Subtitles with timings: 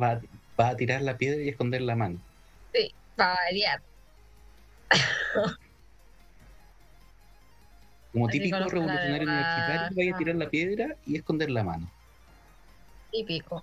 [0.00, 0.20] va,
[0.58, 2.18] va a tirar la piedra y esconder la mano.
[2.72, 3.80] Sí, para variar.
[8.12, 11.88] Como Así típico revolucionario universitario, vaya a tirar la piedra y esconder la mano.
[13.10, 13.62] Típico.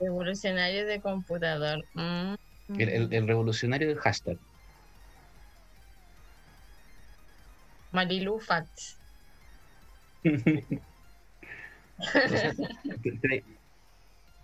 [0.00, 1.84] Revolucionario de computador.
[1.94, 2.34] Mm.
[2.78, 4.36] El, el- el revolucionario del hashtag.
[7.92, 8.96] Marilu Facts.
[13.02, 13.18] Te,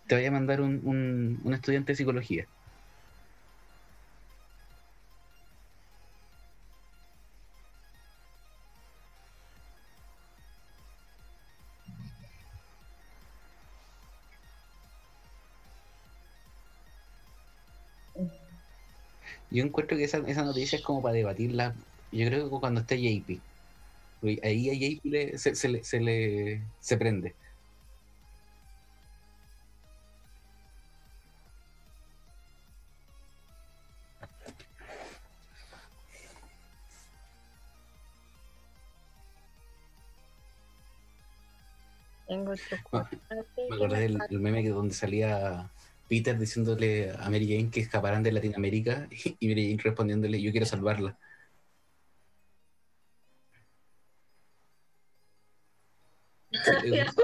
[0.06, 2.48] te- voy a mandar un, un- estudiante de psicología.
[19.50, 21.76] Yo encuentro que esa, esa noticia es como para debatirla.
[22.10, 23.44] Yo creo que cuando esté JP.
[24.42, 27.36] Ahí a JP le- se, se le, se le se prende.
[42.56, 43.18] Chocolate.
[43.68, 45.70] Me acordé del, meme que donde salía
[46.08, 49.08] Peter diciéndole a Mary Jane que escaparan de Latinoamérica
[49.40, 51.18] y Mary Jane respondiéndole yo quiero salvarla.
[56.84, 57.22] Dijo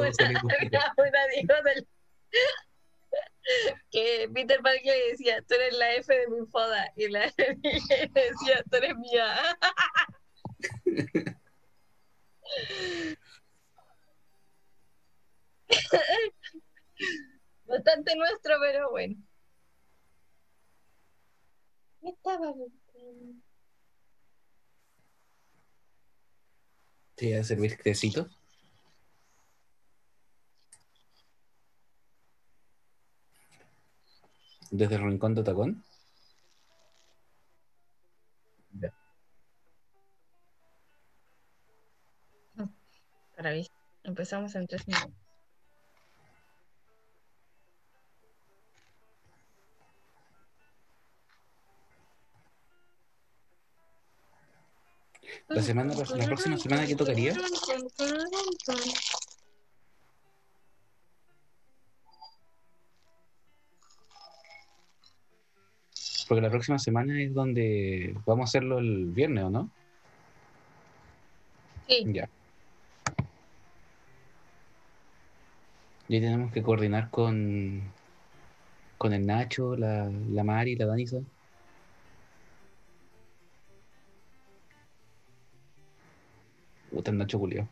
[1.64, 1.86] del-
[3.90, 6.92] que Peter Parker le decía, tú eres la F de mi foda.
[6.96, 9.36] Y la F decía, tú eres mía.
[17.66, 19.16] Bastante nuestro, pero bueno.
[22.00, 22.52] ¿Qué estaba?
[27.14, 28.28] Te voy a servir tecito.
[34.70, 35.84] Desde el rincón de Tacón.
[38.80, 38.94] Ya.
[43.36, 43.66] Para ver,
[44.04, 45.19] empezamos en tres minutos.
[55.48, 57.34] La semana la próxima semana que tocaría
[66.30, 69.68] porque la próxima semana es donde vamos a hacerlo el viernes, ¿o no?
[71.88, 72.28] Sí, Ya.
[76.06, 77.82] Y tenemos que coordinar con
[78.96, 81.18] con el Nacho, la, la Mari, la Danisa.
[86.90, 87.68] Puta el Nacho Julio.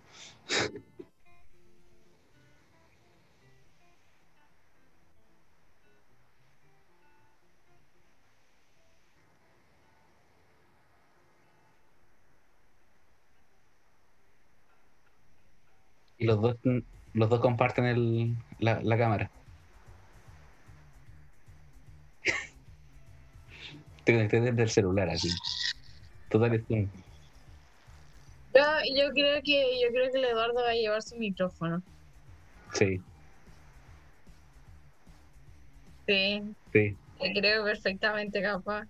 [16.19, 16.57] Y los dos,
[17.15, 19.31] los dos comparten el, la, la cámara.
[24.05, 25.29] Te conecté desde el celular así.
[26.31, 26.91] Total es un-
[28.55, 28.63] yo,
[28.95, 31.83] yo creo que yo creo que el Eduardo va a llevar su micrófono.
[32.73, 33.01] Sí,
[36.09, 36.43] Sí,
[36.73, 36.97] sí.
[37.21, 38.87] Te creo perfectamente capaz.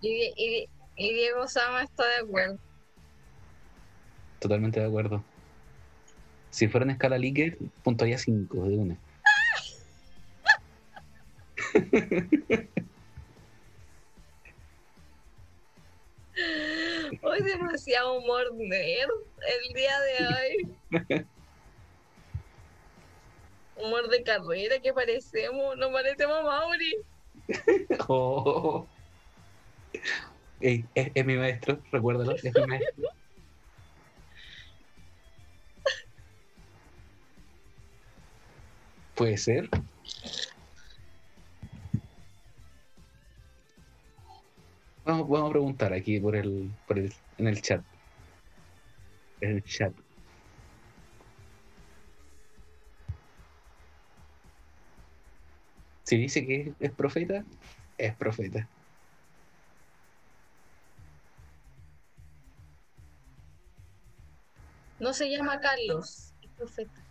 [0.00, 2.56] Y, y, y Diego Sama está de acuerdo.
[4.38, 5.24] Totalmente de acuerdo.
[6.50, 8.96] Si fuera en escala Likert, puntuaría 5 de una.
[17.22, 19.10] Hoy demasiado humor nerd
[19.46, 20.68] el día de hoy.
[23.76, 26.96] Humor de carrera que parecemos, no parecemos a Mauri.
[28.08, 28.86] Oh.
[30.60, 33.08] Es, es mi maestro, recuérdalo, es mi maestro.
[39.14, 39.70] Puede ser.
[45.08, 47.82] Vamos, a preguntar aquí por el, por el, en el chat.
[49.40, 49.94] En el chat.
[56.02, 57.42] Si dice que es profeta,
[57.96, 58.68] es profeta.
[65.00, 67.07] No se llama Carlos, es profeta.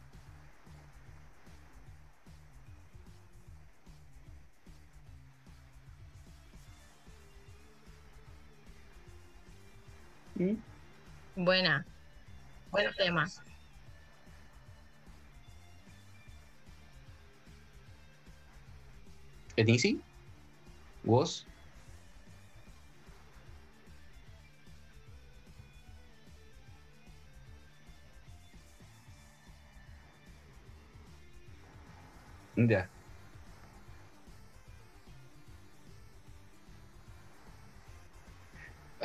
[10.38, 10.56] ¿Mm?
[11.36, 11.86] Buena.
[12.72, 13.26] Buen tema.
[19.56, 20.00] ¿Es easy?
[21.04, 21.48] ¿Vos?
[32.56, 32.90] Ya.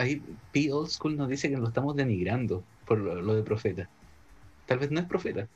[0.02, 0.20] Ahí
[0.50, 3.88] P Old School nos dice que lo estamos denigrando por lo, lo de profeta.
[4.66, 5.46] Tal vez no es profeta.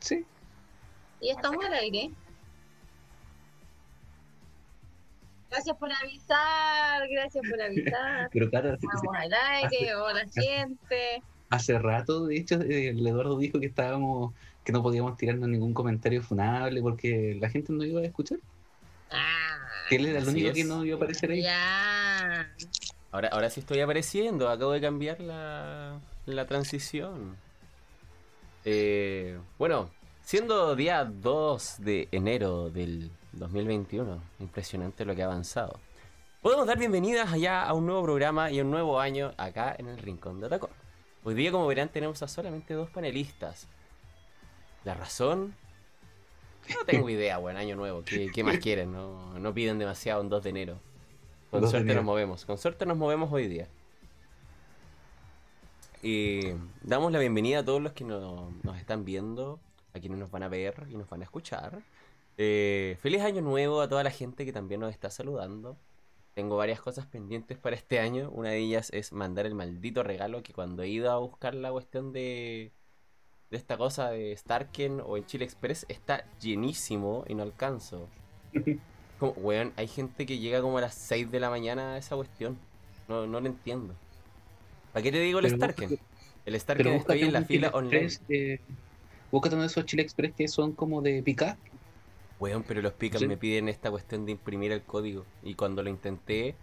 [0.00, 0.24] Sí.
[1.20, 2.10] Y estamos al aire.
[5.50, 8.28] Gracias por avisar, gracias por avisar.
[8.32, 11.22] Pero claro, Estamos al aire, hola gente.
[11.48, 14.34] hace rato, de hecho, eh, el Eduardo dijo que estábamos,
[14.64, 18.40] que no podíamos tirarnos ningún comentario funable porque la gente no iba a escuchar.
[19.92, 20.54] Que él era el Así único es.
[20.54, 21.42] que no iba a aparecer ahí.
[21.42, 22.50] ya.
[23.10, 27.36] Ahora, ahora sí estoy apareciendo, acabo de cambiar la, la transición.
[28.64, 29.90] Eh, bueno,
[30.22, 35.78] siendo día 2 de enero del 2021, impresionante lo que ha avanzado.
[36.40, 39.88] Podemos dar bienvenidas allá a un nuevo programa y a un nuevo año acá en
[39.88, 40.70] el Rincón de Atacón.
[41.24, 43.68] Hoy día, como verán, tenemos a solamente dos panelistas.
[44.84, 45.54] ¿La razón?
[46.68, 48.02] No tengo idea, buen año nuevo.
[48.04, 48.92] ¿Qué, qué más quieren?
[48.92, 50.78] No, no piden demasiado en 2 de enero.
[51.50, 52.00] Con 2 de suerte enero.
[52.02, 52.44] nos movemos.
[52.44, 53.68] Con suerte nos movemos hoy día.
[56.02, 56.40] Y
[56.82, 59.60] damos la bienvenida a todos los que no- nos están viendo,
[59.94, 61.80] a quienes nos van a ver y nos van a escuchar.
[62.38, 65.76] Eh, feliz año nuevo a toda la gente que también nos está saludando.
[66.34, 68.30] Tengo varias cosas pendientes para este año.
[68.30, 71.70] Una de ellas es mandar el maldito regalo que cuando he ido a buscar la
[71.70, 72.72] cuestión de,
[73.52, 78.08] de esta cosa de Starken o en Chile Express está llenísimo y no alcanzo.
[79.20, 82.16] Como, weón, hay gente que llega como a las 6 de la mañana a esa
[82.16, 82.58] cuestión.
[83.08, 83.94] No, no lo entiendo.
[84.92, 85.90] ¿Para qué te digo el Pero Starken?
[85.90, 86.04] busca-
[86.44, 88.06] El Starken Pero estoy en la fila Chile online.
[88.06, 88.60] Express, eh,
[89.30, 91.58] búscate uno de esos Chile Express que son como de picar.
[92.40, 93.26] Weón, pero los picas ¿Sí?
[93.28, 95.24] me piden esta cuestión de imprimir el código.
[95.42, 96.56] Y cuando lo intenté,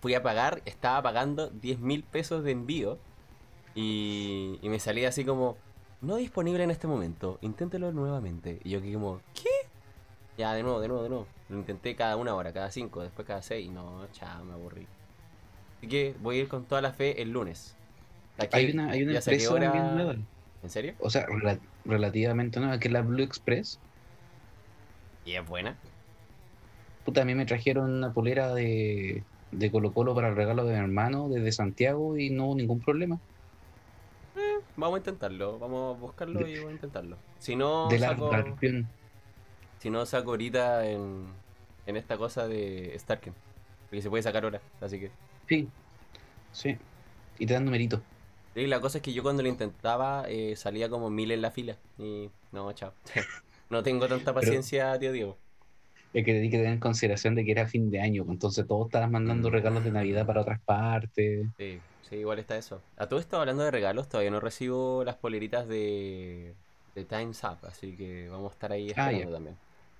[0.00, 2.98] fui a pagar, estaba pagando 10 mil pesos de envío.
[3.74, 5.56] Y, y me salía así como,
[6.06, 8.60] no disponible en este momento, inténtelo nuevamente.
[8.64, 9.50] Y yo que como, ¿qué?
[10.38, 11.26] Ya, de nuevo, de nuevo, de nuevo.
[11.48, 13.70] Lo intenté cada una hora, cada cinco, después cada seis.
[13.70, 14.86] No, chao, me aburrí.
[15.78, 17.74] Así que voy a ir con toda la fe el lunes.
[18.38, 20.14] Aquí, Hay una, hay una empresa hora- también nueva.
[20.62, 20.94] ¿En serio?
[20.98, 23.78] O sea, rela- relativamente nueva, que es la Blue Express.
[25.24, 25.76] ¿Y es buena?
[27.04, 29.22] Puta, a mí me trajeron una polera de,
[29.52, 32.80] de Colo Colo para el regalo de mi hermano desde Santiago y no hubo ningún
[32.80, 33.18] problema.
[34.76, 37.16] Vamos a intentarlo, vamos a buscarlo y vamos a intentarlo.
[37.38, 38.30] Si no, de saco...
[39.78, 41.26] Si no, saco ahorita en,
[41.86, 43.34] en esta cosa de Starken.
[43.84, 44.60] Porque se puede sacar ahora.
[44.80, 45.10] Así que.
[45.48, 45.68] Sí,
[46.52, 46.76] sí.
[47.38, 48.02] Y te dan numerito.
[48.54, 51.50] Y la cosa es que yo cuando lo intentaba eh, salía como mil en la
[51.50, 51.76] fila.
[51.98, 52.92] Y no, chao.
[53.70, 55.36] no tengo tanta paciencia, tío Diego.
[56.16, 58.66] Es que hay que tener en consideración de que era fin de año, pues, entonces
[58.66, 59.52] todos estaban mandando Mm.
[59.52, 61.46] regalos de Navidad para otras partes.
[61.58, 61.78] Sí,
[62.08, 62.80] sí, igual está eso.
[62.96, 66.54] A todo esto hablando de regalos, todavía no recibo las poleritas de,
[66.94, 67.58] de Time's Up.
[67.68, 69.56] Así que vamos a estar ahí Ah, esperando también.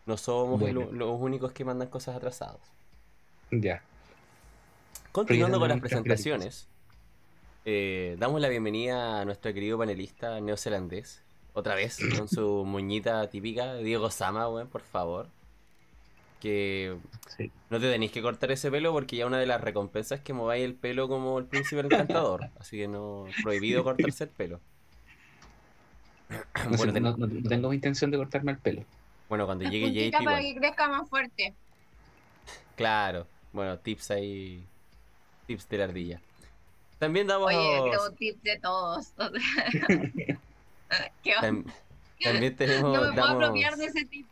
[0.07, 0.89] No somos Bueno.
[0.91, 2.61] los únicos que mandan cosas atrasadas.
[3.51, 3.83] Ya.
[5.13, 6.67] Continuando con las presentaciones,
[7.67, 11.23] eh, damos la bienvenida a nuestro querido panelista neozelandés.
[11.53, 15.29] Otra vez, con su moñita típica, Diego Sama, por favor.
[16.40, 16.96] Que
[17.36, 17.50] Sí.
[17.70, 20.32] no te tenéis que cortar ese pelo porque ya una de las recompensas es que
[20.32, 22.50] mováis el pelo como el príncipe encantador.
[22.60, 24.60] Así que no, prohibido cortarse el pelo.
[26.28, 28.84] No, Bueno, no- no- no tengo intención de cortarme el pelo.
[29.28, 30.43] bueno, cuando llegue JP, para igual.
[30.43, 31.55] que crezca más fuerte.
[32.76, 33.26] Claro.
[33.52, 34.64] Bueno, tips ahí.
[35.46, 36.20] Tips de la ardilla.
[36.98, 37.48] También damos.
[37.48, 39.12] Oye, quiero tip de todos.
[41.22, 41.32] ¿Qué
[42.22, 42.82] también tenemos.
[42.82, 44.26] No me puedo damos- apropiar de ese tip.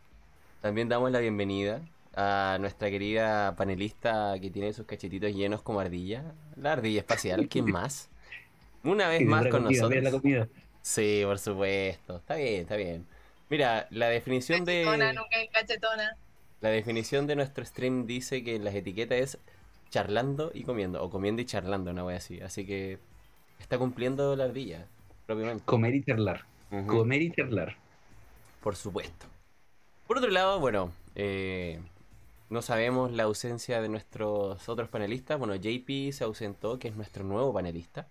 [0.61, 1.81] También damos la bienvenida
[2.15, 6.33] a nuestra querida panelista que tiene sus cachetitos llenos como ardilla.
[6.55, 8.09] La ardilla espacial, ¿quién más?
[8.83, 10.21] Una vez más la con comida, la nosotros.
[10.21, 10.47] comida.
[10.81, 12.17] Sí, por supuesto.
[12.17, 13.05] Está bien, está bien.
[13.49, 16.17] Mira, la definición Cachetona, de nunca es cachetona.
[16.61, 19.37] la definición de nuestro stream dice que las etiquetas es
[19.89, 22.41] charlando y comiendo, o comiendo y charlando, una wea así.
[22.41, 22.99] Así que
[23.59, 24.87] está cumpliendo la ardilla,
[25.25, 25.63] propiamente.
[25.65, 26.45] Comer y charlar.
[26.87, 27.75] Comer y charlar.
[28.61, 29.25] Por supuesto.
[30.07, 31.79] Por otro lado, bueno, eh,
[32.55, 35.37] no sabemos la ausencia de nuestros otros panelistas.
[35.39, 38.07] Bueno, JP se ausentó, que es nuestro nuevo panelista.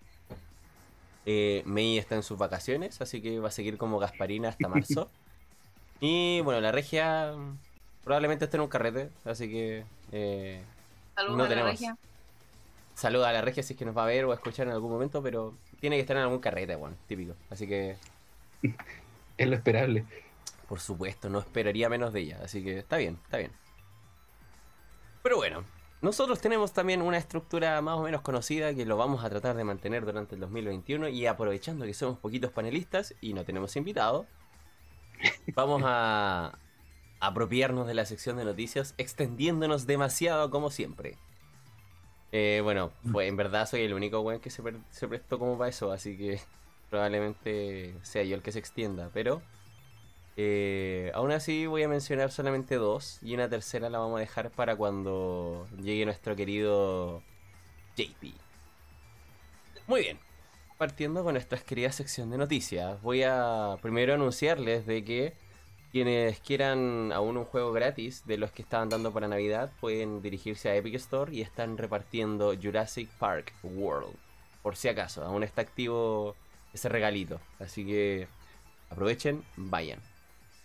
[1.25, 5.11] Eh, Mei está en sus vacaciones, así que va a seguir como Gasparina hasta marzo.
[5.99, 7.33] y bueno, la regia
[8.03, 10.69] probablemente esté en un carrete, así que eh,
[11.15, 11.71] Saludos No a la tenemos.
[11.71, 11.97] regia.
[12.95, 14.73] saluda a la regia si es que nos va a ver o a escuchar en
[14.73, 17.35] algún momento, pero tiene que estar en algún carrete, bueno, típico.
[17.49, 17.97] Así que
[19.37, 20.05] Es lo esperable.
[20.67, 23.51] Por supuesto, no esperaría menos de ella, así que está bien, está bien.
[25.35, 25.67] Pero bueno,
[26.01, 29.65] nosotros tenemos también una estructura más o menos conocida que lo vamos a tratar de
[29.65, 34.27] mantener durante el 2021 y aprovechando que somos poquitos panelistas y no tenemos invitados,
[35.53, 36.57] vamos a
[37.19, 41.17] apropiarnos de la sección de noticias extendiéndonos demasiado como siempre.
[42.31, 45.69] Eh, bueno, pues en verdad soy el único weón que se, se prestó como para
[45.69, 46.39] eso, así que
[46.89, 49.41] probablemente sea yo el que se extienda, pero
[50.37, 54.51] eh, aún así voy a mencionar solamente dos y una tercera la vamos a dejar
[54.51, 57.21] para cuando llegue nuestro querido
[57.95, 58.33] JP.
[59.87, 60.19] Muy bien,
[60.77, 65.33] partiendo con nuestra querida sección de noticias, voy a primero anunciarles de que
[65.91, 70.69] quienes quieran aún un juego gratis de los que estaban dando para Navidad pueden dirigirse
[70.69, 74.13] a Epic Store y están repartiendo Jurassic Park World.
[74.61, 76.35] Por si acaso, aún está activo
[76.73, 77.39] ese regalito.
[77.59, 78.27] Así que
[78.89, 80.01] aprovechen, vayan.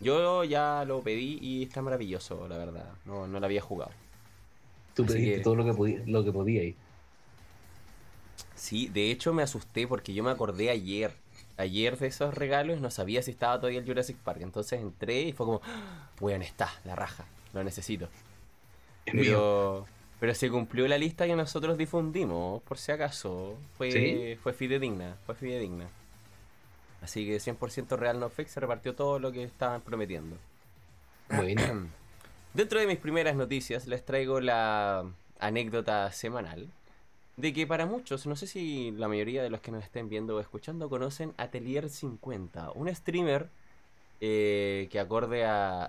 [0.00, 2.90] Yo ya lo pedí y está maravilloso, la verdad.
[3.04, 3.90] No, no lo había jugado.
[4.94, 6.74] Tú Así pediste que- todo lo que podía, lo que podía ahí.
[8.54, 11.12] Sí, de hecho me asusté porque yo me acordé ayer.
[11.56, 14.40] Ayer de esos regalos y no sabía si estaba todavía el Jurassic Park.
[14.42, 18.08] Entonces entré y fue como, "Ah, bueno, está, la raja, lo necesito.
[19.04, 19.24] Es mío.
[19.24, 19.86] Pero,
[20.20, 23.58] pero se cumplió la lista que nosotros difundimos, por si acaso.
[23.76, 24.36] Fue, ¿Sí?
[24.42, 25.88] fue fidedigna, fue fidedigna.
[27.02, 30.36] Así que 100% real no fake se repartió todo lo que estaban prometiendo.
[31.30, 31.62] Bueno,
[32.54, 35.04] Dentro de mis primeras noticias les traigo la
[35.38, 36.66] anécdota semanal
[37.36, 40.34] de que para muchos, no sé si la mayoría de los que nos estén viendo
[40.36, 43.48] o escuchando conocen Atelier 50, un streamer
[44.20, 45.84] eh, que acorde a,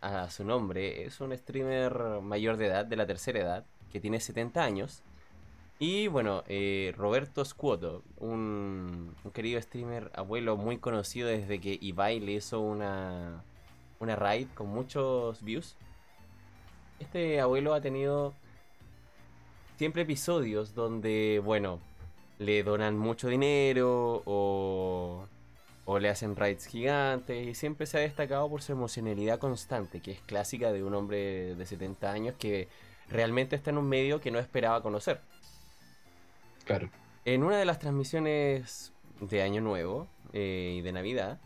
[0.00, 4.00] a- a su nombre es un streamer mayor de edad, de la tercera edad, que
[4.00, 5.02] tiene 70 años.
[5.78, 12.32] Y bueno, eh, Roberto Scuoto, un, querido streamer abuelo muy conocido desde que Ibai le
[12.32, 13.44] hizo una,
[14.00, 15.76] una raid con muchos views.
[16.98, 18.32] Este abuelo ha tenido
[19.76, 21.78] siempre episodios donde, bueno,
[22.38, 25.26] le donan mucho dinero o,
[25.84, 30.12] o le hacen raids gigantes y siempre se ha destacado por su emocionalidad constante, que
[30.12, 32.68] es clásica de un hombre de 70 años que
[33.10, 35.20] realmente está en un medio que no esperaba conocer.
[37.24, 41.40] En una de las transmisiones de Año Nuevo eh, y de Navidad,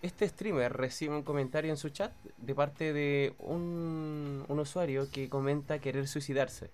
[0.00, 5.78] este streamer recibe un comentario en su chat de parte de un, usuario que comenta
[5.78, 6.70] querer suicidarse.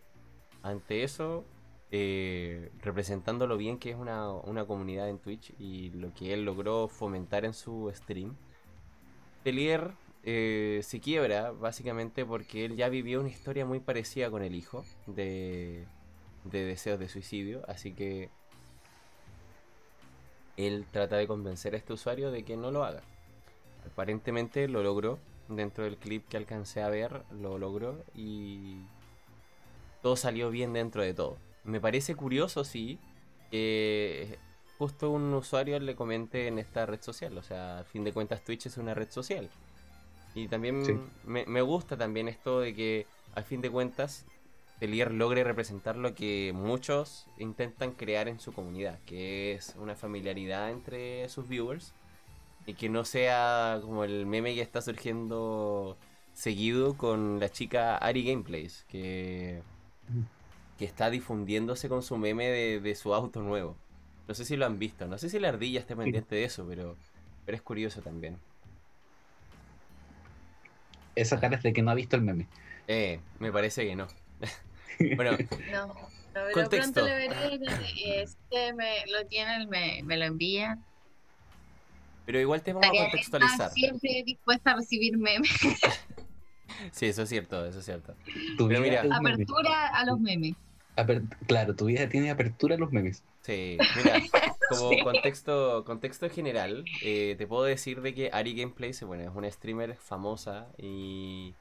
[0.63, 1.45] Ante eso,
[1.91, 6.45] eh, representando lo bien que es una, una comunidad en Twitch y lo que él
[6.45, 8.37] logró fomentar en su stream,
[9.43, 9.93] Telier
[10.23, 14.85] eh, se quiebra básicamente porque él ya vivió una historia muy parecida con el hijo
[15.07, 15.87] de,
[16.45, 18.31] de deseos de suicidio, así que
[20.57, 23.03] él trata de convencer a este usuario de que no lo haga.
[23.91, 25.19] Aparentemente lo logró,
[25.49, 28.83] dentro del clip que alcancé a ver, lo logró y
[30.03, 31.39] todo salió bien dentro de todo.
[31.65, 32.99] Me parece curioso, sí,
[33.51, 34.39] que
[34.79, 38.43] justo un usuario le comente en esta red social, o sea, al fin de cuentas
[38.45, 39.49] Twitch es una red social.
[40.35, 40.99] Y también Sí.
[41.25, 44.25] me, me gusta también esto de que al fin de cuentas
[44.81, 50.71] Telier logre representar lo que muchos intentan crear en su comunidad, que es una familiaridad
[50.71, 51.93] entre sus viewers
[52.65, 55.99] y que no sea como el meme que está surgiendo
[56.33, 59.63] seguido con la chica Ari Gameplays, que,
[60.79, 63.77] que está difundiéndose con su meme de, de su auto nuevo.
[64.29, 66.65] No sé si lo han visto, no sé si la ardilla esté pendiente de eso,
[66.67, 66.97] pero,
[67.45, 68.39] pero es curioso también.
[71.17, 72.47] Esa cara es de que no ha visto el meme.
[72.89, 74.07] Eh, me parece que no.
[75.17, 75.33] bueno,
[75.73, 75.95] No, no,
[76.33, 76.93] pero Contexto.
[76.93, 77.55] pronto lo veré.
[78.05, 80.85] eh, Si ustedes me lo tienen, me, me lo envían.
[82.27, 83.71] pero igual te vamos a contextualizar.
[83.73, 85.51] siempre dispuesta a recibir memes.
[86.93, 88.15] Sí, eso es cierto, eso es cierto.
[88.57, 89.17] Tu Pero vida mira.
[89.17, 90.55] Apertura a los memes.
[90.97, 93.23] Aper- claro, tu vida tiene apertura a los memes.
[93.43, 94.19] Sí, mira,
[94.71, 95.01] como Sí.
[95.03, 99.97] contexto, contexto general, eh, te puedo decir de que Ari Gameplays, bueno, es una streamer
[99.97, 101.55] famosa y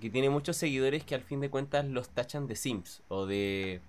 [0.00, 3.80] que tiene muchos seguidores que al fin de cuentas los tachan de Sims o de,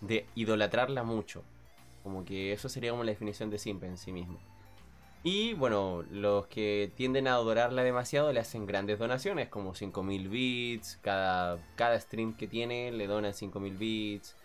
[0.00, 1.42] de idolatrarla mucho.
[2.02, 4.38] Como que eso sería como la definición de Simp en sí mismo.
[5.22, 10.98] Y bueno, los que tienden a adorarla demasiado le hacen grandes donaciones, como 5000 bits,
[11.02, 14.36] cada, cada stream que tiene le donan 5000 bits,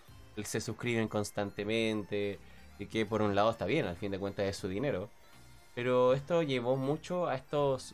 [0.43, 2.39] se suscriben constantemente,
[2.79, 5.09] y que por un lado está bien, al fin de cuentas es su dinero.
[5.75, 7.93] Pero esto llevó mucho a estos,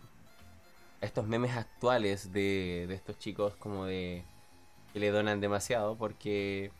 [1.02, 4.24] estos memes actuales de, de estos chicos como de
[4.94, 6.72] que le donan demasiado, porque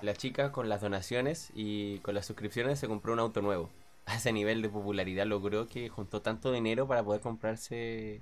[0.00, 3.70] la chica con las donaciones y con las suscripciones se compró un auto nuevo.
[4.06, 8.20] a ese nivel de popularidad logró que juntó tanto dinero para poder comprarse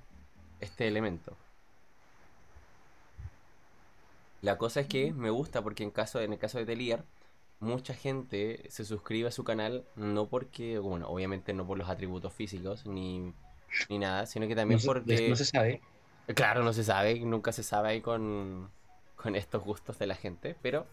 [0.59, 1.35] este elemento.
[4.41, 7.03] La cosa es que me gusta porque en caso en el caso de Telier
[7.59, 12.33] mucha gente se suscribe a su canal no porque, bueno, obviamente no por los atributos
[12.33, 13.33] físicos ni,
[13.89, 15.29] ni nada, sino que también no, se, porque...
[15.29, 15.81] no se sabe.
[16.35, 18.69] Claro, no se sabe, nunca se sabe ahí con,
[19.15, 20.85] con estos gustos de la gente, pero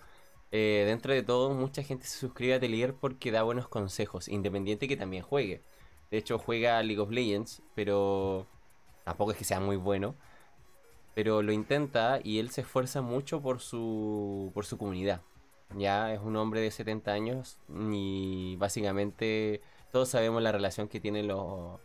[0.51, 4.89] eh, dentro de todo mucha gente se suscribe a Telier porque da buenos consejos, independiente
[4.89, 5.63] que también juegue.
[6.11, 8.47] De hecho juega League of Legends, pero
[9.05, 10.15] tampoco es que sea muy bueno.
[11.15, 15.21] Pero lo intenta y él se esfuerza mucho por su, por su comunidad.
[15.77, 17.59] Ya es un hombre de 70 años
[17.93, 19.61] y básicamente
[19.93, 21.81] todos sabemos la relación que tienen los,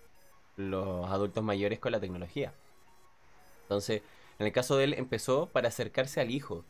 [0.58, 2.54] los adultos mayores con la tecnología.
[3.64, 4.02] Entonces,
[4.40, 6.64] en el caso de él, empezó para acercarse al hijo.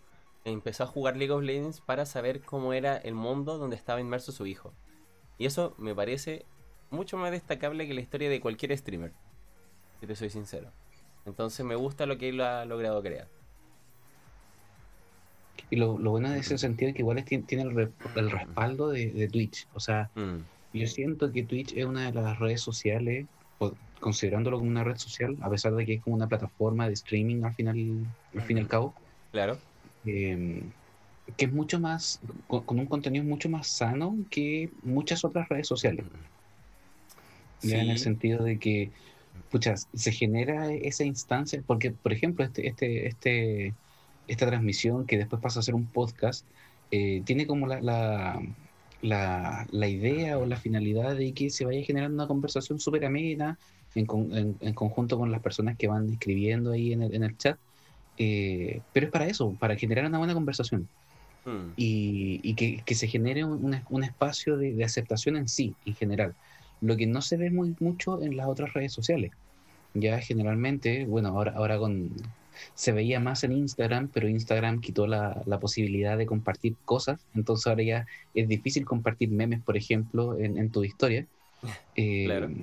[0.46, 4.32] Empezó a jugar League of Legends para saber cómo era el mundo donde estaba inmerso
[4.32, 4.74] su hijo.
[5.38, 6.46] Y eso me parece
[6.92, 9.12] mucho más destacable que la historia de cualquier streamer.
[10.00, 10.70] Si te soy sincero.
[11.26, 13.28] Entonces me gusta lo que él ha logrado crear.
[15.70, 18.30] Y lo, lo bueno de ese sentido es que igual es- tiene el, re- el
[18.30, 19.68] respaldo de, de Twitch.
[19.74, 20.40] O sea, Mm,
[20.74, 23.28] yo siento que Twitch es una de las redes sociales,
[24.00, 27.44] considerándolo como una red social, a pesar de que es como una plataforma de streaming
[27.44, 27.78] al final,
[28.36, 28.96] al fin y al cabo,
[29.32, 29.58] claro.
[30.06, 30.64] eh,
[31.38, 35.68] que es mucho más, con, con un contenido mucho más sano que muchas otras redes
[35.68, 36.06] sociales.
[37.62, 38.04] Ya en el Sí.
[38.04, 38.92] sentido de que,
[39.50, 43.76] pucha, se genera esa instancia, porque, por ejemplo, este, este, este,
[44.28, 46.46] esta transmisión que después pasa a ser un podcast,
[46.92, 48.42] eh, tiene como la, la,
[49.04, 53.60] la, la idea o la finalidad de que se vaya generando una conversación súper amena
[53.96, 57.24] en, con- en, en conjunto con las personas que van escribiendo ahí en el, en
[57.26, 57.60] el chat.
[58.18, 60.90] eh, pero es para eso, para generar una buena conversación
[61.46, 65.48] Mm, y, y que, que se genere un, un- un espacio de, de aceptación en
[65.48, 66.36] sí, en general.
[66.80, 69.32] Lo que no se ve muy mucho en las otras redes sociales.
[69.94, 72.12] Ya generalmente, bueno, ahora, ahora con
[72.74, 77.68] se veía más en Instagram, pero Instagram quitó la, la posibilidad de compartir cosas, entonces
[77.68, 81.28] ahora ya es difícil compartir memes, por ejemplo, en, en tu historia.
[81.96, 82.54] Eh, Claro.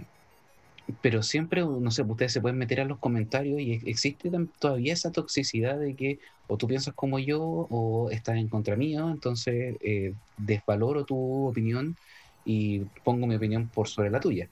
[1.01, 4.93] Pero siempre, no sé, ustedes se pueden meter a los comentarios y ex- existe todavía
[4.93, 9.77] esa toxicidad de que o tú piensas como yo o estás en contra mío, entonces
[9.81, 11.97] eh, desvaloro tu opinión
[12.45, 14.51] y pongo mi opinión por sobre la tuya,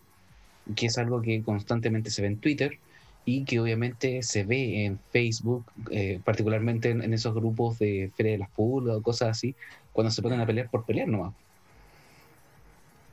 [0.77, 2.81] que es algo que constantemente se ve en Twitter
[3.29, 8.39] y que obviamente se ve en Facebook, eh, particularmente en, esos grupos de Feria de
[8.39, 9.55] las Pulgas o cosas así,
[9.93, 11.35] cuando se ponen a pelear por pelear nomás.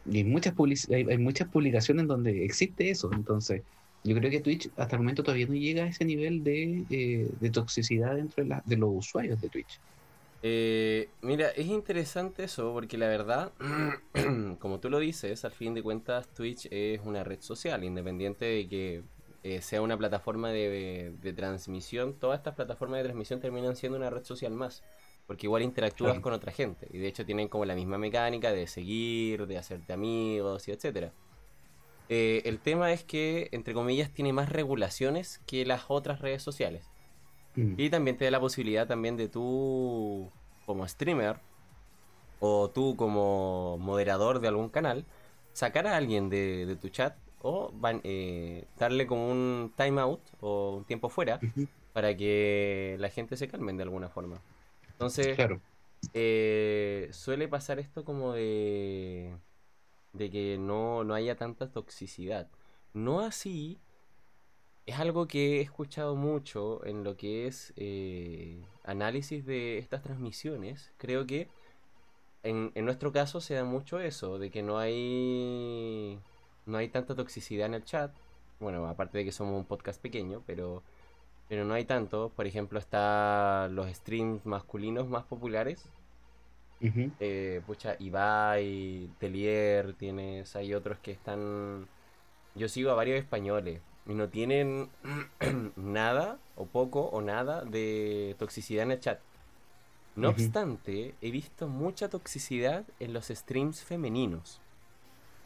[0.10, 0.54] Y hay muchas,
[0.90, 3.62] hay, hay muchas publicaciones donde existe eso, entonces
[4.06, 7.28] yo creo que Twitch hasta el momento todavía no llega a ese nivel de, eh,
[7.42, 9.80] de toxicidad dentro de, la- de los usuarios de Twitch.
[10.44, 13.52] Eh, mira, es interesante eso porque la verdad,
[14.60, 18.68] como tú lo dices, al fin de cuentas Twitch es una red social, independiente de
[18.70, 19.04] que
[19.46, 24.10] eh, sea una plataforma de, de transmisión, todas estas plataformas de transmisión terminan siendo una
[24.10, 24.84] red social más,
[25.28, 26.22] porque igual interactúas Claro.
[26.24, 29.94] con otra gente y de hecho tienen como la misma mecánica de seguir, de hacerte
[29.94, 31.14] amigos y etcétera.
[32.10, 36.86] Eh, el tema es que, entre comillas, tiene más regulaciones que las otras redes sociales.
[37.56, 37.76] Mm.
[37.78, 40.32] Y también te da la posibilidad también de tú
[40.66, 41.38] como streamer
[42.40, 45.06] o tú como moderador de algún canal
[45.54, 47.72] sacar a alguien de, de tu chat o
[48.04, 51.40] eh, darle como un timeout o un tiempo fuera
[51.94, 54.42] para que la gente se calmen de alguna forma.
[54.92, 55.62] Entonces, Claro.
[56.14, 59.34] eh, suele pasar esto como de,
[60.14, 62.48] de que no, no haya tanta toxicidad.
[62.94, 63.80] No así,
[64.86, 70.92] es algo que he escuchado mucho en lo que es eh, análisis de estas transmisiones.
[70.98, 71.48] Creo que
[72.44, 76.20] en, en nuestro caso se da mucho eso, de que no hay,
[76.66, 78.12] no hay tanta toxicidad en el chat.
[78.60, 80.84] Bueno, aparte de que somos un podcast pequeño, pero,
[81.50, 82.32] pero no hay tanto.
[82.36, 85.88] Por ejemplo, está los streams masculinos más populares.
[86.82, 87.12] Ujú.
[87.20, 91.88] Eh, pucha, Ibai, Telier, tienes, hay otros que están...
[92.56, 94.90] Yo sigo a varios españoles y no tienen
[95.76, 99.20] nada o poco o nada de toxicidad en el chat.
[100.16, 104.62] No obstante, he visto mucha toxicidad en los streams femeninos.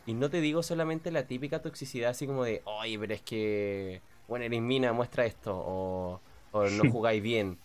[0.10, 4.02] Y no te digo solamente la típica toxicidad así como de, oye, pero es que,
[4.28, 6.19] bueno, eres mina, muestra esto, o,
[6.52, 7.60] o no jugáis bien.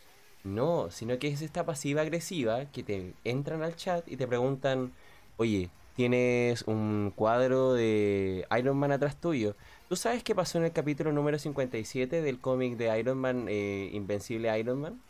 [0.45, 4.93] No, sino que es esta pasiva agresiva que te entran al chat y te preguntan,
[5.39, 9.57] oye, tienes un cuadro de Iron Man atrás tuyo.
[9.89, 13.89] ¿Tú sabes qué pasó en el capítulo número 57 del cómic de Iron Man, eh,
[13.95, 15.01] Invencible Iron Man?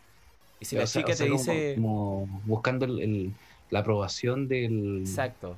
[0.61, 1.73] Y si O la sea- chica o sea, te como- dice...
[1.75, 3.33] Como, buscando el- el-
[3.71, 5.01] la aprobación del...
[5.01, 5.57] Exacto.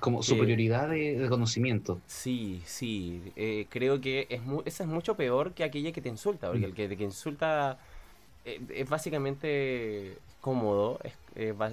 [0.00, 2.00] Como superioridad de, de conocimiento.
[2.06, 3.32] Sí, sí.
[3.36, 6.62] eh, creo que es mu- esa es mucho peor que aquella que te insulta, porque
[6.66, 6.70] Mm.
[6.70, 7.78] el que, que insulta
[8.44, 11.12] eh, es básicamente cómodo, es,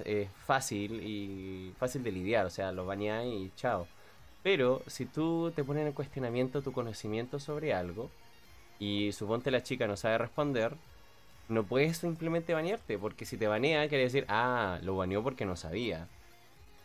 [0.04, 3.86] es fácil y fácil de lidiar, o sea, lo bañas y chao.
[4.42, 8.10] Pero si tú te pones en cuestionamiento tu conocimiento sobre algo
[8.78, 10.74] y suponte la chica no sabe responder,
[11.48, 15.56] no puedes simplemente banearte, porque si te banea quiere decir, ah, lo baneó porque no
[15.56, 16.08] sabía.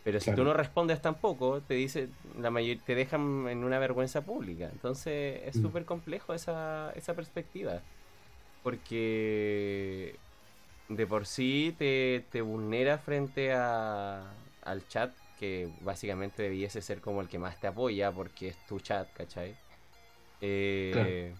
[0.03, 4.25] Pero si tú no respondes tampoco, te dice, la mayor, te dejan en una vergüenza
[4.25, 4.69] pública.
[4.71, 5.57] Entonces es Mm.
[5.57, 7.83] súper complejo esa, esa perspectiva.
[8.61, 10.21] Porque
[10.89, 17.21] de por sí te, te vulnera frente a, al chat, que básicamente debiese ser como
[17.21, 19.57] el que más te apoya, porque es tu chat, ¿cachai?
[20.41, 21.35] Eh,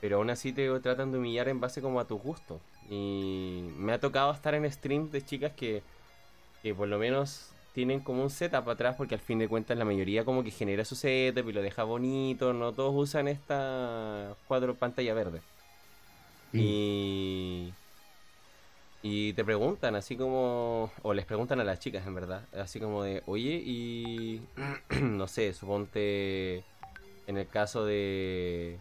[0.00, 2.62] Pero aún así te tratan de humillar en base como a tu gusto.
[2.82, 5.84] Y me ha tocado estar en streams de chicas que,
[6.62, 9.84] que por lo menos tienen como un setup atrás, porque al fin de cuentas la
[9.84, 14.74] mayoría como que genera su setup y lo deja bonito, no todos usan esta cuadro
[14.74, 15.40] pantalla verde.
[16.52, 16.58] Mm.
[16.60, 17.72] Y,
[19.02, 23.04] y te preguntan, así como, o les preguntan a las chicas en verdad, así como
[23.04, 24.42] de, oye, y
[25.00, 26.64] no sé, suponte
[27.28, 28.78] en el caso de,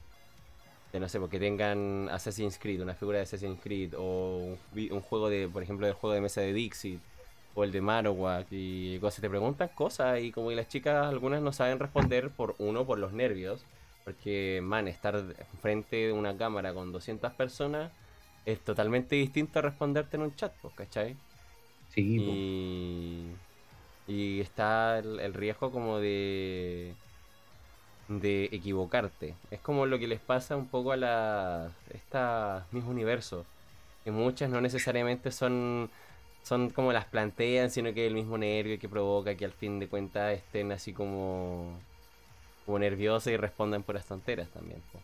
[0.91, 5.29] de no sé, porque tengan Assassin's Creed, una figura de Assassin's Creed, o un, juego
[5.29, 6.99] de, por ejemplo, el juego de mesa de Dixit,
[7.57, 11.41] o el de Marowak, y cosas, te preguntan cosas, y como que las chicas, algunas
[11.41, 13.65] no saben responder por uno, por los nervios,
[14.05, 15.23] porque, man, estar
[15.61, 17.91] frente de una cámara con 200 personas
[18.45, 21.15] es totalmente distinto a responderte en un chat, pues, ¿cachai?
[21.95, 22.19] Sí.
[22.19, 23.25] Y,
[24.07, 26.93] y está el, el riesgo como de
[28.07, 29.35] de equivocarte.
[29.51, 33.45] Es como lo que les pasa un poco a las estas mis universos,
[34.03, 35.89] que muchas no necesariamente son
[36.47, 39.87] son como las plantean, sino que el mismo nervio que provoca que al fin de
[39.87, 41.71] cuentas estén así como
[42.65, 44.81] como nerviosos y respondan por las tonteras también.
[44.91, 44.99] po.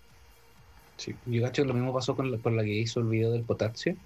[0.98, 1.16] Sí.
[1.26, 3.44] Yo cacho que lo mismo pasó con la, con la que hizo el video del
[3.44, 3.96] potasio.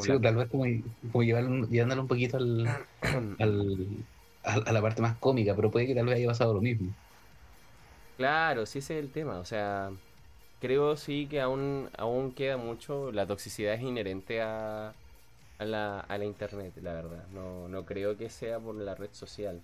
[0.00, 0.64] Sí, tal vez como,
[1.12, 2.66] como llevarlo- llevándolo un poquito al,
[3.38, 4.06] al-
[4.44, 6.88] a, a la parte más cómica, pero puede que tal vez haya pasado lo mismo.
[8.16, 9.38] Claro, sí ese es el tema.
[9.38, 9.90] O sea,
[10.60, 13.12] creo sí que aún, aún queda mucho.
[13.12, 14.90] La toxicidad es inherente a,
[15.58, 17.26] a la, a la internet, la verdad.
[17.28, 19.62] No, no creo que sea por la red social.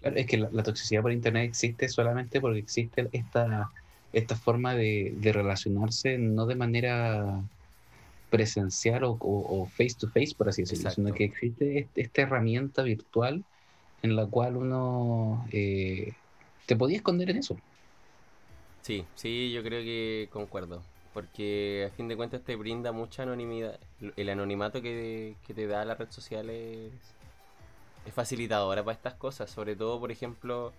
[0.00, 3.72] Claro, es que la, la toxicidad por internet existe solamente porque existe esta,
[4.12, 7.44] esta forma de, de relacionarse no de manera
[8.30, 11.14] presencial o, o- o face to face, por así decirlo, sino Exacto.
[11.14, 13.44] que existe este- esta herramienta virtual
[14.02, 16.18] en la cual uno eh,
[16.66, 17.62] te podía esconder en eso.
[18.82, 20.82] Sí, sí, yo creo que concuerdo.
[21.12, 23.78] Porque a fin de cuentas te brinda mucha anonimidad.
[24.16, 26.92] El anonimato que, que te da la red social es,
[28.06, 29.50] es facilitadora para estas cosas.
[29.50, 30.72] Sobre todo, por ejemplo,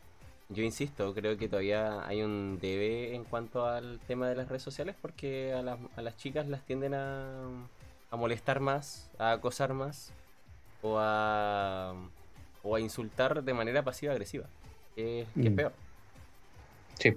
[0.49, 4.63] yo insisto, creo que todavía hay un debe en cuanto al tema de las redes
[4.63, 7.43] sociales porque a las, a las chicas las tienden a,
[8.12, 10.12] a molestar más, a acosar más
[10.81, 11.93] o a,
[12.63, 14.45] o a insultar de manera pasiva-agresiva.
[14.95, 15.55] Que, es- que es Mm.
[15.55, 15.73] peor.
[16.97, 17.13] Sí,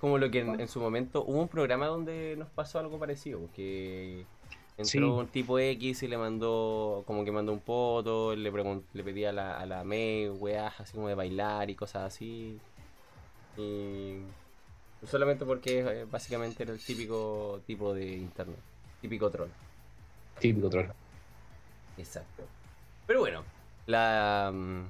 [0.00, 3.40] Como lo que en, en su momento hubo un programa donde nos pasó algo parecido,
[3.54, 4.24] que
[4.78, 4.98] entró Sí.
[4.98, 8.50] un tipo X y le mandó, como que mandó un poto, le
[9.04, 12.58] pedía a la, a la May, weas, así como de bailar y cosas así.
[13.58, 14.20] Y
[15.06, 18.58] solamente porque eh, básicamente era el típico tipo de internet,
[19.02, 19.48] típico troll.
[20.38, 20.86] típico troll.
[21.98, 22.44] Exacto.
[23.06, 23.42] Pero bueno,
[23.86, 24.84] la, mm,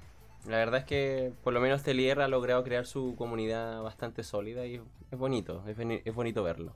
[0.47, 4.67] la verdad es que por lo menos Telier ha logrado crear su comunidad bastante sólida
[4.67, 6.75] y es bonito, es, boni- es bonito verlo.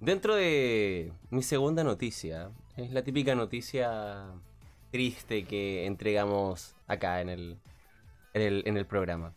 [0.00, 4.26] Dentro de mi segunda noticia, es la típica noticia
[4.90, 7.58] triste que entregamos acá en el,
[8.34, 9.34] en el, en el programa.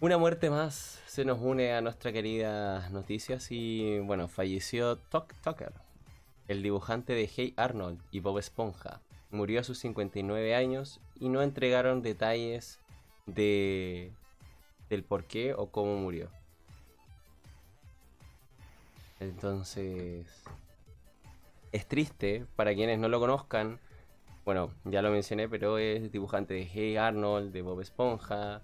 [0.00, 5.72] Una muerte más se nos une a nuestra querida noticias y bueno, falleció Tok Tucker,
[6.48, 9.00] el dibujante de Hey Arnold y Bob Esponja.
[9.36, 12.80] Murió a sus 59 años y no entregaron detalles
[13.26, 14.10] de
[14.88, 16.30] del por qué o cómo murió.
[19.20, 20.26] Entonces,
[21.70, 23.78] es triste para quienes no lo conozcan.
[24.46, 28.62] Bueno, ya lo mencioné, pero es dibujante de Hey Arnold, de Bob Esponja.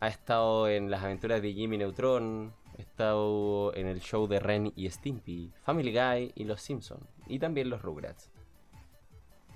[0.00, 2.54] Ha estado en las aventuras de Jimmy Neutron.
[2.78, 7.06] Ha estado en el show de Ren y Stimpy, Family Guy y Los Simpsons.
[7.26, 8.30] Y también los Rugrats.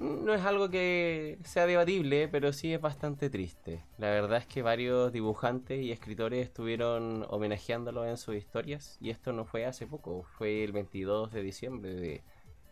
[0.00, 3.84] No es algo que sea debatible, pero sí es bastante triste.
[3.98, 8.96] La verdad es que varios dibujantes y escritores estuvieron homenajeándolo en sus historias.
[9.02, 12.22] Y esto no fue hace poco, fue el 22 de diciembre de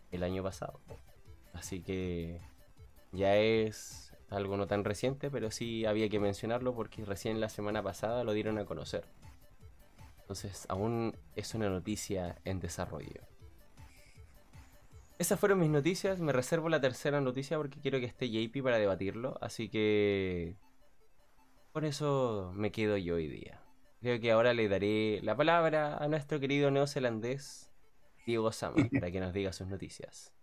[0.09, 0.79] el año pasado.
[1.53, 2.41] Así que
[3.11, 7.83] ya es algo no tan reciente, pero sí había que mencionarlo porque recién la semana
[7.83, 9.05] pasada lo dieron a conocer.
[10.21, 13.21] Entonces, aún es una noticia en desarrollo.
[15.19, 16.21] Esas fueron mis noticias.
[16.21, 19.37] Me reservo la tercera noticia porque quiero que esté JP para debatirlo.
[19.41, 20.55] Así que.
[21.73, 23.61] Por eso me quedo yo hoy día.
[23.99, 27.69] Creo que ahora le daré la palabra a nuestro querido neozelandés
[28.25, 30.33] Diego Sama para que nos diga sus noticias.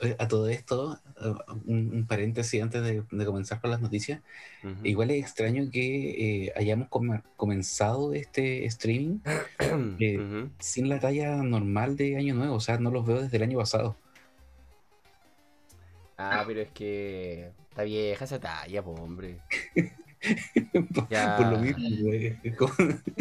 [0.00, 1.32] Eh, A todo esto, eh,
[1.64, 4.20] un, un paréntesis antes de, de comenzar con las noticias.
[4.62, 4.74] Ujú.
[4.84, 9.20] Igual es extraño que eh, hayamos come- comenzado este streaming
[9.98, 10.50] eh, Ujú.
[10.58, 12.56] sin la talla normal de Año Nuevo.
[12.56, 13.96] O sea, no los veo desde el año pasado.
[16.18, 19.38] Ah, pero es que está vieja esa talla, po, hombre.
[20.94, 21.36] por, Ya.
[21.36, 22.36] por lo mismo, güey.
[22.56, 22.72] Como-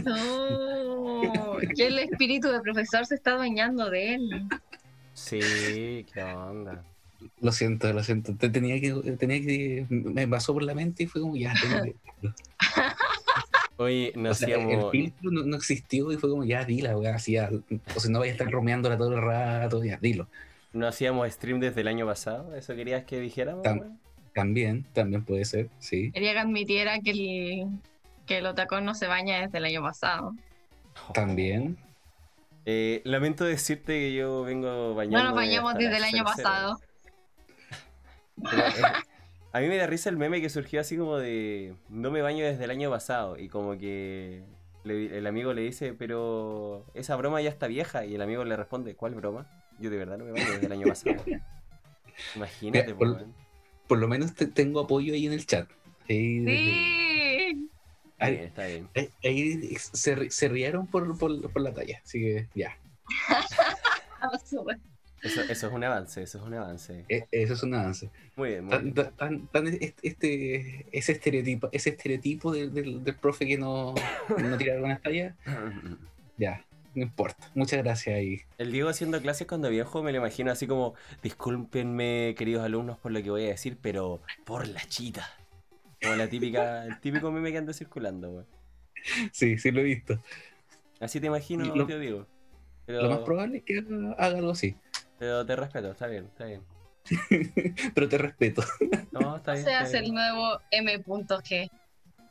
[0.04, 4.48] No, que el espíritu del profesor se está adueñando de él.
[5.16, 6.84] Sí, qué onda.
[7.42, 8.36] Lo siento, lo siento.
[8.36, 11.84] Te- Tenía que, tenía que, me pasó por la mente y fue como, ya, tengo
[11.84, 11.96] que-
[13.78, 14.92] Hoy no O sea, el hacíamos.
[14.92, 17.50] filtro no, no existió y fue como, ya, dila, weá, así ya.
[17.96, 20.28] O sea, no vaya a estar romeándola todo el rato, ya, dilo.
[20.74, 22.54] No hacíamos stream desde el año pasado.
[22.56, 23.64] ¿Eso querías que dijéramos?
[23.64, 23.98] Tam-?
[24.34, 26.12] También, también puede ser, sí.
[26.12, 27.68] Quería que admitiera que el,
[28.26, 30.36] que el otacón no se baña desde el año pasado.
[31.14, 31.78] También.
[32.66, 35.20] Eh, lamento decirte que yo vengo bañando.
[35.20, 36.80] No nos bañamos desde el año pasado.
[39.54, 42.44] a mí me da risa el meme que surgió así como de no me baño
[42.44, 44.44] desde el año pasado y como que
[44.84, 48.56] le- el amigo le dice, pero esa broma ya está vieja y el amigo le
[48.58, 49.48] responde, ¿cuál broma?
[49.80, 51.16] Yo de verdad no me baño desde el año pasado.
[52.36, 53.34] Imagínate, Mira, po, por- weón.
[53.88, 55.70] Por lo menos te- tengo apoyo ahí en el chat.
[56.08, 56.44] Sí.
[58.16, 58.90] Está ahí- bien, está bien.
[58.96, 62.78] ahí- ahí se, se rieron por, por, por la talla, así que ya.
[65.22, 67.04] Eso, eso es un avance, eso es un avance.
[67.10, 68.10] E- Eso es un avance.
[68.36, 69.12] Muy bien, muy Tan, bien.
[69.18, 73.96] tan- tan- este, este- ese estereotipo, ese estereotipo del, del- del profe que no,
[74.38, 75.34] no tira algunas tallas,
[76.38, 77.50] ya, no importa.
[77.56, 78.42] Muchas gracias ahí.
[78.60, 83.12] El Diego haciendo clases cuando viejo me lo imagino así como, discúlpenme queridos alumnos por
[83.12, 85.28] lo que voy a decir, pero por la chita.
[86.02, 88.46] Como la típica, el típico meme que anda circulando, güey.
[89.32, 90.20] Sí, sí lo he visto.
[91.00, 92.28] Así te imagino, Lo- tío Diego.
[92.88, 94.76] Lo más probable es que haga, haga algo así.
[95.18, 96.62] pero te respeto, está bien, está bien.
[97.94, 98.64] Pero te respeto.
[99.12, 99.64] No, está bien.
[99.64, 101.70] Se está hace el nuevo M.G.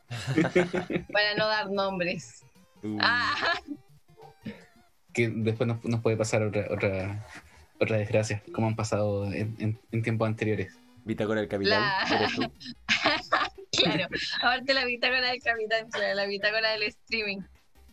[1.13, 2.43] Para no dar nombres.
[2.83, 3.33] Uh, Ah,
[5.13, 7.25] Que después nos, nos puede pasar otra, otra,
[7.79, 10.77] otra desgracia, como han pasado en, en- en tiempos anteriores.
[11.05, 12.51] Bitácora del capitán, La-.
[13.75, 14.07] claro.
[14.39, 17.39] Aparte la bitácora del capitán, claro, la bitácora del streaming.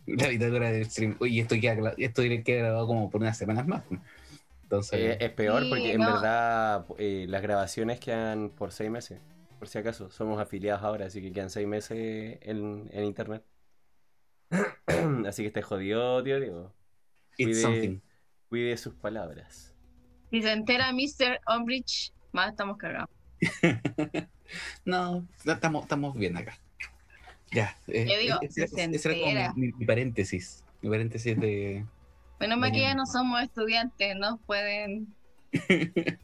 [0.05, 1.15] La bitácora del stream.
[1.19, 3.83] Oye, esto queda, esto queda grabado como por unas semanas más.
[4.63, 9.19] Entonces, Eh, es peor Sí, porque en verdad eh, las grabaciones quedan por seis meses.
[9.59, 13.43] Por si acaso, somos afiliados ahora, así que quedan seis meses en, en internet.
[15.27, 16.73] así que esté jodido, tío Diego.
[18.49, 19.73] cuide- sus palabras.
[20.29, 21.39] Si se entera Mr.
[21.55, 23.09] Umbridge, más estamos cagados.
[24.85, 26.57] No, no, estamos, estamos bien acá.
[27.51, 27.75] Ya.
[27.87, 30.63] eh, digo, ese, se ese era como mi, mi paréntesis.
[30.81, 31.85] Mi paréntesis de.
[32.39, 35.13] Menos mal que ya no somos estudiantes, no pueden.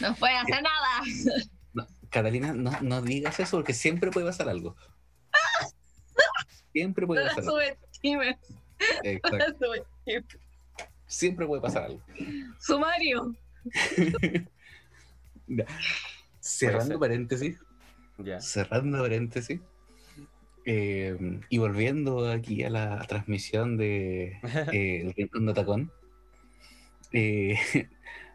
[0.00, 1.02] No pueden hacer nada.
[1.74, 4.74] No, Catalina, no, no digas eso porque siempre puede pasar algo.
[6.72, 7.58] Siempre No puede la pasar algo.
[7.58, 8.22] No
[9.02, 9.66] Exacto.
[11.06, 12.00] Siempre puede pasar algo.
[12.58, 13.36] Sumario.
[16.48, 17.58] Cerrando paréntesis,
[18.38, 19.60] cerrando paréntesis,
[20.64, 21.16] eh,
[21.48, 24.38] y volviendo aquí a la transmisión de
[24.72, 25.92] eh, El Rincón de Atacón,
[27.12, 27.56] eh,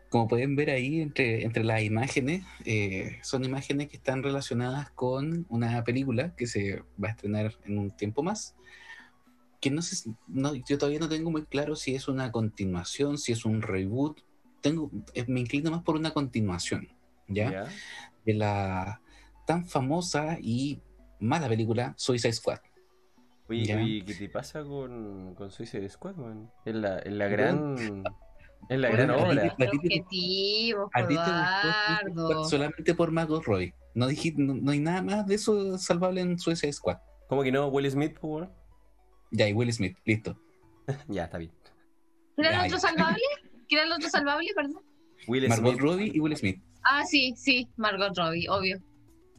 [0.10, 5.46] como pueden ver ahí entre, entre las imágenes, eh, son imágenes que están relacionadas con
[5.50, 8.56] una película que se va a estrenar en un tiempo más.
[9.62, 13.18] Que no sé, si- no, yo todavía no tengo muy claro si es una continuación,
[13.18, 14.20] si es un reboot.
[14.62, 16.90] Tengo, eh, me inclino más por una continuación,
[17.34, 17.52] ¿ya?
[17.52, 17.68] Ya.
[18.26, 19.02] De la
[19.48, 20.82] tan famosa y
[21.20, 22.60] mala película Suicide Squad.
[23.50, 26.50] Oye, ¿qué te pasa con, con Suicide Squad, man?
[26.66, 28.04] Es la, es la gran.
[28.70, 29.56] Es la gran obra.
[29.58, 32.30] te- a ti te- Objetivo, ¿A ti te gustó Suicide Eduardo.
[32.32, 33.74] Squad solamente por Margot Robbie?
[33.94, 36.98] No, dije, no, no hay nada más de eso salvable en Suicide Squad.
[37.28, 37.68] ¿Cómo que no?
[37.68, 38.54] Will Smith, pues, weón?
[39.32, 40.38] Ya, y Will Smith, listo.
[41.10, 41.52] Ya, está bien.
[42.36, 43.22] ¿Quién era el otro salvable?
[43.68, 44.82] ¿Quién era el otro salvable, perdón?
[45.28, 45.82] Will Margot Smith.
[45.82, 46.62] Robbie y Will Smith.
[46.84, 48.80] Ah, sí, sí, Margot Robbie, obvio.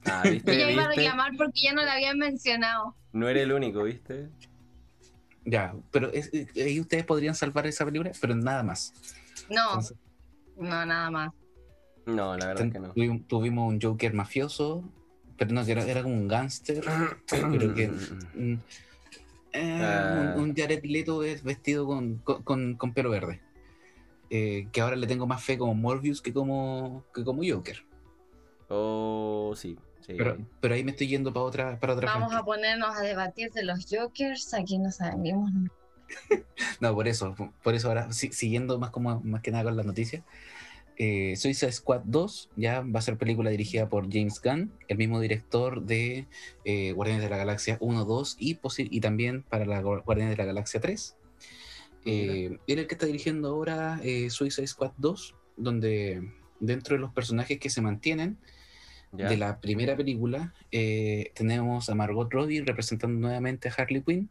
[0.05, 0.53] Ah, ¿viste?
[0.55, 2.97] Ella iba a reclamar porque ya no la habían mencionado.
[3.13, 4.29] No era el único, ¿viste?
[5.45, 8.93] Ya, pero es- ahí ustedes podrían salvar esa película, pero nada más.
[9.51, 9.97] No, Entonces,
[10.57, 11.31] no, nada más.
[12.07, 12.95] No, la verdad es que no.
[12.95, 14.85] Tuvi- Tuvimos un Joker mafioso,
[15.37, 16.85] pero no, era, era como un gángster.
[17.29, 17.89] pero que.
[18.35, 18.53] mm,
[19.55, 20.35] eh, Ah.
[20.37, 23.41] un, un Jared Leto es vestido con, con, con- con pelo verde.
[24.35, 27.85] Eh, que ahora le tengo más fe como Morbius que como, que como Joker.
[28.69, 30.15] Oh, sí, sí.
[30.17, 33.53] Pero, pero ahí me estoy yendo para otra, para otra Vamos a ponernos a debatir
[33.53, 34.55] de los Jokers.
[34.55, 35.51] Aquí no sabemos.
[36.81, 39.87] No, por eso, por eso ahora, si- siguiendo más como más que nada con las
[39.87, 40.25] noticias.
[40.99, 45.21] Eh, Suicide Squad 2 ya va a ser película dirigida por James Gunn, el mismo
[45.21, 46.27] director de
[46.65, 50.43] eh, Guardianes de la Galaxia 1, 2 y, y también para la Gu- Guardianes de
[50.43, 51.17] la Galaxia 3.
[52.05, 56.23] Eh, es el que está dirigiendo ahora eh, Suicide Squad 2, donde
[56.61, 58.39] dentro de los personajes que se mantienen
[59.13, 64.31] de la primera película eh, tenemos a Margot Robbie representando nuevamente a Harley Quinn.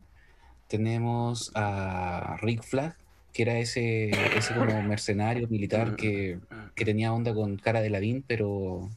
[0.67, 2.95] Tenemos a Rick Flag,
[3.31, 6.39] que era ese, ese como mercenario militar que,
[6.73, 8.89] que tenía onda con cara de Lavín, pero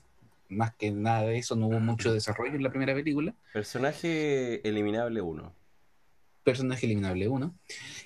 [0.48, 3.34] más que nada de eso no hubo mucho desarrollo en la primera película.
[3.52, 5.52] Personaje eliminable 1.
[6.44, 7.54] Personaje eliminable uno.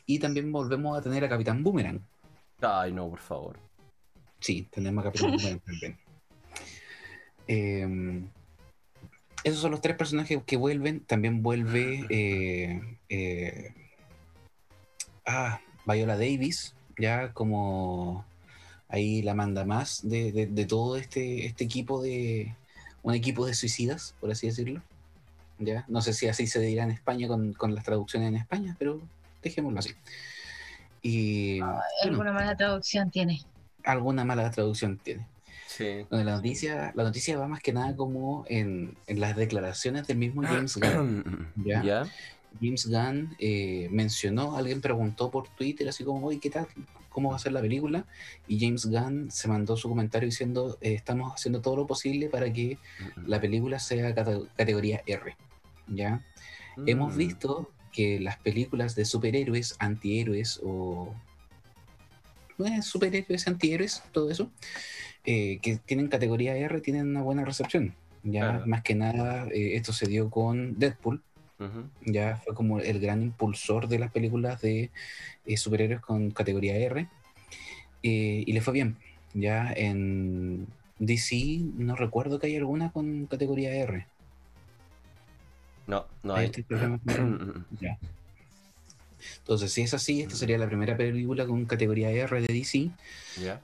[0.07, 2.01] Y también volvemos a tener a Capitán Boomerang.
[2.61, 3.59] Ay, no, por favor.
[4.41, 5.99] Sí, tenemos a Capitán Boomerang también.
[7.49, 8.23] Eh,
[9.45, 11.01] esos son los tres personajes que vuelven.
[11.01, 12.05] También vuelve.
[12.11, 13.75] eh, eh,
[15.27, 18.25] ah, Viola Davis, ya como.
[18.91, 22.55] Ahí la manda más de, de- de todo este, este equipo de.
[23.03, 24.83] Un equipo de suicidas, por así decirlo.
[25.59, 25.85] ¿Ya?
[25.89, 29.01] No sé si así se dirá en España con, con las traducciones en España, pero
[29.43, 29.95] dejémoslo así.
[31.03, 31.61] Y.
[31.61, 33.43] bueno, Alguna mala traducción tiene.
[33.85, 35.27] alguna mala traducción tiene.
[35.67, 36.07] Sí.
[36.11, 40.17] Donde la noticia, la noticia va más que nada como en, en las declaraciones del
[40.19, 41.53] mismo James Gunn.
[41.65, 41.83] ¿Ya?
[41.83, 42.07] ¿Ya?
[42.61, 46.67] James Gunn eh, mencionó, alguien preguntó por Twitter así como, oye, ¿qué tal?
[47.11, 48.05] ¿Cómo va a ser la película?
[48.49, 52.53] Y James Gunn se mandó su comentario diciendo, eh, estamos haciendo todo lo posible para
[52.53, 52.79] que
[53.27, 55.37] la película sea cate- categoría R.
[55.89, 56.23] ¿Ya?
[56.87, 57.19] Hemos Mm.
[57.19, 61.15] visto que las películas de superhéroes, antihéroes o
[62.65, 64.51] eh, superhéroes, antihéroes, todo eso,
[65.25, 67.95] eh, que tienen categoría R, tienen una buena recepción.
[68.25, 68.67] Ya Claro.
[68.67, 71.23] más que nada, eh, esto se dio con Deadpool,
[72.05, 74.91] ya fue como el gran impulsor de las películas de
[75.57, 77.09] superhéroes con categoría R,
[78.03, 78.97] y le fue bien.
[79.35, 80.67] Ya en
[80.99, 84.07] DC no recuerdo que haya alguna con categoría R.
[85.89, 86.53] No, no hay.
[87.81, 87.99] Ya.
[89.39, 92.91] Entonces, si es así, esta sería la primera película con categoría R de DC.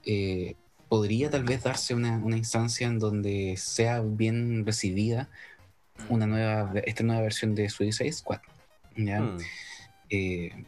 [0.05, 0.55] Eh,
[0.89, 5.29] podría tal vez darse una, una instancia en donde sea bien recibida
[6.09, 8.39] una nueva, esta nueva versión de Suicide Squad.
[8.97, 9.21] ¿ya?
[9.21, 9.37] Mm.
[10.09, 10.65] Eh,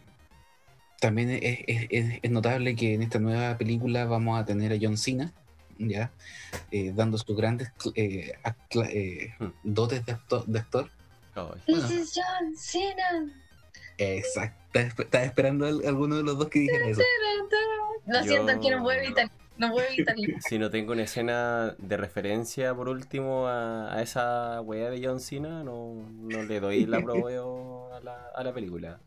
[1.01, 4.77] también es, es- es- es notable que en esta nueva película vamos a tener a
[4.81, 5.33] John Cena,
[5.77, 6.11] ¿ya?
[6.71, 8.31] Eh, dando sus grandes eh,
[9.39, 9.47] Hmm.
[9.63, 10.89] dotes de actor, de actor.
[11.45, 11.61] Bueno.
[11.65, 13.33] This is John Cena.
[13.97, 14.79] Exacto.
[14.79, 17.01] Estaba esperando al- alguno de los dos que dijera eso.
[18.05, 19.31] Lo siento, Yo- que no puedo evitar.
[19.57, 20.23] No puedo evitarlo.
[20.47, 25.19] Si no tengo una escena de referencia por último a, a esa wea de John
[25.19, 28.99] Cena, no, no le doy la aprobeo a la, a la película.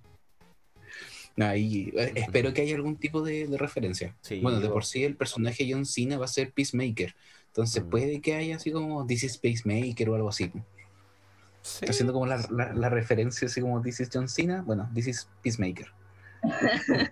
[1.36, 4.14] No, y, eh, espero que haya algún tipo de, de referencia.
[4.20, 7.14] Sí, bueno, de por sí el personaje John Cena va a ser Peacemaker.
[7.46, 7.88] Entonces Mm.
[7.88, 10.50] puede que haya así como This is Peacemaker o algo así.
[11.62, 11.86] Sí.
[11.88, 14.62] Haciendo como la, la- la referencia así como This is John Cena.
[14.62, 15.88] Bueno, This is Peacemaker.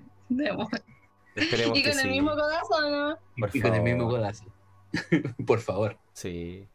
[1.34, 2.11] Esperemos Y que con el sí.
[2.11, 3.18] mismo codazo, ¿no?
[3.38, 4.18] Por y con el mismo favor.
[4.18, 4.44] codazo.
[5.46, 5.98] por favor.
[6.12, 6.66] Sí.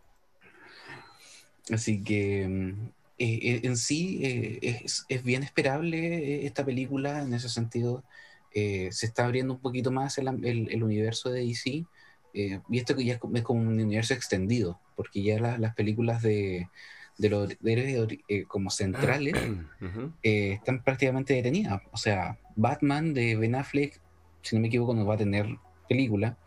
[1.71, 2.85] Así que mm,
[3.17, 5.97] eh, eh, en sí eh, es, es bien esperable
[6.43, 8.03] eh, esta película en ese sentido.
[8.53, 11.85] Eh, se está abriendo un poquito más el, el- el universo de DC.
[12.35, 15.57] eh, y esto que ya es como, es como un universo extendido, porque ya la-
[15.57, 16.69] las películas de,
[17.17, 19.35] de los héroes eh, como centrales
[19.81, 20.11] Ujú.
[20.23, 21.81] eh, están prácticamente detenidas.
[21.91, 23.99] O sea, Batman de Ben Affleck,
[24.41, 25.47] si no me equivoco, no va a tener
[25.87, 26.37] película.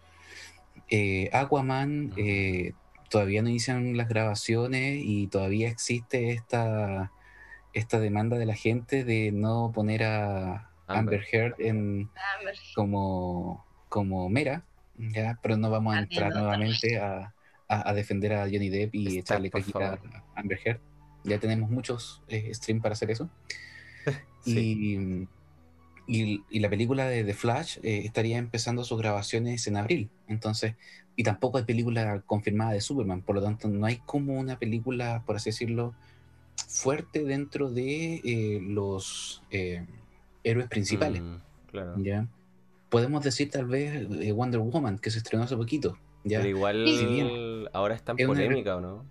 [0.91, 2.73] Eh, Aquaman, eh,
[3.11, 7.13] todavía no inician las grabaciones y todavía existe esta,
[7.73, 11.25] esta demanda de la gente de no poner a Amber, Amber.
[11.33, 12.11] Heard en,
[12.75, 14.65] como, como Mera,
[14.97, 15.39] ¿ya?
[15.43, 16.41] pero no vamos a entrar Entiendo.
[16.41, 17.36] nuevamente a,
[17.69, 19.95] a- a defender a Johnny Depp y echarle caquita
[20.35, 20.81] a Amber Heard.
[21.25, 23.29] Ya tenemos muchos eh, streams para hacer eso.
[24.45, 25.29] Sí.
[26.09, 30.09] Y, y- y la película de The Flash eh, estaría empezando sus grabaciones en abril.
[30.29, 30.75] Entonces,
[31.17, 33.23] y tampoco hay película confirmada de Superman.
[33.23, 35.95] Por lo tanto, no hay como una película, por así decirlo,
[36.69, 39.85] fuerte dentro de eh, los eh,
[40.45, 41.23] héroes principales.
[41.23, 41.37] Mm,
[41.73, 41.95] claro.
[41.99, 42.29] ¿ya?
[42.89, 45.99] Podemos decir tal vez eh, Wonder Woman, que se estrenó hace poquito.
[46.29, 46.39] ¿Ya?
[46.39, 47.33] Pero igual bien
[47.73, 49.07] ahora está en es una- polémica, ¿o no?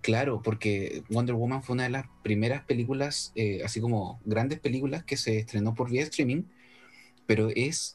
[0.00, 5.04] Claro, porque Wonder Woman fue una de las primeras películas, eh, así como grandes películas
[5.04, 6.42] que se estrenó por vía streaming,
[7.26, 7.94] pero es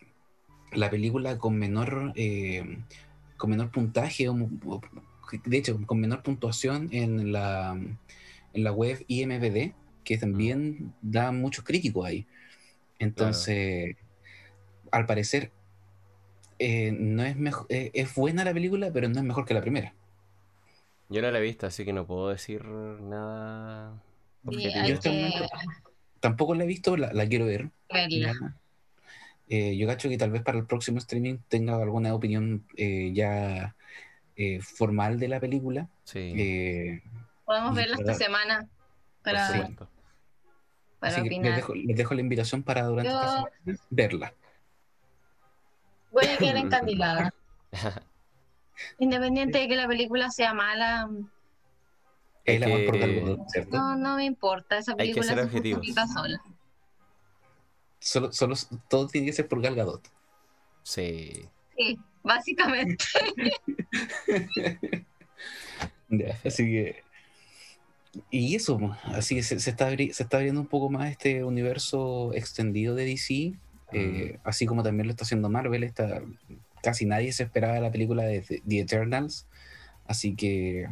[0.74, 2.80] la película con menor, eh,
[3.38, 4.34] con menor puntaje, o,
[4.68, 4.82] o-
[5.45, 7.74] de hecho, con menor puntuación en la,
[8.53, 12.28] en la web IMBD, que también da muchos críticos ahí.
[12.99, 13.95] Entonces,
[14.91, 15.51] al parecer,
[16.60, 19.62] eh, no es, mejor, eh, es buena la película, pero no es mejor que la
[19.62, 19.93] primera.
[21.10, 24.01] Yo no la he visto, así que no puedo decir nada
[24.49, 25.45] Sí, Yo que momento
[26.20, 27.70] tampoco la he visto, la, la quiero ver.
[29.49, 33.76] Eh, yo cacho que tal vez para el próximo streaming tenga alguna opinión eh, ya
[34.36, 35.88] eh, formal de la película.
[36.03, 37.01] Sí, Eh,
[37.45, 38.68] Podemos verla esta semana
[39.24, 39.89] para, supuesto.
[40.99, 44.34] para así que les dejo, les dejo la invitación para durante Yo- esta semana verla.
[46.20, 47.34] Voy a quedar encandilada.
[48.99, 51.09] Independiente de que la película sea mala,
[52.45, 53.78] El amor por que- Gal Gadot, ¿cierto?
[53.78, 54.78] no, no me importa.
[54.78, 55.78] Esa que película ser se objetivos.
[55.80, 56.41] justifica sola.
[57.99, 58.55] Solo, solo,
[58.89, 60.07] todo tiene que ser por Gal Gadot.
[60.84, 61.47] Sí.
[61.78, 63.03] Sí, básicamente.
[66.09, 67.03] Ya, así que.
[68.32, 71.43] Y eso, así que se, se está abri- se está abriendo un poco más este
[71.43, 73.53] universo extendido de DC,
[73.91, 75.83] eh, así como también lo está haciendo Marvel.
[75.83, 76.21] Está,
[76.81, 79.47] casi nadie se esperaba la película de The Eternals,
[80.05, 80.89] así que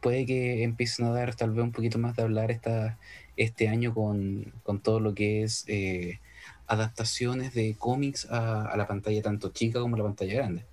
[0.00, 2.98] puede que empiecen a dar tal vez un poquito más de hablar esta,
[3.36, 6.20] este año con, con todo lo que es eh,
[6.66, 10.64] adaptaciones de cómics a, a la pantalla tanto chica como la pantalla grande.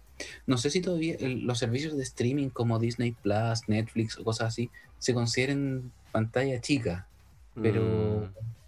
[0.46, 4.70] No sé si todavía los servicios de streaming como Disney Plus, Netflix o cosas así
[4.98, 7.08] se consideren pantalla chica,
[7.56, 8.59] pero Mm,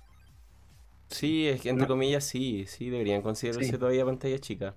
[1.11, 1.87] Sí, es que entre No.
[1.89, 3.77] comillas sí, sí, deberían considerarse Sí.
[3.77, 4.75] todavía pantalla chica.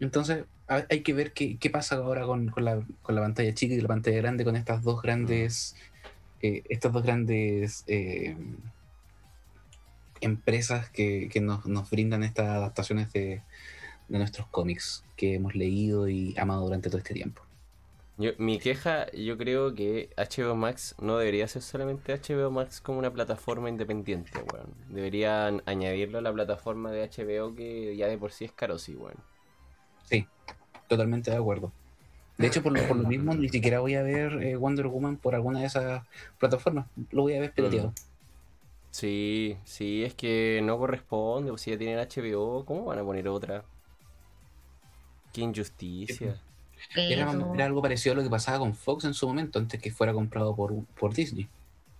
[0.00, 3.52] entonces ha- hay que ver qué, qué pasa ahora con, con la, con la pantalla
[3.54, 5.74] chica y la pantalla grande con estas dos grandes
[6.40, 8.36] eh, estas dos grandes eh,
[10.20, 13.42] empresas que, que nos, nos brindan estas adaptaciones de,
[14.08, 17.42] de nuestros cómics que hemos leído y amado durante todo este tiempo.
[18.18, 22.98] Yo, mi queja, yo creo que HBO Max no debería ser solamente HBO Max como
[22.98, 24.74] una plataforma independiente, weón.
[24.88, 28.96] Deberían añadirlo a la plataforma de HBO que ya de por sí es caro, sí,
[28.96, 29.14] weón.
[30.04, 30.26] Sí,
[30.88, 31.70] totalmente de acuerdo.
[32.38, 35.16] De hecho, por lo, por lo mismo, ni siquiera voy a ver eh, Wonder Woman
[35.16, 36.02] por alguna de esas
[36.38, 36.86] plataformas.
[37.12, 37.92] Lo voy a ver pirateado.
[38.90, 43.28] Sí, sí, es que no corresponde, o si ya tienen HBO, ¿cómo van a poner
[43.28, 43.64] otra?
[45.32, 46.36] Qué injusticia.
[46.96, 49.80] Era, Pero- era algo parecido a lo que pasaba con Fox en su momento, antes
[49.80, 51.48] que fuera comprado por, por Disney.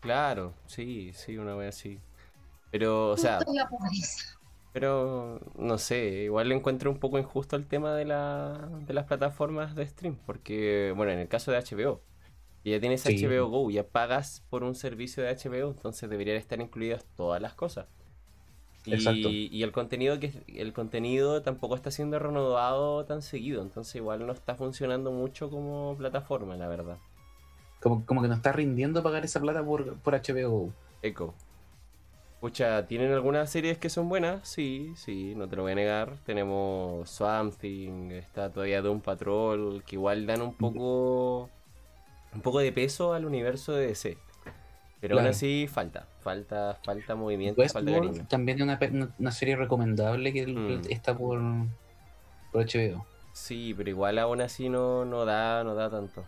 [0.01, 1.99] Claro, sí, sí, una vez así.
[2.70, 3.39] Pero, o sea.
[4.72, 9.07] Pero no sé, igual le encuentro un poco injusto el tema de, la, de las
[9.07, 12.03] plataformas de stream, porque, bueno, en el caso de HBO,
[12.64, 13.24] ya tienes Sí.
[13.26, 17.55] HBO Go, ya pagas por un servicio de HBO, entonces deberían estar incluidas todas las
[17.55, 17.87] cosas.
[18.89, 19.28] Y, Exacto.
[19.30, 24.32] y el contenido que el contenido tampoco está siendo renovado tan seguido, entonces igual no
[24.32, 26.97] está funcionando mucho como plataforma, la verdad.
[27.80, 30.72] Como, como que no está rindiendo pagar esa plata por, por HBO.
[31.03, 31.34] Echo.
[32.41, 34.49] Pucha, ¿tienen algunas series que son buenas?
[34.49, 36.18] Sí, sí, no te lo voy a negar.
[36.24, 41.51] Tenemos Swamp Thing, está todavía Doom Patrol, que igual dan un poco
[42.32, 44.18] un poco de peso al universo de DC.
[45.01, 45.30] Pero aún Claro.
[45.30, 48.26] así falta, falta, falta movimiento, falta cariño.
[48.28, 48.78] también es una,
[49.18, 50.80] una- serie recomendable que Mm.
[50.90, 51.40] está por,
[52.53, 53.07] por HBO.
[53.32, 56.24] Sí, pero igual aún así no, no da, no da tanto.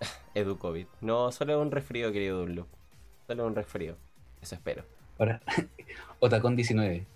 [0.34, 0.86] Edu COVID.
[1.00, 2.66] No, solo es un resfrío, querido Dunlo.
[3.26, 3.96] Solo es un resfrío.
[4.42, 4.84] Eso espero.
[5.18, 5.40] Ahora,
[6.20, 7.06] Otacon 19.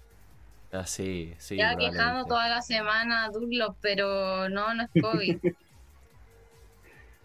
[0.72, 1.57] Ah, sí, sí.
[1.57, 1.95] Ya quejando
[2.26, 2.28] probablemente.
[2.28, 5.39] toda la semana, Dunlop, pero no, no es COVID.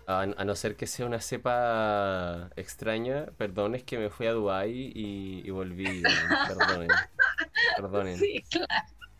[0.05, 4.33] A, a no ser que sea una cepa extraña, perdón, es que me fui a
[4.33, 6.47] Dubai y, y volví, weón.
[6.47, 6.89] Perdonen.
[7.77, 8.17] Perdonen.
[8.17, 8.67] sí, claro.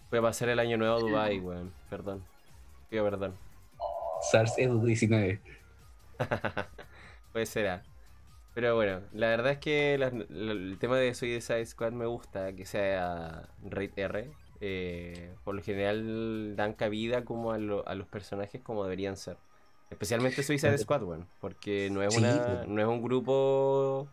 [0.09, 1.73] Fui a pasar el año nuevo a Dubai, weón.
[1.89, 2.23] Perdón.
[2.89, 3.35] Pido perdón.
[4.31, 5.41] SARS Edu 19.
[7.31, 7.83] Pues será.
[8.53, 12.53] Pero bueno, la verdad es que la- la- el tema de Suicide Squad me gusta,
[12.53, 14.31] que sea Raid R.
[14.65, 19.37] eh, por lo general dan cabida como a, lo- a los personajes como deberían ser.
[19.93, 20.77] Especialmente Suicide.
[20.77, 21.27] Squad, weón.
[21.39, 24.07] Porque no es, una, no es un grupo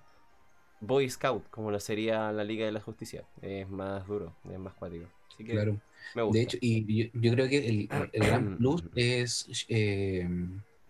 [0.80, 3.24] Boy Scout como lo sería la Liga de la Justicia.
[3.42, 5.06] Es más duro, es más cuático.
[5.32, 5.80] Así que Claro.
[6.14, 6.38] me gusta.
[6.38, 10.28] De hecho, y yo, yo creo que el, el gran plus es eh,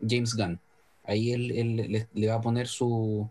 [0.07, 0.61] James Gunn.
[1.05, 3.29] Ahí él, él le, le va a poner su,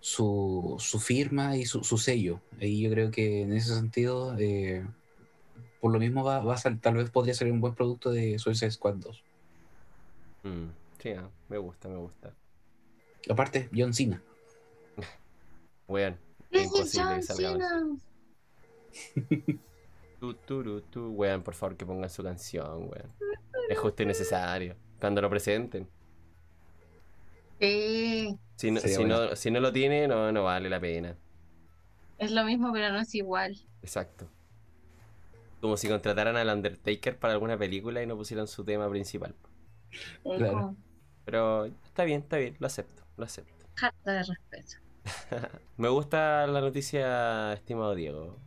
[0.00, 2.40] su, su firma y su, su sello.
[2.60, 4.84] Ahí yo creo que en ese sentido, eh,
[5.80, 8.38] por lo mismo va, va a sal- tal vez podría ser un buen producto de
[8.38, 9.22] Suicide Squad 2.
[10.42, 10.68] Mm,
[10.98, 12.34] sí, ah, me gusta, me gusta.
[13.28, 14.22] Aparte, John Cena.
[15.88, 16.16] Weón,
[16.50, 17.68] es imposible que salga
[20.46, 21.10] turu, tu.
[21.10, 23.12] Weón, por favor, que pongan su canción, weón.
[23.68, 24.76] Es justo y necesario.
[25.00, 25.88] Cuando lo presenten.
[27.60, 29.26] Sí, Si no, si bueno.
[29.30, 31.16] no, si no lo tiene, no, no vale la pena.
[32.18, 33.56] es lo mismo, pero no es igual.
[33.82, 34.28] Exacto.
[35.60, 39.34] Como si contrataran al Undertaker para alguna película y no pusieran su tema principal.
[39.92, 40.52] Es Claro.
[40.52, 40.76] como
[41.24, 43.66] Pero está bien, está bien, lo acepto, lo acepto.
[43.76, 44.76] falta de respeto.
[45.76, 48.38] Me gusta la noticia, estimado Diego.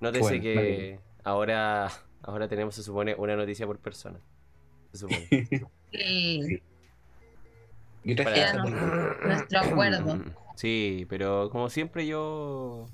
[0.00, 1.90] Nótese Bueno, que ahora,
[2.22, 4.18] ahora tenemos, se supone, una noticia por persona.
[4.92, 5.26] Se supone.
[5.92, 6.62] Sí,
[8.16, 10.20] Para- nuestro acuerdo.
[10.56, 12.86] Sí, pero como siempre yo...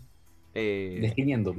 [0.55, 1.55] Eh, Definiendo.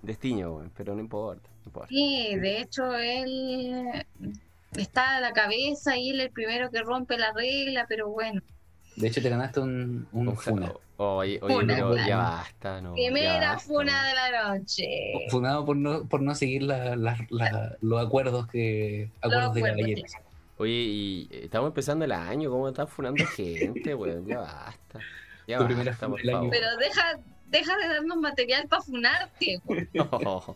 [0.00, 1.88] destiño, pero no importa, no importa.
[1.88, 4.06] Sí, de hecho él
[4.76, 8.40] está a la cabeza y él es el primero que rompe la regla, pero bueno.
[8.96, 10.72] De hecho, te ganaste un, un funa.
[10.96, 12.90] Oye, oye, Funa, pero ya basta, ¿no?
[12.90, 14.86] ya Primera basta, funa de la noche.
[15.30, 19.78] Funado por no, por no seguir la- la- la- los acuerdos que acuerdos de acuerdos,
[19.78, 20.12] caballeros.
[20.58, 24.26] Oye, y estamos empezando el año, ¿cómo están funando gente, weón?
[24.26, 24.98] Ya basta.
[25.46, 26.50] Ya Tu primera basta, por favor.
[26.50, 29.58] Pero deja, deja de darnos material para funarte.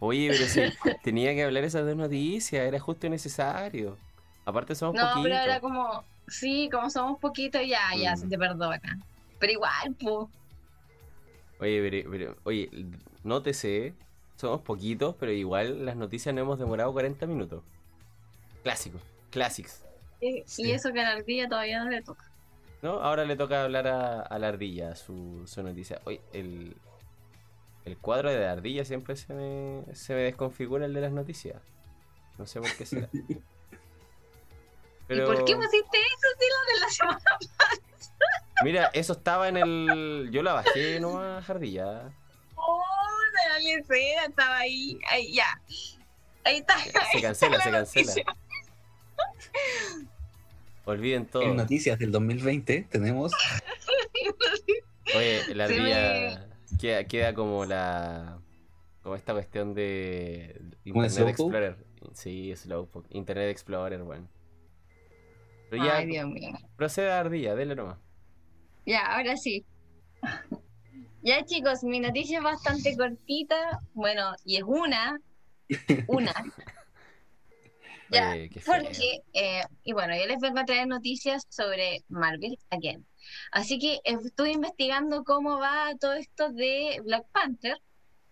[0.00, 0.06] No.
[0.06, 0.60] Oye, pero sí,
[1.02, 3.96] tenía que hablar esas dos noticias, era justo y necesario.
[4.44, 5.22] Aparte somos No, poquitos.
[5.24, 8.16] pero era como, sí, como somos poquitos, ya, ya Mm.
[8.16, 8.80] se te perdona.
[9.38, 10.28] Pero igual, pues.
[11.58, 12.70] Oye, pero, pero- oye,
[13.24, 13.94] nótese,
[14.36, 17.62] somos poquitos, pero igual las noticias no hemos demorado 40 minutos.
[18.62, 18.98] Clásico,
[19.30, 19.82] clásicos.
[20.20, 20.62] Y, Sí.
[20.64, 22.24] y eso que a la ardilla todavía no le toca.
[22.82, 23.00] ¿No?
[23.00, 26.00] Ahora le toca hablar a, a la ardilla su, su noticia.
[26.04, 26.76] Oye, el,
[27.86, 31.62] el cuadro de la ardilla siempre se me, se me desconfigura el de las noticias.
[32.36, 33.08] No sé por qué será.
[35.06, 37.38] Pero, ¿Y por qué pusiste eso si lo de la semana?
[38.64, 40.30] mira, eso estaba en el.
[40.32, 42.10] Yo la bajé nomás, ardilla.
[42.56, 42.82] Oh,
[43.54, 44.98] de la estaba ahí.
[45.08, 45.46] Ahí, ya.
[46.42, 46.76] Ahí está.
[47.12, 48.14] Se cancela, se cancela.
[50.86, 51.42] Olviden todo.
[51.42, 53.32] En noticias del 2020 tenemos
[55.14, 58.38] Oye, la ardilla queda, queda como la.
[59.02, 60.60] Como esta cuestión de.
[60.86, 61.28] ¿Un Internet?
[61.28, 61.76] Explorer.
[62.12, 63.08] Sí, Slowpoke.
[63.10, 64.28] Internet Explorer, bueno.
[65.70, 66.52] Pero ya, Ay, Dios mío.
[66.76, 67.98] procede a ardilla, dele nomás.
[68.84, 69.64] Ya, ahora sí.
[71.22, 73.80] Ya, chicos, mi noticia es bastante cortita.
[73.94, 75.20] Bueno, y es una.
[76.08, 76.32] Una.
[78.08, 78.36] Ya.
[78.64, 83.04] Porque, eh, y bueno, yo les vengo a traer noticias sobre Marvel again.
[83.52, 87.80] Así que estuve investigando cómo va todo esto de Black Panther,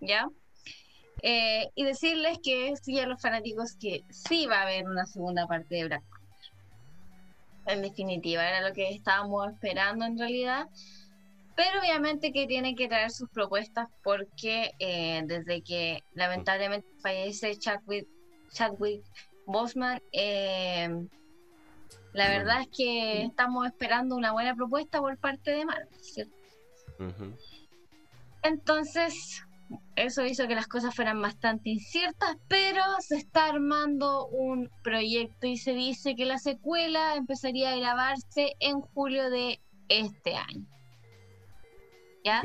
[0.00, 0.28] ¿ya?
[1.22, 5.46] Eh, y decirles que sí a los fanáticos que sí va a haber una segunda
[5.46, 6.14] parte de Black Panther.
[7.66, 10.68] En definitiva, era lo que estábamos esperando en realidad.
[11.56, 18.08] Pero obviamente que tienen que traer sus propuestas porque eh, desde que lamentablemente fallece Chadwick,
[18.52, 19.04] Chadwick
[19.46, 21.06] Bosman, eh,
[22.14, 26.32] la verdad es que estamos esperando una buena propuesta por parte de Marvel, ¿cierto?
[28.44, 29.42] Entonces,
[29.96, 35.56] eso hizo que las cosas fueran bastante inciertas, pero se está armando un proyecto y
[35.56, 40.66] se dice que la secuela empezaría a grabarse en julio de este año.
[42.24, 42.42] ¿Ya?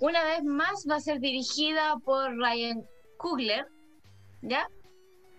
[0.00, 2.84] Una vez más va a ser dirigida por Ryan
[3.16, 3.66] Coogler,
[4.42, 4.68] ¿ya?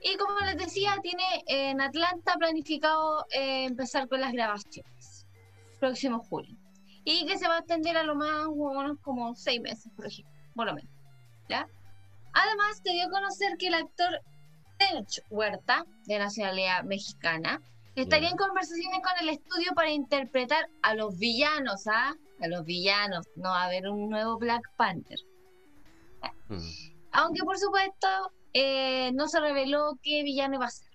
[0.02, 5.18] Y como les decía, tiene en Atlanta planificado eh, empezar con las grabaciones
[5.80, 6.56] próximo julio.
[7.04, 10.34] Y que se va a extender a lo más unos como seis meses, por ejemplo,
[10.56, 10.92] por lo menos,
[11.48, 11.68] ¿ya?
[12.34, 14.22] Además, te dio a conocer que el actor
[14.78, 17.62] Tench Huerta, de nacionalidad mexicana,
[17.96, 22.14] estaría en conversaciones con el estudio para interpretar a los villanos, ¿ah?
[22.42, 23.26] A los villanos.
[23.38, 25.20] No va a haber un nuevo Black Panther.
[26.50, 26.60] Mm.
[27.14, 28.08] Aunque, por supuesto,
[28.60, 30.90] eh, no se reveló qué villano iba a ser.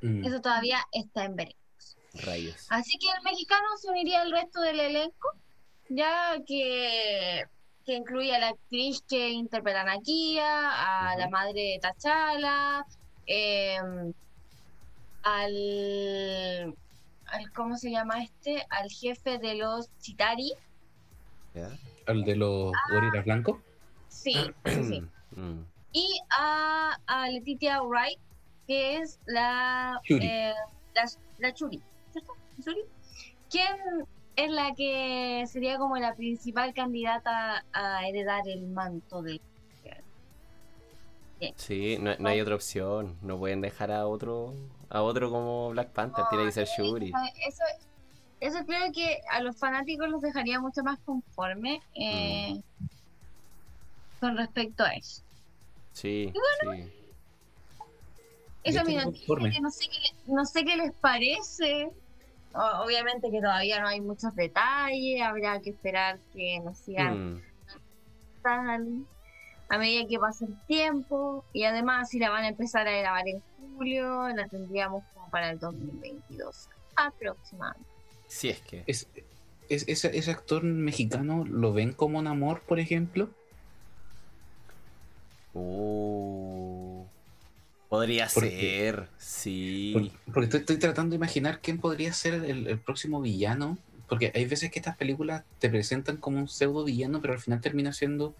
[0.00, 0.24] Mm.
[0.24, 1.96] Eso todavía está en veremos.
[2.14, 2.66] Rayos.
[2.70, 5.28] Así que el mexicano se uniría al resto del elenco,
[5.90, 7.44] ya que,
[7.84, 12.86] que incluye a la actriz que interpreta a Nakia, a la madre de T'Challa,
[13.26, 14.12] em,
[15.22, 16.74] al,
[17.26, 17.52] al.
[17.52, 18.66] ¿Cómo se llama este?
[18.70, 20.52] Al jefe de los Chitari.
[22.06, 23.58] ¿Al de los gorilas blancos?
[24.08, 25.02] Sí, sí, sí.
[25.36, 25.71] Mm.
[25.92, 28.18] Y a, a Letitia Wright,
[28.66, 30.26] que es la Shuri.
[30.26, 30.54] eh,
[30.94, 31.04] la,
[31.38, 31.80] la Churi,
[32.12, 32.32] ¿cierto?
[33.50, 33.76] Quien
[34.36, 39.40] es la que sería como la principal candidata a heredar el manto de
[41.56, 43.18] Sí, no, no hay otra opción.
[43.20, 44.54] No pueden dejar a otro
[44.88, 47.12] a otro como Black Panther, tiene que ser Shuri.
[47.46, 47.64] Eso,
[48.38, 52.60] eso creo que a los fanáticos los dejaría mucho más conforme eh,
[54.20, 55.22] con respecto a eso.
[55.92, 56.92] Sí, sí.
[58.64, 59.60] Eso, estoy mira, conforme.
[59.60, 61.88] no sé, qué, no sé qué les parece.
[62.54, 67.42] O- obviamente que todavía no hay muchos detalles, habrá que esperar que nos sigan Mm,
[68.42, 69.06] tal,
[69.68, 71.44] a medida que pase el tiempo.
[71.52, 75.50] Y además, si la van a empezar a grabar en julio, la tendríamos como para
[75.50, 77.88] el 2022 aproximadamente.
[78.28, 78.84] Si es que.
[78.86, 79.08] Es,
[79.68, 83.30] es- ese, ese actor mexicano lo ven como un amor, por ejemplo.
[85.54, 87.04] Uh,
[87.88, 89.92] podría Porque- ser, sí.
[89.94, 93.78] Por- Porque estoy, estoy tratando de imaginar quién podría ser el, el próximo villano.
[94.08, 97.60] Porque hay veces que estas películas te presentan como un pseudo villano, pero al final
[97.62, 98.34] termina siendo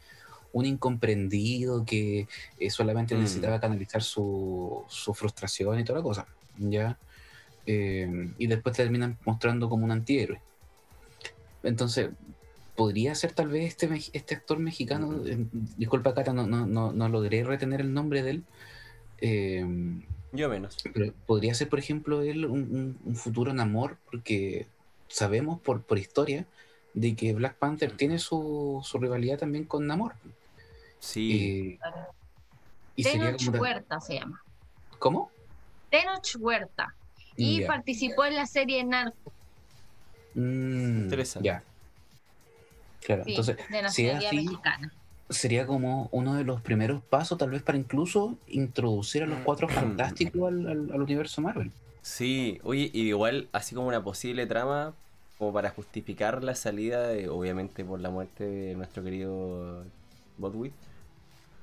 [0.52, 3.20] un incomprendido que eh, solamente Mm.
[3.20, 6.26] necesitaba canalizar su, su frustración y toda la cosa.
[6.58, 6.98] ¿ya?
[7.64, 10.40] Eh, y después te terminan mostrando como un antihéroe.
[11.62, 12.10] Entonces,
[12.76, 15.22] podría ser tal vez este, este actor mexicano.
[15.26, 15.46] Eh,
[15.76, 18.44] disculpa, Cata, no, no, no, no logré retener el nombre de él.
[19.20, 19.64] Eh,
[20.32, 20.76] Yo menos.
[20.94, 24.66] pero podría ser, por ejemplo, él un, un- un futuro Namor, porque
[25.08, 26.46] sabemos por, por historia
[26.94, 30.14] de que Black Panther tiene su, su rivalidad también con Namor.
[30.98, 31.78] Sí.
[31.82, 32.06] Eh,
[32.96, 34.42] y sería Tenoch como- Huerta se llama.
[34.98, 35.30] ¿Cómo?
[35.90, 36.94] Tenoch Huerta.
[37.36, 39.32] Y participó en la serie Narco,
[40.34, 41.46] Mm, Interesante.
[41.46, 41.62] Ya.
[43.04, 44.92] Claro, sí, entonces de si es nacionalidad así, mexicana.
[45.28, 49.68] sería como uno de los primeros pasos, tal vez para incluso introducir a los cuatro
[49.68, 51.70] fantásticos al, al- al universo Marvel.
[52.02, 54.92] Sí, oye, y igual, así como una posible trama,
[55.38, 59.84] como para justificar la salida, de, obviamente por la muerte de nuestro querido
[60.38, 60.72] Botwit,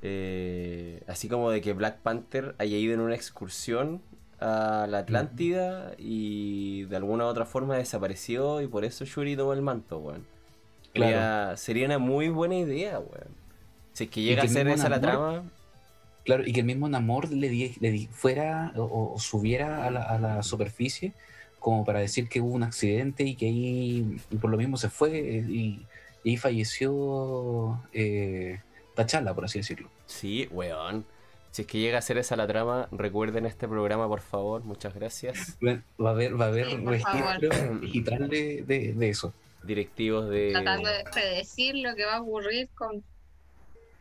[0.01, 4.01] eh, así como de que Black Panther haya ido en una excursión
[4.39, 9.51] a la Atlántida y de alguna u otra forma desapareció y por eso Shuri tomó
[9.53, 10.25] el manto, weón.
[10.93, 11.11] Claro.
[11.11, 13.27] Sería- Sería una muy buena idea, weón.
[13.93, 15.43] Si es que Y llega que a ser esa la trama,
[16.25, 19.89] Claro, y que el mismo Namor le, di- le di- fuera o, o subiera a
[19.89, 21.13] la, a la superficie
[21.59, 24.89] como para decir que hubo un accidente y que ahí y por lo mismo se
[24.89, 25.85] fue eh, y,
[26.23, 28.59] y ahí falleció eh,
[28.95, 29.89] T'Challa, por así decirlo.
[30.05, 31.05] Sí, weón.
[31.51, 34.63] Si es que llega a ser esa la trama, recuerden este programa, por favor.
[34.63, 35.57] Muchas gracias.
[35.63, 39.33] Va a haber, va a haber Sí, registro digital de, de- de eso.
[39.63, 43.03] Directivos de Tratando de predecir lo que va a ocurrir con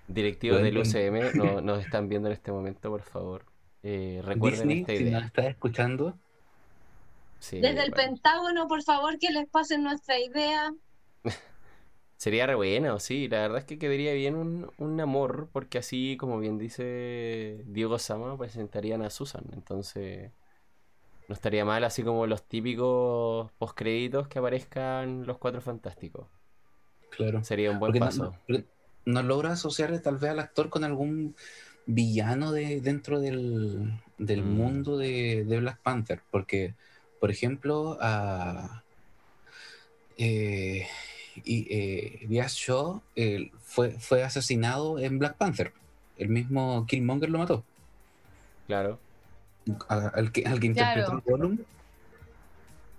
[0.08, 3.44] directivos del Bueno, UCM no- nos están viendo en este momento, por favor.
[3.82, 6.18] Eh, recuerden Disney, esta si nos estás escuchando,
[7.40, 7.92] Sí, Desde el bueno.
[7.92, 10.72] Pentágono, por favor, que les pasen nuestra idea.
[12.16, 13.28] Sería re bueno, sí.
[13.28, 17.98] La verdad es que quedaría bien un, un amor, porque así, como bien dice Diego
[17.98, 19.44] Sama, presentarían a Susan.
[19.52, 20.32] Entonces,
[21.28, 26.26] no estaría mal, así como los típicos postcréditos que aparezcan los cuatro fantásticos.
[27.10, 27.42] claro.
[27.44, 28.34] Sería un buen Porque paso.
[29.04, 31.34] no- logra asociar tal vez al actor con algún
[31.86, 34.46] villano de, dentro del, del Mm.
[34.46, 36.20] mundo de, de Black Panther.
[36.30, 36.74] Porque,
[37.20, 38.82] por ejemplo, a
[40.18, 40.86] eh,
[41.44, 45.72] y, eh, Shaw eh, fue, fue asesinado en Black Panther.
[46.16, 47.64] El mismo Killmonger lo mató.
[48.66, 48.98] Claro.
[49.88, 51.22] A- al, que, al que interpretó Claro.
[51.26, 51.58] a Gollum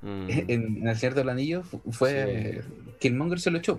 [0.02, 0.30] Mm.
[0.30, 2.64] en, en El Señor del Anillo fu- fue
[3.02, 3.78] Killmonger se lo echó.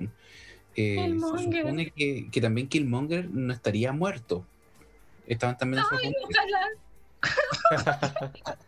[0.76, 4.44] Eh, se supone que, que también Killmonger no estaría muerto.
[5.26, 5.82] Estaban también.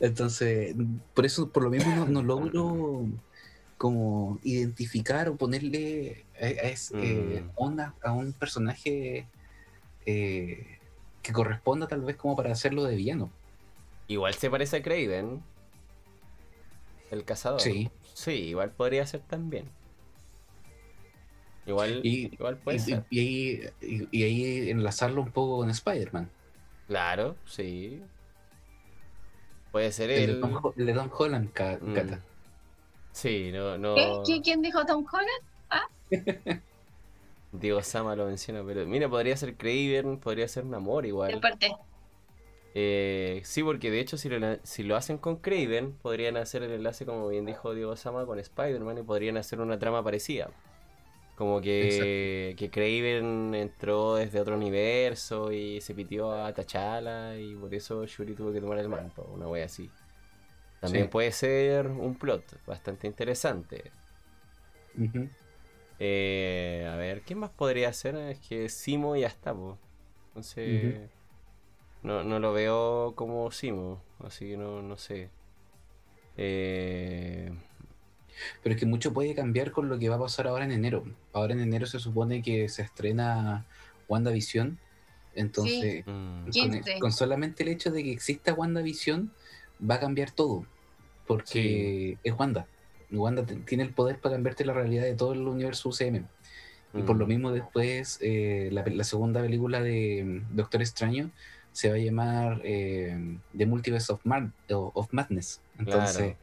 [0.00, 0.74] Entonces,
[1.14, 3.06] por eso, por lo mismo no, no logro
[3.78, 7.50] como identificar o ponerle a, a ese, eh, Mm.
[7.54, 9.26] onda a un personaje
[10.06, 10.73] eh,
[11.24, 13.32] que corresponda tal vez como para hacerlo de villano.
[14.06, 15.42] Igual se parece a Craven.
[17.10, 17.60] El cazador.
[17.60, 17.90] Sí.
[18.12, 19.68] Sí, igual podría ser también.
[21.66, 23.04] Igual, Y, igual puede y- ser.
[23.10, 26.28] y ahí, y- y ahí enlazarlo un poco con Spider-Man.
[26.86, 28.02] Claro, sí.
[29.72, 30.40] Puede ser El, de el.
[30.40, 31.94] Tom, Ho- el de Tom Holland, Mm.
[31.94, 32.20] Cata.
[33.12, 33.94] Sí, no, no.
[33.94, 34.02] ¿Qué?
[34.24, 35.42] ¿Qui- ¿Quién dijo Tom Holland?
[37.60, 41.30] Diego Sama lo menciona, pero mira, podría ser Craven, podría ser Namor igual.
[41.32, 41.74] Desperté.
[42.74, 46.72] Eh, sí, porque de hecho si lo, si lo hacen con Craven, podrían hacer el
[46.72, 50.50] enlace, como bien dijo Diego Sama, con Spider-Man y podrían hacer una trama parecida.
[51.36, 57.72] Como que, que Craven entró desde otro universo y se pitió a T'Challa y por
[57.74, 59.90] eso Shuri tuvo que tomar el manto, una wea así.
[60.80, 61.10] También Sí.
[61.10, 63.90] puede ser un plot bastante interesante.
[64.98, 65.28] Ujú.
[66.06, 68.14] Eh, a ver, ¿qué más podría ser?
[68.16, 69.78] Es que Simo ya está, po.
[70.28, 71.08] Entonces,
[72.02, 75.30] No, no lo veo como Simo, así que no, no sé.
[76.36, 77.50] Eh,
[78.62, 81.04] Pero es que mucho puede cambiar con lo que va a pasar ahora en enero.
[81.32, 83.64] Ahora en enero se supone que se estrena
[84.08, 84.78] WandaVision.
[85.34, 86.98] Entonces, mm, con, 15.
[86.98, 89.32] con solamente el hecho de que exista WandaVision,
[89.80, 90.66] va a cambiar todo.
[91.26, 92.66] Porque es Wanda.
[93.18, 96.24] Wanda tiene el poder para cambiarte la realidad de todo el universo UCM.
[96.96, 101.30] Y por lo mm, mismo después, eh, la, segunda película de mm, Doctor Extraño
[101.72, 105.60] se va a llamar eh, The Multiverse of, Madness.
[105.78, 106.36] Entonces, Claro.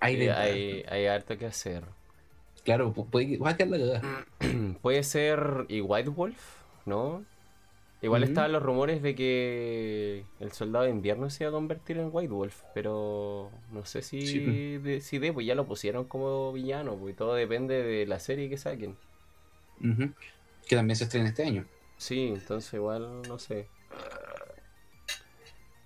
[0.00, 0.32] hay de...
[0.32, 1.82] hay, hay harto que hacer.
[2.64, 4.26] Claro, pu- puede, que- va a quedar la cagada.
[4.82, 6.38] Puede ser y White Wolf,
[6.86, 7.24] ¿no?
[8.00, 12.10] Igual estaban los rumores de que el soldado de invierno se iba a convertir en
[12.12, 14.78] White Wolf, pero no sé si Sí.
[14.78, 18.48] de, si de, pues ya lo pusieron como villano, pues todo depende de la serie
[18.48, 18.96] que saquen.
[19.80, 20.12] Ujú.
[20.68, 21.64] Que también se estrena este año.
[21.96, 23.66] Sí, entonces igual no sé.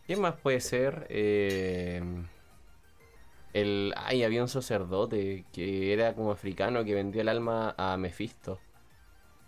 [0.07, 1.07] ¿Quién más puede ser?
[1.09, 2.03] Eh,
[3.55, 8.59] el, ay, había un sacerdote que era como africano que vendió el alma a Mephisto.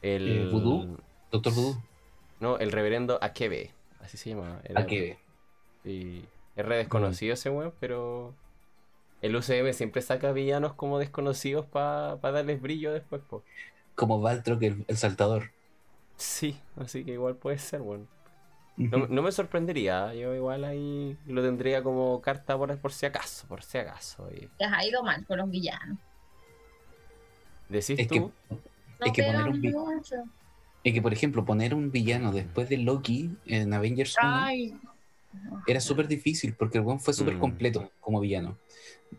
[0.01, 0.99] El Eh, ¿Vudú?
[1.31, 1.83] Doctor Voodoo.
[2.45, 3.71] No, el reverendo Akebe,
[4.03, 4.61] así se llama.
[4.65, 5.17] Era- ¿A qué?
[5.83, 6.23] Sí,
[6.57, 8.35] es re desconocido ese weón, pero
[9.23, 13.43] el UCM siempre saca villanos como desconocidos para darles brillo después, po.
[13.95, 15.53] Como Baltrock, el, el saltador.
[16.19, 18.07] Sí, así que igual puede ser, weón.
[18.77, 23.47] No, no me sorprendería, yo igual ahí lo tendría como carta por, por si acaso,
[23.49, 24.29] por si acaso.
[24.31, 25.97] y- Les ha ido mal con los villanos.
[27.71, 28.33] ¿Decís Es que, tú?
[29.01, 29.73] es que poner un vi-.
[30.85, 34.75] Es que, por ejemplo, poner un villano después de Loki en Avengers 1 Ay,
[35.67, 37.41] era súper difícil porque el weón fue súper Mm.
[37.41, 38.59] completo como villano.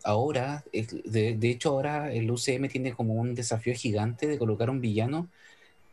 [0.04, 4.80] Ahora, de, de hecho, ahora el UCM tiene como un desafío gigante de colocar un
[4.80, 5.28] villano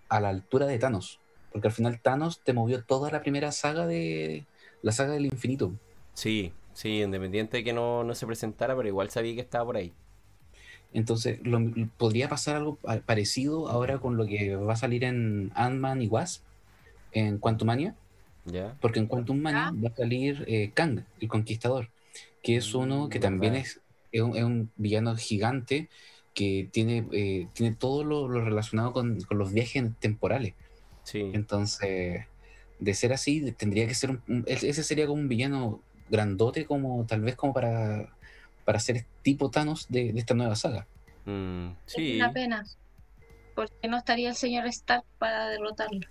[0.10, 1.20] a la altura de Thanos.
[1.52, 4.46] Porque al final Thanos te movió toda la primera saga de
[4.82, 5.74] la saga del infinito.
[6.14, 9.78] Sí, sí, independiente de que no, no se presentara, pero igual sabía que estaba por
[9.78, 9.94] ahí.
[10.94, 11.60] Entonces, lo-
[11.98, 16.08] podría pasar algo pa- parecido ahora con lo que va a salir en Ant-Man y
[16.08, 16.46] Wasp,
[17.12, 17.98] en Quantumania,
[18.46, 18.78] ¿Ya?
[18.80, 21.92] porque en Quantum Mania va a salir eh, Kang, el Conquistador,
[22.42, 23.82] que es uno Mm, que también es,
[24.12, 25.90] es un, es un villano gigante
[26.34, 30.56] que tiene, eh, tiene todo lo, lo relacionado con, con los viajes temporales.
[31.04, 31.22] Sí.
[31.32, 32.28] Entonces,
[32.80, 37.22] de ser así, tendría que ser un, ese sería como un villano grandote, como tal
[37.22, 38.18] vez como para,
[38.66, 40.88] para ser tipo Thanos de, de esta nueva saga.
[41.26, 42.16] Mm, es sí.
[42.18, 42.66] una pena.
[43.56, 46.08] Porque no estaría el señor Stark para derrotarlo.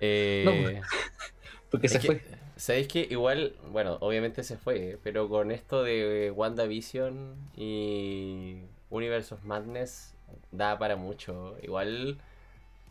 [0.00, 0.80] Eh,
[1.70, 2.22] Porque es se que, fue.
[2.56, 9.44] ¿Sabéis que igual, bueno, obviamente se fue, pero con esto de WandaVision y Universe of
[9.44, 10.14] Madness
[10.52, 11.56] da para mucho.
[11.62, 12.18] Igual,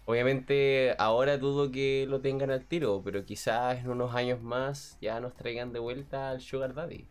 [0.05, 5.19] obviamente ahora dudo que lo tengan al tiro, pero quizás en unos años más ya
[5.19, 7.07] nos traigan de vuelta al Sugar Daddy.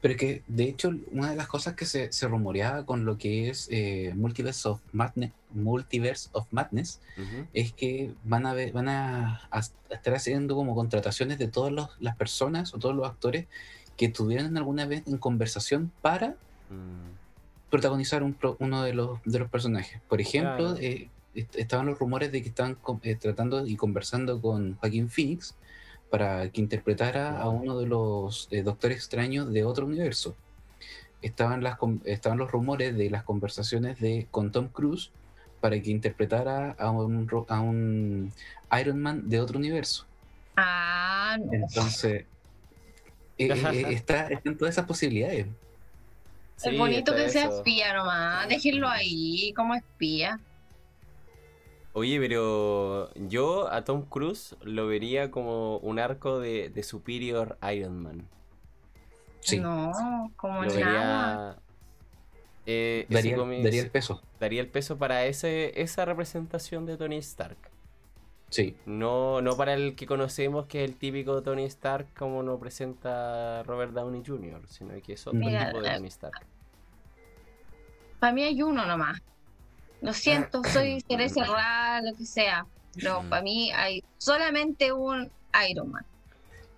[0.00, 3.18] Pero es que, de hecho, una de las cosas que se, se rumoreaba con lo
[3.18, 7.46] que es eh, Multiverse, of Madness, Multiverse of Madness Ujú.
[7.52, 12.16] es que van a, ver- van a, a estar haciendo como contrataciones de todas las
[12.16, 13.46] personas o todos los actores
[13.96, 16.36] que estuvieron alguna vez en conversación para
[16.68, 17.14] Mm,
[17.70, 20.00] protagonizar un uno de los, de los personajes.
[20.08, 20.76] Por ejemplo, Claro.
[20.80, 25.54] eh, est- estaban los rumores de que estaban eh, tratando y conversando con Joaquín Phoenix
[26.10, 30.36] para que interpretara a uno de los eh, Doctores Extraños de otro universo.
[31.22, 35.10] Estaban, las, estaban los rumores de las conversaciones de, con Tom Cruise
[35.60, 38.32] para que interpretara a un, ro- a un
[38.80, 40.06] Iron Man de otro universo.
[40.56, 41.52] Ah, no.
[41.52, 42.24] Entonces,
[43.38, 45.46] eh, eh, está, están todas esas posibilidades.
[45.46, 45.52] es
[46.62, 48.48] sí, bonito está que sea espía nomás.
[48.48, 50.38] Déjenlo ahí como espía.
[51.96, 58.02] Oye, pero yo a Tom Cruise lo vería como un arco de, de Superior Iron
[58.02, 58.30] Man.
[59.40, 61.46] Sí, No, como Lo nada.
[61.54, 61.62] vería.
[62.66, 63.36] eh, daría,
[63.82, 64.24] el peso.
[64.40, 67.72] daría el peso para ese, esa representación de Tony Stark.
[68.50, 68.76] Sí.
[68.86, 73.62] No, no para el que conocemos, que es el típico Tony Stark como nos presenta
[73.64, 76.46] Robert Downey Jr., sino que es otro Mira, tipo de eh, Tony Stark.
[78.18, 79.20] Para mí hay uno nomás.
[80.06, 82.64] Lo siento, soy seré cerrada, lo que sea.
[82.94, 83.28] Pero Mm.
[83.28, 85.30] para mí hay solamente un
[85.70, 86.06] Iron Man.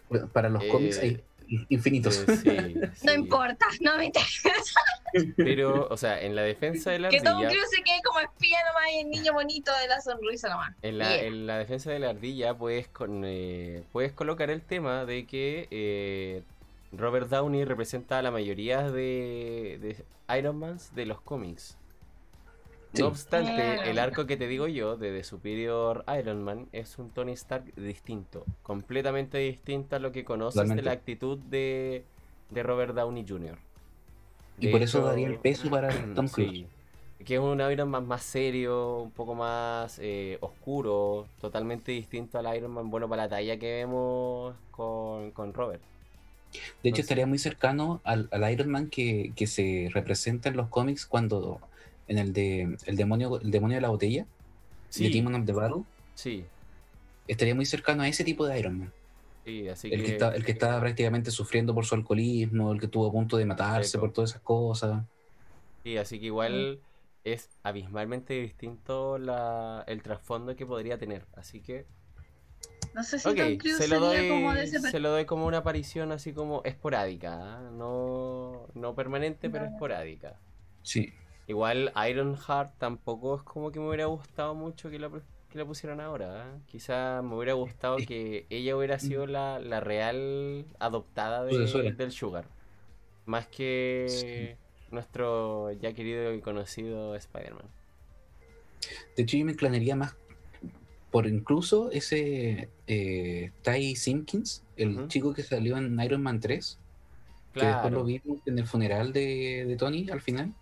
[0.09, 1.23] Bueno, Para los Eh, cómics hay
[1.69, 2.25] infinitos.
[2.29, 4.51] Eh, sí, No importa, no me interesa.
[5.37, 7.49] Pero, o sea, en la defensa de la Que Tom ardilla.
[7.51, 10.75] Cruise se quede como espía nomás y el niño bonito de la sonrisa nomás.
[10.83, 11.25] En la, Yeah.
[11.27, 15.69] en la defensa de la ardilla puedes, con, eh, puedes colocar el tema de que
[15.71, 16.43] eh,
[16.93, 21.77] Robert Downey representa a la mayoría de, de Iron Mans de los cómics.
[22.95, 23.03] Sí.
[23.03, 27.11] No obstante, el arco que te digo yo de The Superior Iron Man es un
[27.11, 32.05] Tony Stark distinto, completamente distinto a lo que conoces de la actitud de,
[32.51, 33.59] de Robert Downey Jr.
[34.59, 36.51] Y por eso daría el peso para Tom Cruise.
[36.51, 36.67] Sí,
[37.25, 42.57] que es un Iron Man más serio, un poco más eh, oscuro, totalmente distinto al
[42.57, 45.83] Iron Man bueno para la talla que vemos con, con Robert.
[45.83, 50.57] De hecho, Entonces- estaría muy cercano al, al Iron Man que, que se representa en
[50.57, 51.61] los cómics cuando
[52.09, 54.27] en el de el demonio, el demonio de la botella,
[54.99, 55.85] de Sí, Demon of the Battle,
[56.15, 56.51] sí,
[57.29, 58.95] estaría muy cercano a ese tipo de Iron Man.
[59.45, 60.13] sí, así El que, que...
[60.13, 63.47] está, el que estaba prácticamente sufriendo por su alcoholismo, el que estuvo a punto de
[63.47, 65.05] matarse por todas esas cosas.
[65.83, 66.83] Sí, así que igual
[67.25, 71.27] es abismalmente distinto la, el trasfondo que podría tener.
[71.35, 71.87] Así que,
[72.95, 75.11] No sé si ok, Tom Cruise se lo, sería como de doy, ese se lo
[75.11, 77.71] doy como una aparición así como esporádica, ¿ah?
[77.73, 80.41] no, no permanente, pero esporádica.
[80.83, 81.13] Sí.
[81.49, 85.11] Igual Ironheart tampoco es como que me hubiera gustado mucho que la,
[85.51, 86.45] que la pusieran ahora.
[86.45, 86.59] ¿ah?
[86.67, 92.45] Quizá me hubiera gustado que ella hubiera sido la, la real adoptada de- del Sugar.
[93.25, 94.57] Más que
[94.91, 97.65] nuestro ya querido y conocido Spider-Man.
[99.17, 100.15] De hecho, yo me inclinaría más
[101.11, 106.79] por incluso ese eh, Ty Simpkins, el chico que salió en Iron Man 3,
[107.55, 110.53] que después lo vimos en el funeral de, de Tony al final.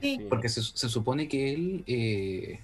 [0.00, 0.26] Sí.
[0.28, 2.60] Porque se, se supone que él, eh,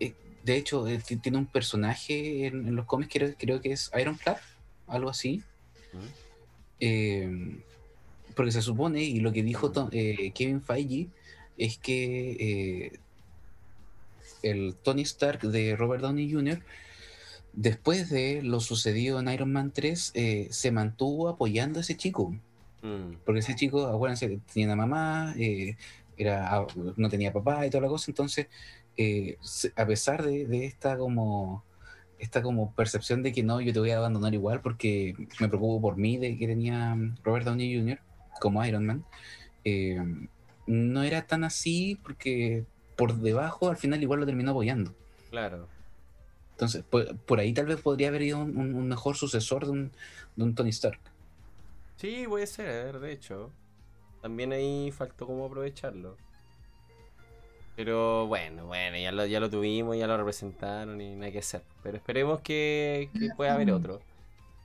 [0.00, 0.14] eh,
[0.44, 3.90] de hecho, eh, ti- tiene un personaje en, en los cómics, creo, creo que es
[3.98, 4.36] Ironclad,
[4.86, 5.42] algo así.
[6.80, 7.58] Eh,
[8.36, 11.08] porque se supone, y lo que dijo eh, Kevin Feige,
[11.56, 12.92] es que eh,
[14.42, 16.62] el Tony Stark de Robert Downey Jr.,
[17.52, 22.36] después de lo sucedido en Iron Man 3, eh, se mantuvo apoyando a ese chico.
[22.82, 25.76] Mm, Porque ese chico, acuérdense, tenía una mamá, eh,
[26.16, 26.66] era, ah,
[26.96, 28.48] no tenía papá y toda la cosa, entonces,
[28.96, 29.36] eh,
[29.76, 31.64] a pesar de, de esta como
[32.18, 35.80] esta como percepción de que no, yo te voy a abandonar igual porque me preocupo
[35.80, 38.00] por mí, de que tenía mm, Robert Downey Jr.
[38.40, 39.04] como Iron Man,
[39.64, 40.02] eh,
[40.66, 42.64] no era tan así porque
[42.96, 44.92] por debajo al final igual lo terminó apoyando.
[45.30, 45.68] claro.
[46.52, 49.92] Entonces, por, por ahí tal vez podría haber ido un- un mejor sucesor de un,
[50.34, 50.98] de un Tony Stark.
[51.98, 53.50] Sí, puede ser, de hecho.
[54.22, 56.16] También ahí faltó como aprovecharlo.
[57.76, 61.62] Pero bueno, bueno, ya lo, ya lo tuvimos, ya lo representaron y nada que hacer.
[61.82, 64.00] Pero esperemos que, que pueda haber otro.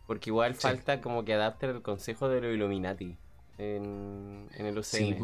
[0.07, 0.61] Porque igual Sí.
[0.61, 3.15] falta como que adapten el consejo de los Illuminati
[3.59, 4.83] en, en el UCM.
[4.83, 5.17] Sí,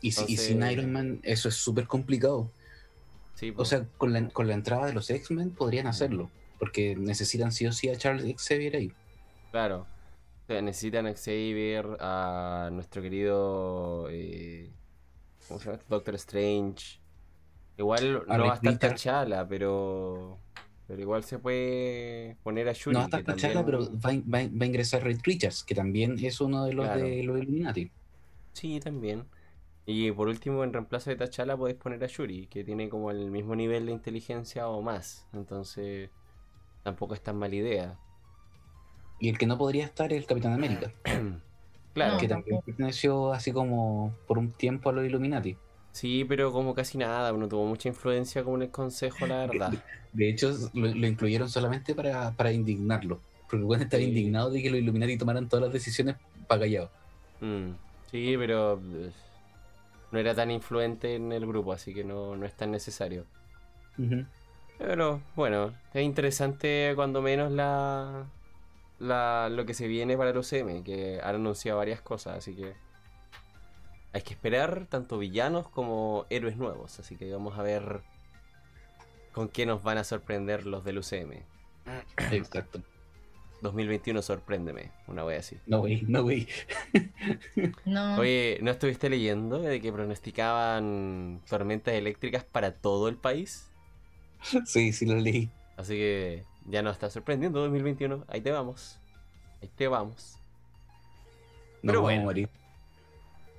[0.00, 2.50] y, si- y sin Entonces- Iron Man eso es súper complicado.
[3.36, 7.50] Sí, O sea, con la, con la entrada de los X-Men podrían hacerlo, porque necesitan
[7.52, 8.92] sí o sí a Charles Xavier ahí.
[9.50, 9.86] Claro.
[10.48, 14.08] Necesitan a Xavier, a nuestro querido.
[14.10, 14.70] eh,
[15.48, 15.82] ¿Cómo se llama?
[15.88, 17.00] Doctor Strange.
[17.78, 18.94] Igual no va a estar.
[18.94, 20.38] T'Challa, pero.
[20.86, 22.92] Pero igual se puede poner a Shuri.
[22.94, 25.74] no va a estar T'Challa, pero va, a- va va a ingresar Reed Richards, que
[25.74, 27.00] también es uno de los Claro.
[27.04, 27.90] de los Illuminati.
[28.52, 29.24] Sí, también.
[29.86, 33.30] Y por último, en reemplazo de T'Challa podéis poner a Shuri, que tiene como el
[33.30, 35.26] mismo nivel de inteligencia o más.
[35.32, 36.10] Entonces,
[36.82, 37.98] tampoco es tan mala idea.
[39.18, 40.92] Y el que no podría estar es el Capitán América,
[41.94, 42.16] Claro.
[42.18, 45.56] Que también perteneció así como por un tiempo a los Illuminati.
[45.92, 49.72] Sí, pero como casi nada, no tuvo mucha influencia como en el consejo, la verdad.
[50.12, 54.08] De hecho, lo, lo incluyeron solamente para, para indignarlo, porque bueno, estaba Sí.
[54.08, 56.16] indignado de que los Illuminati tomaran todas las decisiones
[56.48, 56.90] para callado.
[57.40, 57.70] Mm,
[58.10, 59.12] sí, pero eh,
[60.10, 63.24] no era tan influente en el grupo, así que no, no es tan necesario.
[64.78, 68.26] Pero bueno, es interesante cuando menos la,
[69.04, 72.74] la lo que se viene para el UCM, que han anunciado varias cosas, así que
[74.12, 78.02] hay que esperar tanto villanos como héroes nuevos, así que vamos a ver
[79.32, 81.42] con qué nos van a sorprender los del UCM.
[82.32, 82.80] Exacto.
[83.62, 85.56] 2021 sorpréndeme, una wea así.
[85.66, 86.46] No, güey, no, güey.
[87.86, 88.18] No.
[88.18, 93.70] Oye, ¿no estuviste leyendo de que pronosticaban tormentas eléctricas para todo el país?
[94.66, 95.50] Sí, sí lo leí.
[95.76, 98.24] Así que ya nos está sorprendiendo 2021.
[98.28, 98.98] Ahí te vamos.
[99.62, 100.38] Ahí te vamos.
[101.82, 102.22] No Pero bueno.
[102.22, 102.48] a morir.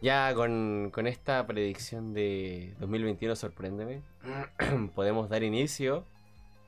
[0.01, 4.01] Ya con, con esta predicción de 2021 sorpréndeme,
[4.95, 6.06] podemos dar inicio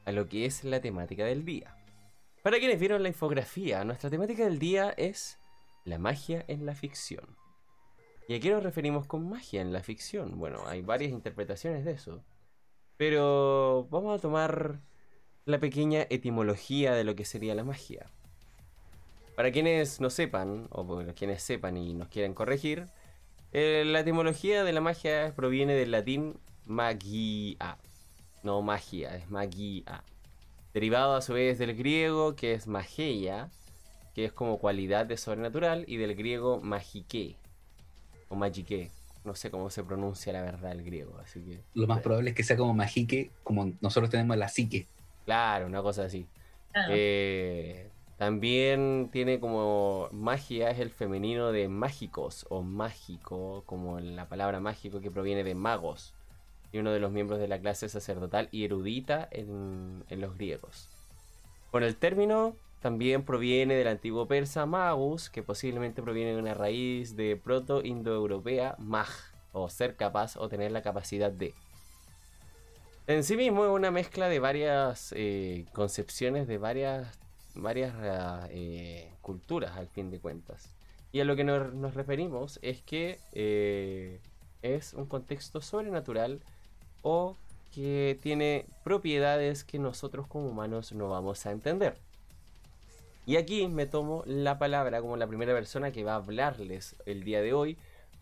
[0.05, 1.75] a lo que es la temática del día.
[2.41, 5.37] Para quienes vieron la infografía, nuestra temática del día es
[5.83, 7.35] la magia en la ficción.
[8.27, 10.37] ¿Y a qué nos referimos con magia en la ficción?
[10.39, 12.23] Bueno, hay varias interpretaciones de eso.
[12.97, 14.81] Pero vamos a tomar
[15.47, 18.05] la pequeña etimología de lo que sería la magia.
[19.35, 22.87] Para quienes no sepan, o para quienes sepan y nos quieran corregir,
[23.53, 27.77] Eh, la etimología de la magia proviene del latín magia.
[28.43, 30.03] No magia, es magia.
[30.73, 33.49] Derivado a su vez del griego, que es magia,
[34.13, 37.37] que es como cualidad de sobrenatural, y del griego magique,
[38.27, 38.91] o magique.
[39.23, 41.61] No sé cómo se pronuncia la verdad el griego, así que...
[41.73, 44.87] Lo más probable es que sea como magique, como nosotros tenemos la psique.
[45.27, 46.25] Claro, una cosa así.
[46.89, 54.61] Eh, también tiene como magia, es el femenino de mágicos o mágico, como la palabra
[54.61, 56.13] mágico que proviene de magos,
[56.71, 60.87] y uno de los miembros de la clase sacerdotal y erudita en, en los griegos.
[61.71, 67.17] Con el término también proviene del antiguo persa magus, que posiblemente proviene de una raíz
[67.17, 69.09] de proto-indoeuropea mag,
[69.51, 71.53] o ser capaz o tener la capacidad de.
[73.07, 77.17] En sí mismo es una mezcla de varias eh, concepciones de varias,
[77.55, 77.95] varias
[78.51, 80.75] eh, culturas al fin de cuentas.
[81.13, 84.19] Y a lo que nos, referimos es que eh,
[84.61, 86.41] es un contexto sobrenatural
[87.01, 87.37] o
[87.73, 91.97] que tiene propiedades que nosotros como humanos no vamos a entender.
[93.25, 97.23] Y aquí me tomo la palabra como la primera persona que va a hablarles el
[97.23, 97.77] día de hoy,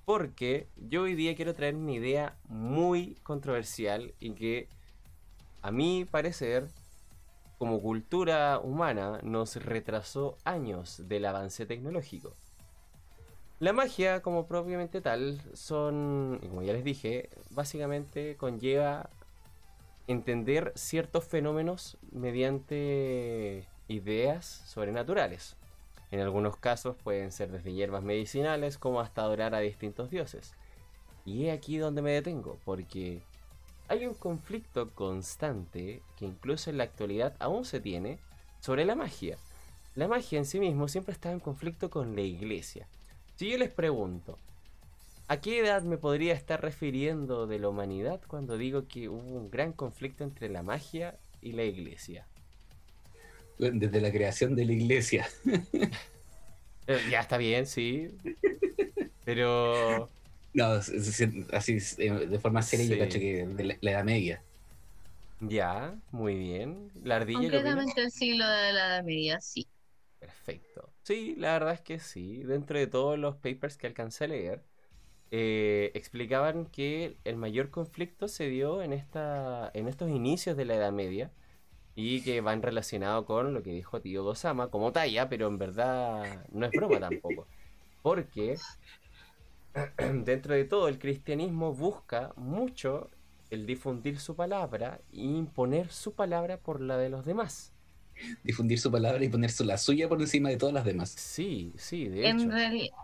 [0.05, 4.74] porque yo hoy día quiero traer una idea muy controversial y que
[5.65, 6.67] a mi parecer,
[7.57, 12.35] como cultura humana, nos retrasó años del avance tecnológico.
[13.59, 19.09] La magia, como propiamente tal, son, como ya les dije, básicamente conlleva
[20.05, 25.57] entender ciertos fenómenos mediante ideas sobrenaturales.
[26.11, 30.53] En algunos casos pueden ser desde hierbas medicinales como hasta adorar a distintos dioses.
[31.25, 33.23] Y es aquí donde me detengo, porque
[33.87, 38.19] hay un conflicto constante que incluso en la actualidad aún se tiene
[38.59, 39.37] sobre la magia.
[39.95, 42.87] La magia en sí mismo siempre está en conflicto con la iglesia.
[43.35, 44.37] Si yo les pregunto,
[45.27, 49.49] ¿a qué edad me podría estar refiriendo de la humanidad cuando digo que hubo un
[49.49, 52.27] gran conflicto entre la magia y la iglesia?
[53.57, 55.27] desde la creación de la iglesia.
[57.09, 58.11] Ya está bien, sí.
[59.23, 60.07] Pero.
[60.55, 60.67] No,
[61.51, 64.41] así eh, de forma seria, yo cacho que de la, Edad Media.
[65.41, 66.91] Ya, muy bien.
[67.03, 67.39] La ardilla.
[67.39, 69.67] Completamente el siglo de la Edad Media, sí.
[70.17, 70.93] Perfecto.
[71.03, 72.41] Sí, la verdad es que sí.
[72.43, 74.63] Dentro de todos los papers que alcancé a leer,
[75.31, 80.75] eh, explicaban que el mayor conflicto se dio en, esta, en estos inicios de la
[80.75, 81.31] Edad Media
[81.95, 86.45] y que van relacionados con lo que dijo Tío Gosama como talla, pero en verdad
[86.53, 87.45] no es broma tampoco.
[88.01, 88.55] Porque
[90.23, 93.09] dentro de todo el cristianismo busca mucho
[93.49, 97.71] el difundir su palabra e imponer su palabra por la de los demás.
[98.43, 101.09] Difundir su palabra y poner la suya por encima de todas las demás.
[101.09, 102.95] Sí, sí, de en hecho.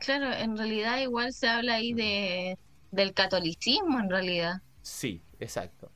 [0.00, 2.58] Claro, en realidad igual se habla ahí de
[2.90, 4.62] del catolicismo en realidad.
[4.82, 5.90] Sí, exacto.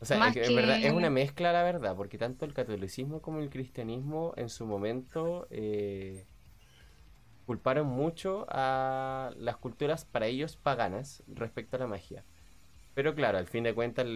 [0.00, 3.40] O sea, es, en verdad, es una mezcla, la verdad, porque tanto el catolicismo como
[3.40, 6.26] el cristianismo en su momento eh,
[7.44, 12.24] culparon mucho a las culturas para ellos paganas respecto a la magia.
[12.94, 14.06] Pero claro, al fin de cuentas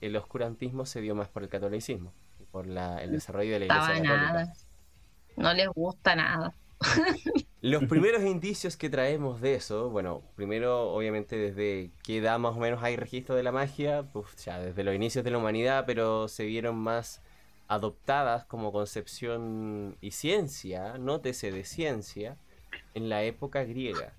[0.00, 2.12] el, oscurantismo se dio más por el catolicismo,
[2.50, 4.52] por el desarrollo de la iglesia católica.
[5.36, 6.54] No les gusta nada.
[7.62, 12.60] Los primeros indicios que traemos de eso, bueno, primero obviamente desde qué edad más o
[12.60, 16.28] menos hay registro de la magia, pues ya desde los inicios de la humanidad, pero
[16.28, 17.22] se vieron más
[17.66, 22.36] adoptadas como concepción y ciencia, nótese de ciencia,
[22.96, 24.14] en la época griega.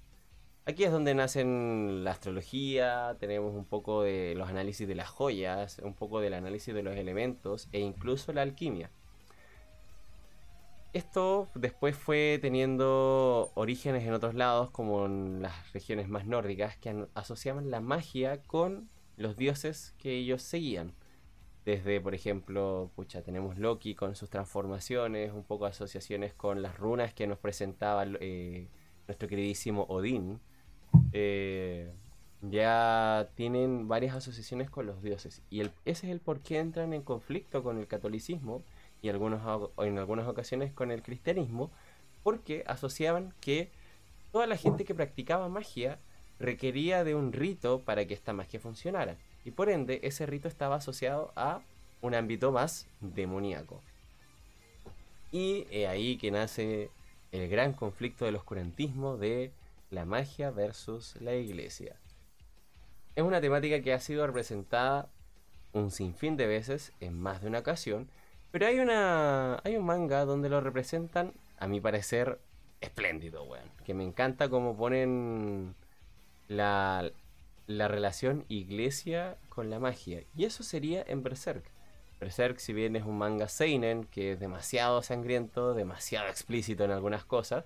[0.66, 5.80] Aquí es donde nacen la astrología, tenemos un poco de los análisis de las joyas,
[5.80, 8.92] un poco del análisis de los elementos e incluso la alquimia.
[10.94, 17.08] Esto después fue teniendo orígenes en otros lados, como en las regiones más nórdicas, que
[17.16, 20.94] asociaban la magia con los dioses que ellos seguían.
[21.68, 27.14] Desde, por ejemplo, pucha, tenemos Loki con sus transformaciones, un poco asociaciones con las runas
[27.14, 28.70] que nos presentaba eh,
[29.06, 30.40] nuestro queridísimo Odín.
[31.12, 31.92] Eh,
[32.42, 35.42] ya tienen varias asociaciones con los dioses.
[35.50, 38.64] Y ese es el por qué entran en conflicto con el catolicismo
[39.02, 39.16] y en
[39.98, 41.70] algunas ocasiones con el cristianismo,
[42.24, 43.72] porque asociaban que
[44.32, 46.00] toda la gente que practicaba magia
[46.40, 49.18] requería de un rito para que esta magia funcionara.
[49.48, 51.62] Y por ende, ese rito estaba asociado a
[52.02, 53.82] un ámbito más demoníaco.
[55.32, 56.92] Y es ahí que nace
[57.32, 59.52] el gran conflicto del oscurantismo de
[59.90, 61.96] la magia versus la iglesia.
[63.16, 65.10] Es una temática que ha sido representada
[65.74, 68.10] un sinfín de veces en más de una ocasión
[68.52, 69.60] pero hay una.
[69.64, 72.40] hay un manga donde lo representan, a mi parecer,
[72.82, 73.70] espléndido, weón.
[73.86, 75.76] Que me encanta cómo ponen
[76.48, 77.12] la,
[77.68, 80.24] la relación iglesia con la magia.
[80.36, 81.64] Y eso sería en Berserk.
[82.20, 87.26] Berserk, si bien es un manga seinen, que es demasiado sangriento, demasiado explícito en algunas
[87.26, 87.66] cosas,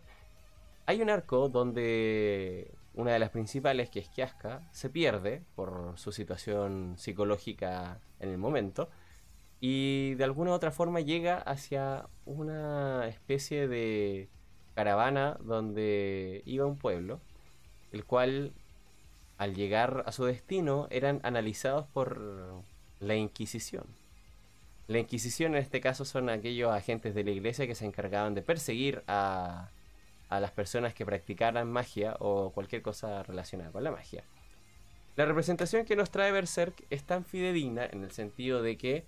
[0.86, 6.12] hay un arco donde una de las principales, que es Kiaska, se pierde por su
[6.12, 8.90] situación psicológica en el momento
[9.62, 14.28] y de alguna u otra forma llega hacia una especie de
[14.74, 17.22] caravana donde iba un pueblo,
[17.92, 18.54] el cual
[19.42, 22.22] al llegar a su destino eran analizados por
[23.00, 23.86] la Inquisición.
[24.86, 28.44] La Inquisición en este caso son aquellos agentes de la iglesia que se encargaban de
[28.44, 29.72] perseguir a,
[30.30, 34.24] a las personas que practicaran magia o cualquier cosa relacionada con la magia.
[35.16, 39.06] La representación que nos trae Berserk es tan fidedigna en el sentido de que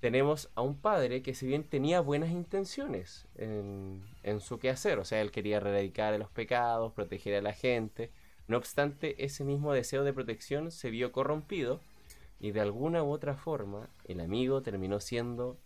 [0.00, 5.06] tenemos a un padre que si bien tenía buenas intenciones en, en su quehacer, o
[5.06, 8.10] sea, él quería erradicar los pecados, proteger a la gente,
[8.50, 11.80] no obstante, ese mismo deseo de protección se vio corrompido
[12.40, 15.56] y de alguna u otra forma el amigo terminó siendo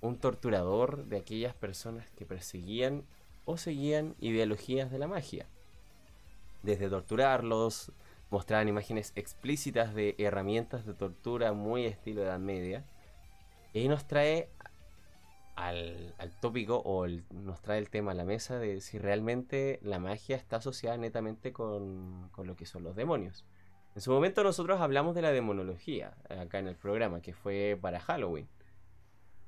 [0.00, 3.04] un torturador de aquellas personas que perseguían
[3.44, 5.44] o seguían ideologías de la magia.
[6.62, 7.92] Desde torturarlos,
[8.30, 12.86] mostraban imágenes explícitas de herramientas de tortura muy estilo Edad Media,
[13.74, 14.48] y nos trae
[15.56, 20.36] al, tópico o nos trae el tema a la mesa de si realmente la magia
[20.36, 23.44] está asociada netamente con, lo que son los demonios.
[23.94, 28.00] En su momento nosotros hablamos de la demonología acá en el programa, que fue para
[28.00, 28.48] Halloween.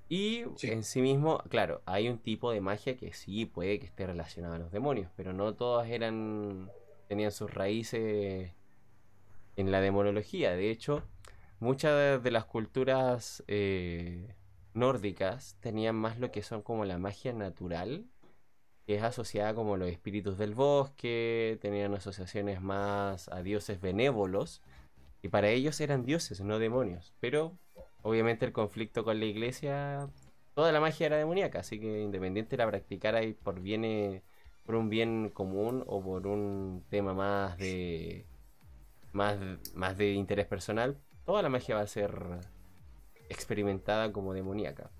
[0.08, 4.06] Y en sí mismo, claro, hay un tipo de magia que sí puede que esté
[4.06, 6.70] relacionada a los demonios, pero no todas eran
[7.08, 8.52] tenían sus raíces
[9.56, 10.52] en la demonología.
[10.52, 11.02] De hecho,
[11.58, 14.34] muchas de las culturas eh,
[14.76, 18.06] nórdicas tenían más lo que son como la magia natural,
[18.86, 24.62] que es asociada como los espíritus del bosque, tenían asociaciones más a dioses benévolos,
[25.22, 27.14] y para ellos eran dioses, no demonios.
[27.20, 27.58] Pero
[28.02, 30.08] obviamente el conflicto con la iglesia,
[30.54, 34.22] toda la magia era demoníaca, así que independiente la practicara por bien
[34.64, 38.26] por un bien común o por un tema más de
[39.12, 39.38] más,
[39.74, 42.12] más de interés personal, toda la magia va a ser
[43.28, 44.90] experimentada como demoníaca.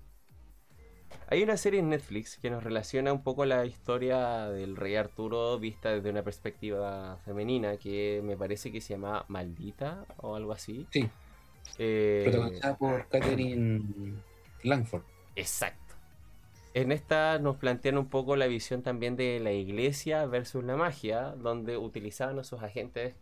[1.29, 5.59] Hay una serie en Netflix que nos relaciona un poco la historia del rey Arturo
[5.59, 10.87] vista desde una perspectiva femenina que me parece que se llama Maldita o algo así.
[10.91, 11.09] Sí.
[11.77, 13.83] Eh, Protagonizada por Catherine
[14.63, 15.03] Langford.
[15.35, 15.95] Exacto.
[16.73, 21.33] En esta nos plantean un poco la visión también de la iglesia versus la magia,
[21.35, 23.15] donde utilizaban a sus agentes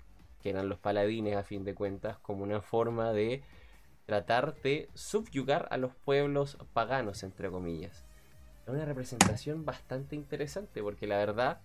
[0.44, 3.42] que eran los paladines a fin de cuentas, como una forma de
[4.06, 8.06] tratar de subyugar a los pueblos paganos, entre comillas.
[8.66, 11.62] Es una representación bastante interesante porque la verdad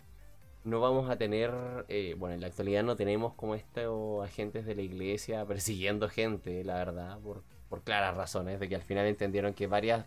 [0.64, 1.50] no vamos a tener,
[1.88, 6.62] eh, bueno, en la actualidad no tenemos como estos agentes de la iglesia persiguiendo gente,
[6.64, 10.04] la verdad, por, por claras razones, de que al final entendieron que varias,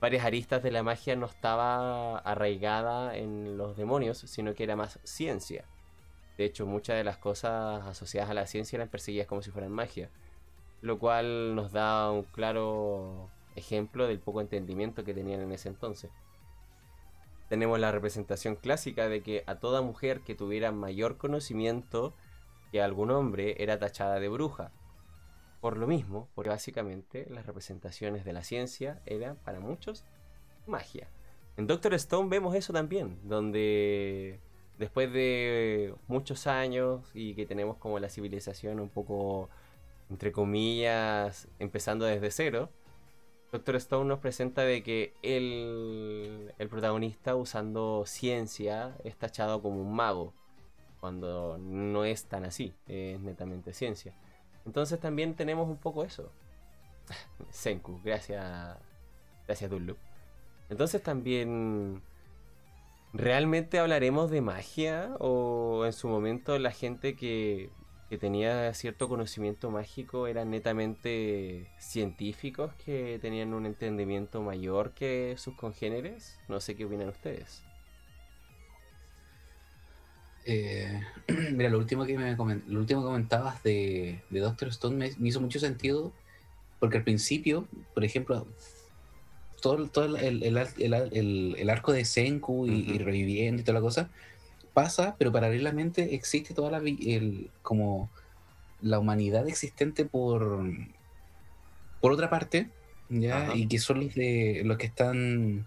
[0.00, 4.98] varias aristas de la magia no estaba arraigada en los demonios, sino que era más
[5.04, 5.66] ciencia.
[6.38, 9.70] De hecho, muchas de las cosas asociadas a la ciencia eran perseguidas como si fueran
[9.70, 10.08] magia.
[10.82, 16.10] Lo cual nos da un claro ejemplo del poco entendimiento que tenían en ese entonces.
[17.48, 22.14] Tenemos la representación clásica de que a toda mujer que tuviera mayor conocimiento
[22.70, 24.72] que algún hombre era tachada de bruja.
[25.60, 30.04] Por lo mismo, porque básicamente las representaciones de la ciencia eran para muchos
[30.66, 31.08] magia.
[31.56, 34.40] En Doctor Stone vemos eso también, donde
[34.78, 39.50] después de muchos años y que tenemos como la civilización un poco,
[40.12, 42.68] entre comillas, empezando desde cero,
[43.50, 49.94] Doctor Stone nos presenta de que el, el protagonista usando ciencia es tachado como un
[49.94, 50.34] mago,
[51.00, 54.14] cuando no es tan así, es netamente ciencia.
[54.66, 56.30] Entonces también tenemos un poco eso.
[57.50, 58.76] Senku, gracias,
[59.46, 59.98] gracias Dunloop.
[60.68, 62.02] Entonces también
[63.14, 65.14] ¿Realmente hablaremos de magia?
[65.18, 67.70] ¿O en su momento la gente que,
[68.18, 76.38] tenía cierto conocimiento mágico eran netamente científicos que tenían un entendimiento mayor que sus congéneres?
[76.48, 77.62] No sé qué opinan ustedes.
[80.44, 81.00] Eh,
[81.52, 86.12] mira, lo último que me lo último comentabas de, Doctor Stone me, hizo mucho sentido
[86.80, 88.46] porque al principio, por ejemplo,
[89.60, 94.10] todo, todo el, el, el, arco de Senku y, reviviendo y toda la cosa
[94.74, 98.10] pasa, pero paralelamente existe toda la el, como
[98.80, 100.64] la humanidad existente por
[102.00, 102.68] por otra parte,
[103.08, 103.54] ¿ya?
[103.54, 105.66] Y que son los de los que están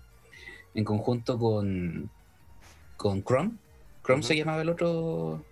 [0.73, 2.09] en conjunto con
[2.97, 3.51] con Chrome.
[4.03, 5.43] Chrome se llamaba el otro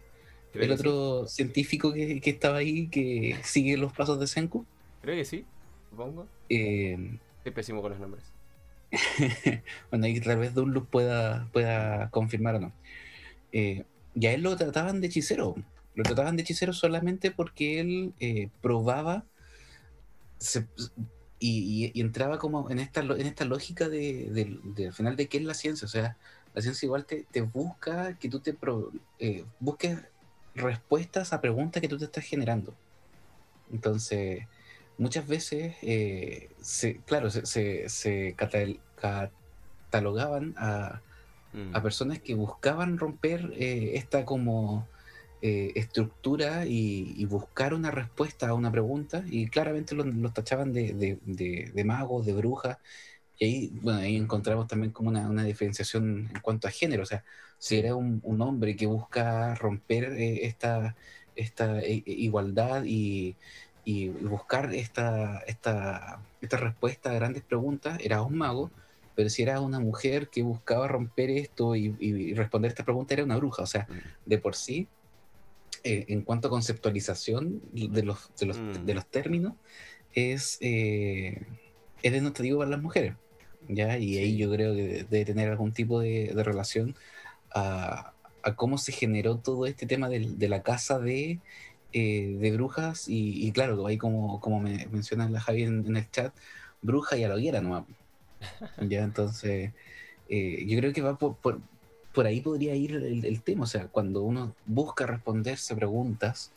[0.54, 4.66] Creo el otro científico que, que estaba ahí que sigue los pasos de Senku.
[5.02, 5.46] Creo que sí,
[5.90, 6.28] supongo.
[6.50, 8.24] Eh, Estoy pésimo con los nombres.
[9.90, 12.72] bueno, ahí tal vez Dunlop pueda, pueda confirmar o no.
[13.54, 13.86] Eh,
[14.16, 15.56] y a él lo trataban de hechicero.
[15.96, 19.26] Lo trataban de hechicero solamente porque él eh, probaba
[20.40, 20.68] se-
[21.40, 25.16] y, y- y entraba como en esta, en esta lógica de, de- de- al final
[25.16, 25.86] de qué es la ciencia.
[25.86, 26.18] O sea,
[26.54, 30.00] la ciencia igual te, te busca que tú te pro- eh, busques
[30.56, 32.76] respuestas a preguntas que tú te estás generando.
[33.72, 34.46] Entonces,
[34.98, 38.80] muchas veces, eh, se, claro, se, se, se catal-
[39.90, 41.02] catalogaban a,
[41.54, 41.74] Mm.
[41.74, 44.88] a personas que buscaban romper eh, esta como
[45.42, 50.74] eh, estructura y, y buscar una respuesta a una pregunta y claramente los, los tachaban
[50.74, 52.78] de, de, de- de magos, de brujas
[53.38, 57.06] y ahí, bueno, ahí encontramos también como una, una diferenciación en cuanto a género, o
[57.06, 57.24] sea,
[57.58, 60.96] si era un, un hombre que busca romper eh, esta,
[61.36, 63.38] esta eh, igualdad y,
[63.84, 68.74] y buscar esta, esta, esta respuesta a grandes preguntas, era un mago,
[69.16, 73.24] pero si era una mujer que buscaba romper esto y, y responder esta pregunta, era
[73.24, 73.64] una bruja.
[73.64, 74.30] O sea, Mm.
[74.30, 74.88] de por sí,
[75.84, 78.86] eh, en cuanto a conceptualización de los, de los, Mm.
[78.86, 79.54] de los términos,
[80.14, 81.42] es, eh,
[82.02, 83.16] es denotativo para las mujeres.
[83.68, 83.98] ¿ya?
[83.98, 86.96] Y ahí yo creo que debe tener algún tipo de, de relación
[87.56, 91.40] a, a cómo se generó todo este tema del- de, la casa de,
[91.94, 93.08] eh, de brujas.
[93.08, 96.34] Y, y claro, ahí como, como me menciona la Javi en, en el chat,
[96.82, 97.86] bruja y a la hoguera nomás.
[98.80, 99.72] Ya, entonces,
[100.30, 101.60] eh, yo creo que va por, por,
[102.14, 103.64] por ahí podría ir el, el tema.
[103.64, 106.52] O sea, cuando uno busca responderse preguntas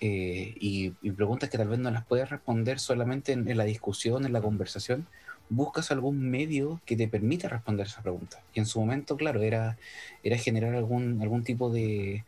[0.00, 3.64] eh, y, y preguntas que tal vez no las puedes responder solamente en, en la
[3.64, 5.06] discusión, en la conversación,
[5.48, 8.40] buscas algún medio que te permita responder esas preguntas.
[8.54, 9.76] Y en su momento, claro, era,
[10.22, 12.24] era generar algún, algún tipo de,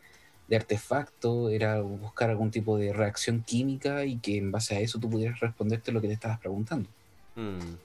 [0.47, 4.99] de artefacto, era buscar algún tipo de reacción química y que en base a eso
[4.99, 6.89] tú pudieras responderte lo que te estabas preguntando.
[7.35, 7.75] Mm.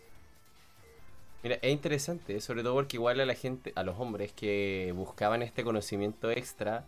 [1.42, 5.42] Mira, es interesante, sobre todo porque igual a la gente, a los hombres que buscaban
[5.42, 6.86] este conocimiento extra,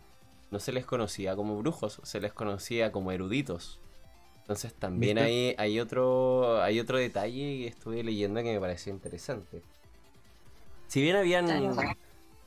[0.49, 3.79] no se les conocía como brujos, se les conocía como eruditos.
[4.41, 9.63] Entonces también hay, hay otro hay otro detalle que estuve leyendo que me pareció interesante.
[10.87, 11.95] Si bien habían Claro.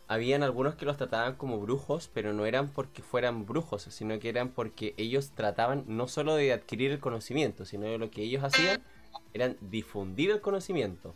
[0.07, 4.31] habían algunos que los trataban como brujos, pero no eran porque fueran brujos, sino que
[4.31, 8.43] eran porque ellos trataban no solo de adquirir el conocimiento, sino que lo que ellos
[8.45, 8.81] hacían
[9.35, 11.15] eran difundir el conocimiento.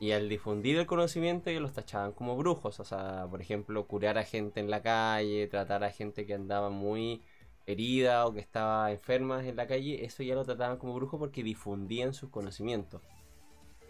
[0.00, 4.16] Y al difundir el conocimiento ellos los tachaban como brujos, o sea, por ejemplo, curar
[4.16, 7.22] a gente en la calle, tratar a gente que andaba muy
[7.66, 11.42] herida o que estaba enferma en la calle, eso ya lo trataban como brujo porque
[11.42, 13.02] difundían sus conocimientos.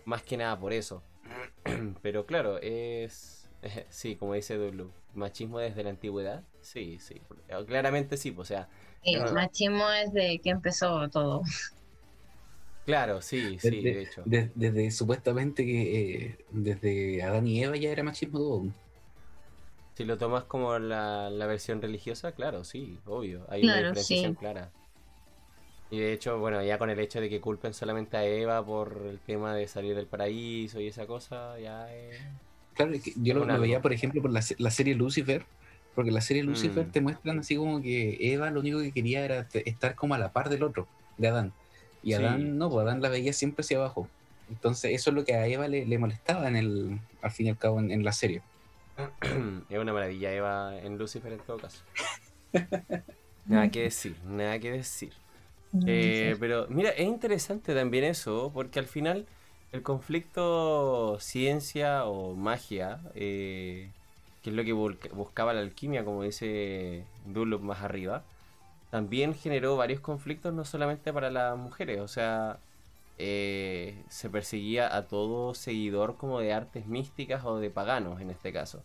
[0.04, 1.02] Más que nada por eso.
[2.02, 3.48] Pero claro, es...
[3.90, 6.44] Sí, como dice Dulu, machismo desde la antigüedad.
[6.60, 7.20] Sí, sí.
[7.66, 8.68] Claramente sí, pues, o sea,
[9.02, 11.42] El machismo es de que empezó todo.
[12.88, 14.30] claro, sí, sí, Desde, de hecho.
[14.30, 18.62] de- desde supuestamente que eh, desde Adán y Eva ya era machismo todo.
[19.94, 23.44] Si lo tomas como la, la versión religiosa, claro, sí, obvio.
[23.50, 24.34] Hay Claro, una diferenciación sí.
[24.34, 24.72] clara.
[25.90, 29.06] Y de hecho, bueno, ya con el hecho de que culpen solamente a Eva por
[29.06, 32.22] el tema de salir del paraíso y esa cosa, ya es...
[32.74, 35.46] Claro, es que yo lo, veía, por ejemplo, por la, la serie Lucifer,
[35.94, 36.90] porque la serie Lucifer Mm.
[36.90, 40.32] te muestran así como que Eva lo único que quería era estar como a la
[40.32, 41.54] par del otro, de Adán.
[42.02, 42.14] Y Sí.
[42.14, 44.08] Adán no, pues Adán la veía siempre hacia abajo.
[44.50, 47.50] Entonces eso es lo que a Eva le, le molestaba en el, al fin y
[47.50, 48.42] al cabo en, en la serie.
[49.68, 51.82] es una maravilla Eva en Lucifer en todo caso.
[53.46, 55.12] Nada que decir, nada que decir.
[55.86, 59.26] Eh, pero mira, es interesante también eso, porque al final
[59.72, 63.90] el conflicto ciencia o magia, eh,
[64.42, 68.22] que es lo que buscaba la alquimia, como dice Dunlop más arriba,
[68.90, 72.58] también generó varios conflictos, no solamente para las mujeres, o sea,
[73.18, 78.52] eh, se perseguía a todo seguidor como de artes místicas o de paganos en este
[78.52, 78.84] caso.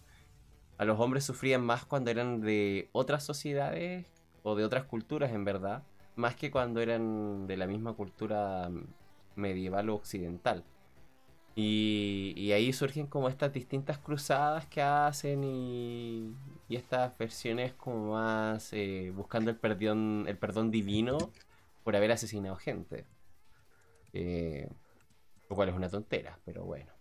[0.77, 4.07] A los hombres sufrían más cuando eran de otras sociedades
[4.43, 5.83] o de otras culturas en verdad,
[6.15, 8.69] más que cuando eran de la misma cultura
[9.35, 10.63] medieval o occidental.
[11.55, 16.35] Y, y ahí surgen como estas distintas cruzadas que hacen y,
[16.67, 21.17] y estas versiones como más eh, buscando el perdón, el perdón divino
[21.83, 23.05] por haber asesinado gente.
[24.13, 24.69] Eh,
[25.49, 26.91] lo cual es una tontera, pero bueno.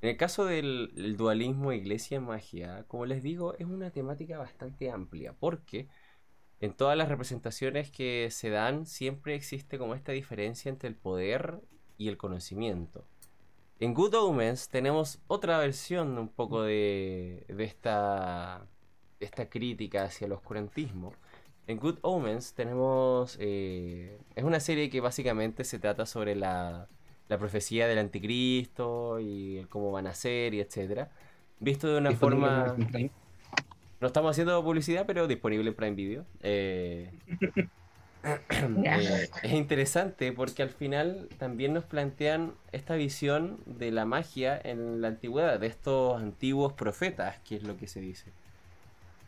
[0.00, 5.32] En el caso del el dualismo iglesia-magia, como les digo, es una temática bastante amplia,
[5.32, 5.88] porque
[6.60, 11.60] en todas las representaciones que se dan siempre existe como esta diferencia entre el poder
[11.98, 13.04] y el conocimiento.
[13.80, 18.66] En Good Omens tenemos otra versión un poco de, de esta
[19.20, 21.12] esta crítica hacia el oscurantismo,
[21.68, 23.36] en Good Omens tenemos...
[23.38, 26.88] Eh, es una serie que básicamente se trata sobre la,
[27.28, 31.10] la profecía del anticristo y cómo van a ser y etcétera.
[31.60, 32.74] Visto de una forma...
[34.00, 36.24] No estamos haciendo publicidad, pero disponible en Prime Video.
[36.40, 37.12] Eh,
[38.24, 45.00] eh, es interesante porque al final también nos plantean esta visión de la magia en
[45.00, 48.32] la antigüedad, de estos antiguos profetas, que es lo que se dice.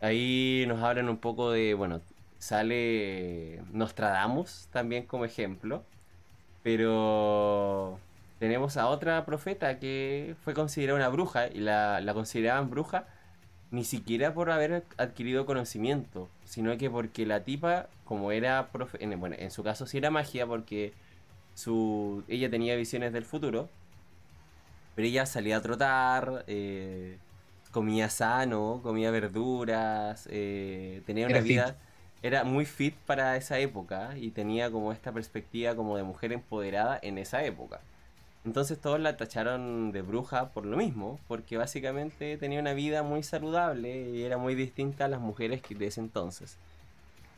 [0.00, 2.00] Ahí nos hablan un poco de, bueno,
[2.38, 5.84] sale Nostradamus también como ejemplo,
[6.62, 7.98] pero
[8.38, 13.06] tenemos a otra profeta que fue considerada una bruja y la, la consideraban bruja
[13.70, 19.18] ni siquiera por haber adquirido conocimiento, sino que porque la tipa, como era profe en,
[19.20, 20.92] bueno, en su caso sí era magia porque
[21.54, 23.68] su ella tenía visiones del futuro,
[24.94, 27.18] pero ella salía a trotar, eh,
[27.70, 31.76] comía sano, comía verduras, eh, tenía una vida
[32.22, 36.98] era muy fit para esa época y tenía como esta perspectiva como de mujer empoderada
[37.02, 37.80] en esa época.
[38.44, 43.22] Entonces todos la tacharon de bruja por lo mismo, porque básicamente tenía una vida muy
[43.22, 46.56] saludable y era muy distinta a las mujeres de ese entonces.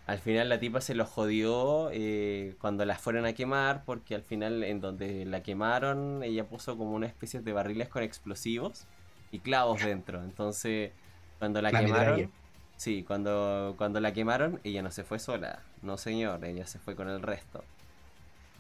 [0.06, 4.22] Al final la tipa se lo jodió eh, cuando la fueron a quemar, porque al
[4.22, 8.84] final en donde la quemaron ella puso como una especie de barriles con explosivos
[9.32, 10.22] y clavos dentro.
[10.22, 10.92] Entonces
[11.38, 12.30] cuando la, quemaron...
[12.76, 16.94] Sí, cuando, cuando la quemaron ella no se fue sola, no señor, ella se fue
[16.94, 17.64] con el resto.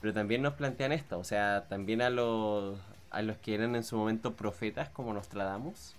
[0.02, 2.76] Pero también nos plantean esto, o sea, también a los,
[3.12, 5.94] a los que eran en su momento profetas como Nostradamus,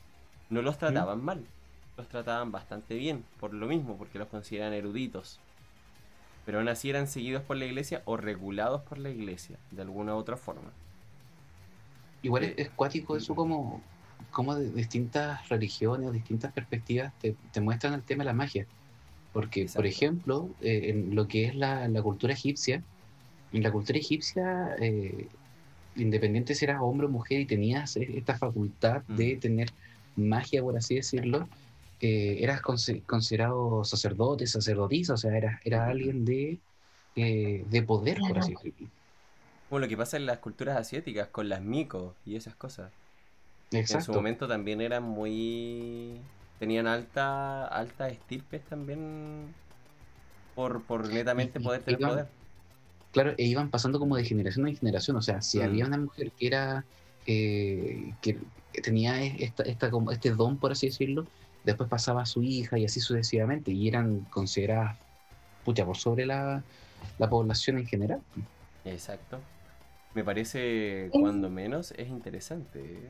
[0.49, 1.45] no los trataban mal,
[1.95, 5.39] los trataban bastante bien, por lo mismo, porque los consideran eruditos.
[6.45, 10.15] Pero aún así eran seguidos por la iglesia o regulados por la iglesia, de alguna
[10.15, 10.73] u otra forma.
[12.23, 13.81] Igual es, cuático eso como,
[14.31, 18.67] como de distintas religiones o distintas perspectivas te, muestran el tema de la magia.
[19.31, 22.83] Porque, por ejemplo, eh, en lo que es la, la cultura egipcia,
[23.53, 25.27] en la cultura egipcia, eh,
[25.95, 29.39] independiente si eras hombre o mujer y tenías e-, esta facultad de mm.
[29.39, 29.69] tener
[30.15, 31.47] magia, por así decirlo,
[32.01, 36.59] eh, eras considerado sacerdote, sacerdotisa, o sea, eras, era alguien de,
[37.15, 38.89] eh, de poder, por así decirlo.
[39.69, 42.91] Como lo que pasa en las culturas asiáticas, con las micos y esas cosas.
[43.71, 43.97] Exacto.
[43.97, 46.19] En su momento también eran muy...
[46.59, 49.53] tenían alta, altas estirpes también
[50.53, 52.27] por, por netamente poder tener poder
[53.13, 55.15] claro, e iban pasando como de generación en generación.
[55.15, 55.61] O sea, si mm.
[55.61, 56.83] había una mujer que era
[57.25, 58.37] eh, que
[58.81, 61.25] tenía esta, esta, como este don, por así decirlo,
[61.63, 64.97] después pasaba a su hija y así sucesivamente, y eran consideradas
[65.63, 66.63] pucha, por sobre la,
[67.29, 68.21] población en general.
[68.83, 69.39] Exacto.
[70.13, 72.79] Me parece, cuando menos, es interesante.
[72.79, 73.09] ¿eh?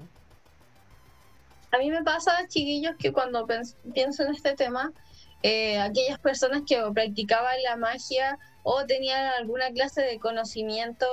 [1.72, 3.48] A mí me pasa, chiquillos, que cuando
[3.94, 4.92] pienso en este tema,
[5.44, 11.06] eh, aquellas personas que practicaban la magia o tenían alguna clase de conocimiento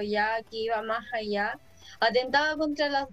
[0.00, 1.58] ya que iba más allá,
[1.98, 3.08] atentaba contra, las,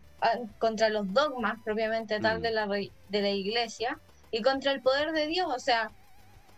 [0.60, 2.42] contra los dogmas propiamente tal mm.
[2.44, 5.48] de, la, de la iglesia y contra el poder de Dios.
[5.54, 5.92] O sea,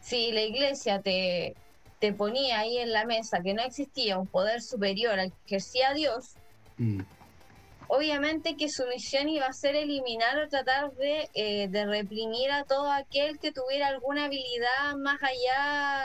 [0.02, 1.56] si la iglesia te,
[2.00, 5.94] te ponía ahí en la mesa que no existía un poder superior al que ejercía
[5.94, 6.36] Dios,
[6.78, 7.02] mm
[7.94, 12.64] obviamente que su misión iba a ser eliminar o tratar de, eh, de reprimir a
[12.64, 16.04] todo aquel que tuviera alguna habilidad más allá,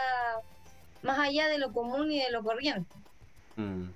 [1.02, 2.94] más allá de lo común y de lo corriente.
[3.56, 3.89] Mm.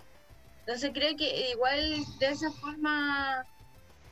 [0.60, 3.44] Entonces creo que igual de esa forma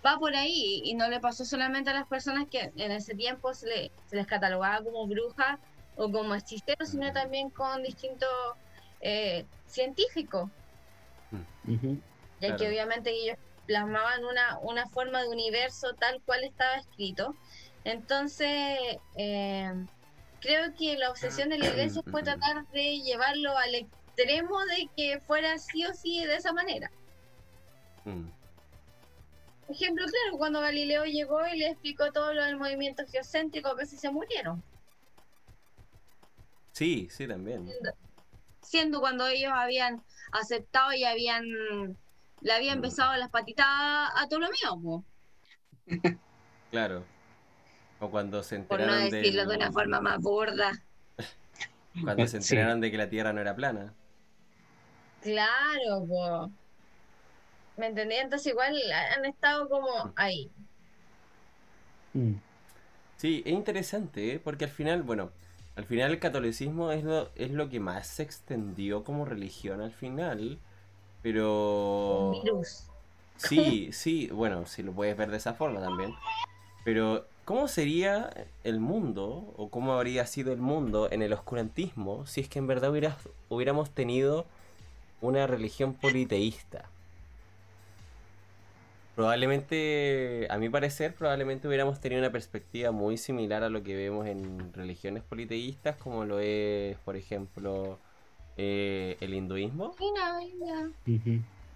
[0.05, 3.55] va por ahí y no le pasó solamente a las personas que en ese tiempo
[3.55, 5.59] se, les catalogaba como brujas
[5.97, 8.29] o como hechiceros, sino también con distintos
[9.01, 10.51] eh, científicos.
[11.65, 11.95] Mm.
[12.43, 13.39] Ya que obviamente ellos
[13.71, 17.37] plasmaban una, una forma de universo tal cual estaba escrito.
[17.85, 19.73] Entonces, eh,
[20.41, 25.21] creo que la obsesión de la iglesia fue tratar de llevarlo al extremo de que
[25.21, 26.91] fuera sí o sí de esa manera.
[28.05, 28.29] Mm.
[29.69, 34.11] Ejemplo claro, cuando Galileo llegó y le explicó todo lo del movimiento geocéntrico, que se
[34.11, 34.65] murieron.
[36.73, 37.71] Sí, sí, también.
[38.63, 40.03] siendo cuando ellos habían
[40.33, 41.45] aceptado y habían
[42.41, 45.05] le había empezado las patitas a todo lo mío.
[46.71, 47.03] Claro.
[47.99, 50.71] O cuando se enteraron Por no decirlo de, una forma más burda.
[52.05, 53.93] cuando se enteraron de que la Tierra no era plana.
[55.21, 56.51] Claro, po.
[57.77, 58.15] ¿Me entendí?
[58.15, 58.77] Entonces igual
[59.17, 60.49] han estado como ahí.
[62.15, 62.35] Mm.
[63.17, 64.39] Sí, es interesante, ¿eh?
[64.39, 65.31] porque al final, bueno,
[65.77, 69.93] al final el catolicismo es lo, es lo que más se extendió como religión al
[69.93, 70.59] final.
[71.23, 72.33] Pero.
[72.43, 72.85] virus.
[73.37, 76.15] Sí, sí, bueno, si lo puedes ver de esa forma también.
[76.85, 78.31] Pero ¿cómo sería
[78.65, 82.67] el mundo o cómo habría sido el mundo en el oscurantismo si es que en
[82.67, 82.93] verdad
[83.49, 84.47] hubiéramos tenido
[85.21, 86.89] una religión politeísta?
[89.17, 94.27] Probablemente, a mi parecer, probablemente hubiéramos tenido una perspectiva muy similar a lo que vemos
[94.27, 97.99] en religiones politeístas, como lo es, por ejemplo,
[98.57, 99.95] eh, el hinduismo.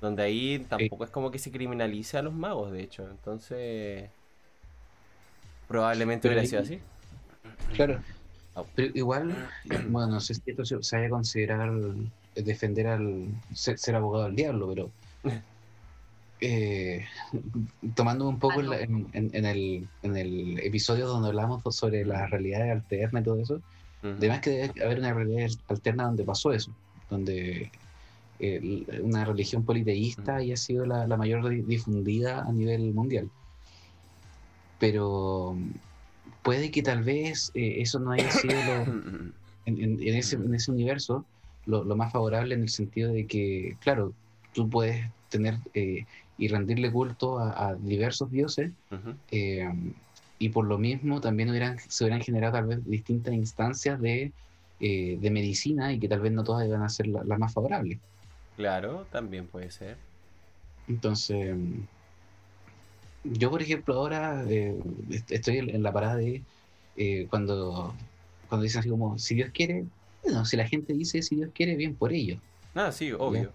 [0.00, 3.08] Donde ahí tampoco es como que se criminalice a los magos, de hecho.
[3.08, 4.10] Entonces,
[5.66, 6.80] probablemente hubiera sido así.
[7.74, 8.00] Claro.
[8.74, 9.34] Pero igual,
[9.88, 11.72] bueno, no sé si esto se vaya a considerar
[12.34, 14.90] defender al ser abogado del diablo, pero
[16.40, 17.04] eh,
[17.94, 23.24] tomando un poco en, el, en, el, episodio donde hablamos sobre las realidades alternas y
[23.24, 23.60] todo eso,
[24.04, 26.70] además que debe haber una realidad alterna donde pasó eso,
[27.10, 27.70] donde
[28.38, 33.30] eh, una religión politeísta haya sido la, mayor difundida a nivel mundial.
[34.78, 35.56] Pero
[36.42, 38.54] puede que tal vez eh, eso no haya sido
[39.66, 41.24] en, ese, en, ese, universo
[41.64, 44.12] lo, lo, más favorable en el sentido de que, claro,
[44.52, 46.04] tú puedes tener eh,
[46.36, 48.72] y rendirle culto a, diversos dioses.
[50.38, 54.32] Y por lo mismo también hubieran, se hubieran generado tal vez distintas instancias de,
[54.80, 57.98] eh, de medicina y que tal vez no todas iban a ser las más favorables.
[58.56, 59.96] Claro, también puede ser.
[60.88, 61.56] Entonces,
[63.24, 64.76] yo por ejemplo ahora eh,
[65.30, 66.42] estoy en la parada de
[67.30, 67.94] cuando,
[68.48, 69.84] cuando dicen así como, si Dios quiere,
[70.22, 72.38] bueno, si la gente dice si Dios quiere, bien por ello.
[72.74, 73.52] Ah, sí, obvio.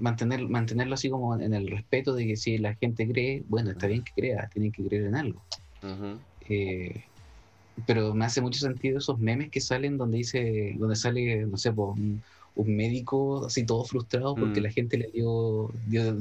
[0.00, 3.86] Mantener, mantenerlo así como en el respeto de que si la gente cree, bueno, está
[3.86, 5.42] bien que crea, tienen que creer en algo.
[6.48, 7.04] Eh,
[7.86, 11.72] pero me hace mucho sentido esos memes que salen donde dice, donde sale, no sé,
[11.72, 12.22] pues, un,
[12.56, 14.64] médico así todo frustrado porque mm.
[14.64, 16.16] la gente le dio, dio,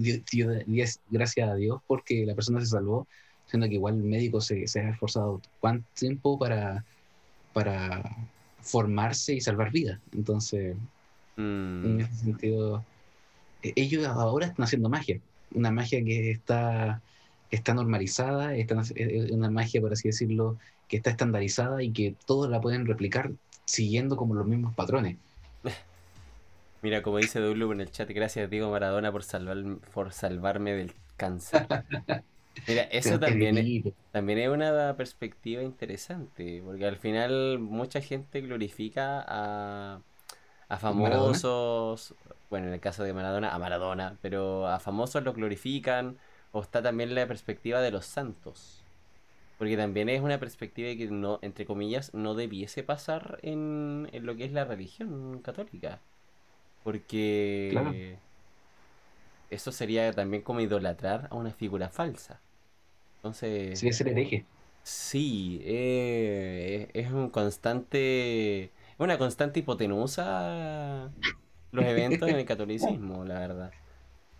[1.09, 3.07] gracias a Dios porque la persona se salvó,
[3.47, 6.85] siendo que igual el médico se, se ha esforzado cuánto tiempo para,
[7.53, 8.03] para
[8.61, 9.99] formarse y salvar vidas.
[10.14, 10.76] Entonces,
[11.38, 11.99] en mm.
[12.01, 12.84] ese sentido,
[13.64, 15.19] e-, ellos ahora están haciendo magia,
[15.53, 17.01] una magia que está,
[17.51, 18.69] está normalizada, es
[19.31, 20.57] una magia, por así decirlo,
[20.88, 23.31] que está estandarizada y que todos la pueden replicar
[23.65, 25.18] siguiendo como los mismos patrones.
[26.81, 29.57] Mira, como dice Dulu en el chat, gracias Diego Maradona por, salvar,
[29.93, 31.68] por salvarme del cáncer.
[32.68, 39.23] Mira, eso también es, también es una perspectiva interesante, porque al final mucha gente glorifica
[39.27, 39.99] a,
[40.69, 42.14] a famosos,
[42.49, 46.18] bueno, en el caso de Maradona, a Maradona, pero a famosos los glorifican,
[46.52, 48.84] o está también la perspectiva de los santos.
[49.57, 54.45] Porque también es una perspectiva que no, entre comillas, no debiese pasar en, lo que
[54.45, 55.99] es la religión católica.
[56.84, 58.18] Porque
[59.49, 62.39] eso sería también como idolatrar a una figura falsa.
[63.18, 63.80] Entonces.
[63.80, 64.45] Sí, es el hereje.
[64.84, 71.11] Sí, eh, es un constante una constante hipotenusa
[71.72, 73.72] los eventos en el catolicismo, la verdad.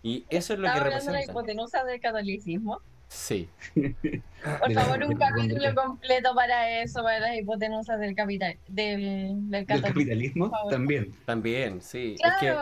[0.02, 1.12] Y eso es lo que representa.
[1.12, 2.80] la hipotenusa del catolicismo?
[3.08, 3.48] Sí.
[3.74, 10.52] Por favor, un capítulo completo para eso, para las hipotenusas del capital, del, del capitalismo.
[10.70, 11.14] También.
[11.24, 12.16] También, sí.
[12.20, 12.60] Claro,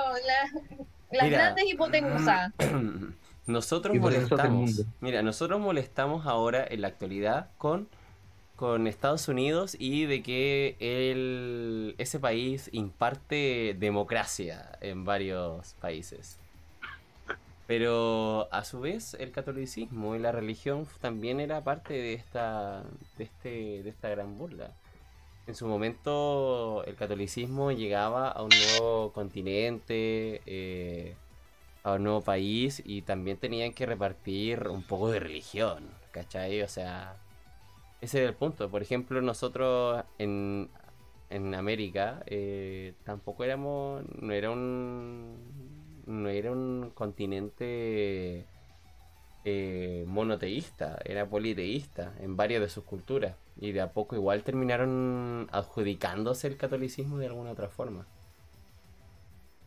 [1.10, 2.52] las grandes hipotenusas.
[3.47, 4.85] Nosotros molestamos.
[5.01, 7.89] Mira, nosotros molestamos ahora en la actualidad con
[8.56, 16.38] con Estados Unidos y de que el, ese país imparte democracia en varios países.
[17.66, 22.84] Pero a su vez el catolicismo y la religión también era parte de esta,
[23.18, 24.72] de este, de esta gran burla.
[25.46, 31.14] En su momento el catolicismo llegaba a un nuevo continente, eh,
[31.82, 36.62] a un nuevo país y también tenían que repartir un poco de religión, ¿cachai?
[36.62, 37.16] O sea,
[38.01, 38.70] ese es el punto.
[38.70, 40.68] Por ejemplo, nosotros en,
[41.31, 45.36] en América eh, tampoco éramos, no era un,
[46.06, 48.47] no era un continente
[49.44, 53.35] eh, monoteísta, era politeísta en varias de sus culturas.
[53.59, 58.06] Y de a poco igual terminaron adjudicándose el catolicismo de alguna otra forma.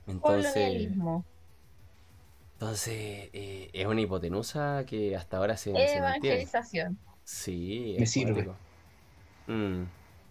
[0.05, 0.91] Entonces,
[2.53, 6.97] entonces eh, es una hipotenusa que hasta ahora se, Evangelización.
[7.29, 8.49] Sí, me sirve.
[9.45, 9.83] Mm.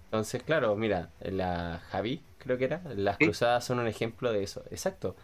[0.07, 4.65] Entonces, claro, mira, la Javi, creo que era, las cruzadas son un ejemplo de eso.
[4.73, 5.15] Exacto.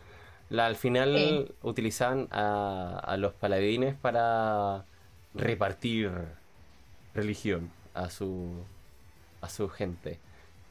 [0.51, 4.85] La, al final utilizaban a, los paladines para
[5.35, 6.13] repartir
[7.13, 8.55] religión a su,
[9.41, 10.21] a su gente.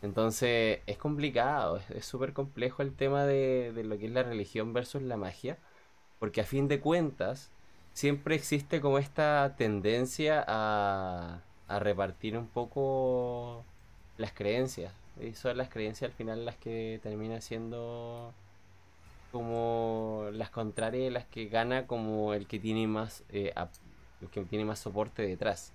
[0.04, 4.72] Entonces es complicado, es súper complejo el tema de, de, lo que es la religión
[4.72, 5.58] versus la magia,
[6.20, 7.52] porque a fin de cuentas
[7.94, 11.42] siempre existe como esta tendencia a,
[11.80, 13.64] repartir un poco
[14.18, 14.94] las creencias.
[15.20, 18.32] Y son las creencias al final las que terminan siendo
[19.32, 23.54] como las contrarias, las que gana como el que tiene más, eh,
[24.22, 25.72] el que tiene más soporte detrás.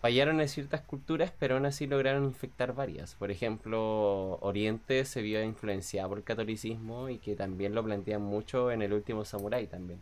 [0.00, 3.14] Fallaron en ciertas culturas, pero aún así lograron infectar varias.
[3.14, 8.70] Por ejemplo, Oriente se vio influenciado por el catolicismo y que también lo plantean mucho
[8.72, 10.00] en el último Samurai también.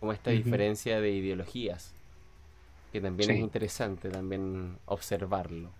[0.00, 1.92] Como esta diferencia de ideologías,
[2.92, 5.70] que también es interesante también observarlo.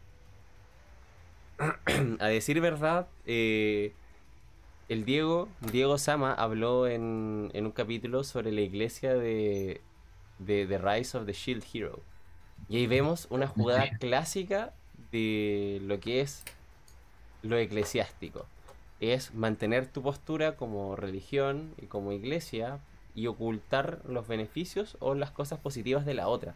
[2.21, 3.93] A decir verdad, eh,
[4.89, 9.81] el Diego, Diego Sama, habló en, en, un capítulo sobre la iglesia de,
[10.39, 12.01] de The Rise of the Shield Hero
[12.69, 14.73] y ahí vemos una jugada clásica
[15.13, 16.43] de lo que es
[17.43, 18.47] lo eclesiástico.
[18.99, 22.81] Es mantener tu postura como religión y como iglesia
[23.17, 26.55] y ocultar los beneficios o las cosas positivas de la otra.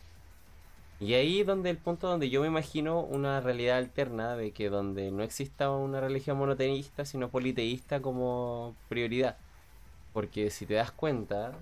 [1.01, 5.11] Y ahí donde el punto donde yo me imagino una realidad alterna de que donde
[5.11, 9.39] no exista una religión monoteísta sino politeísta como prioridad.
[10.12, 11.53] Porque si te das cuenta,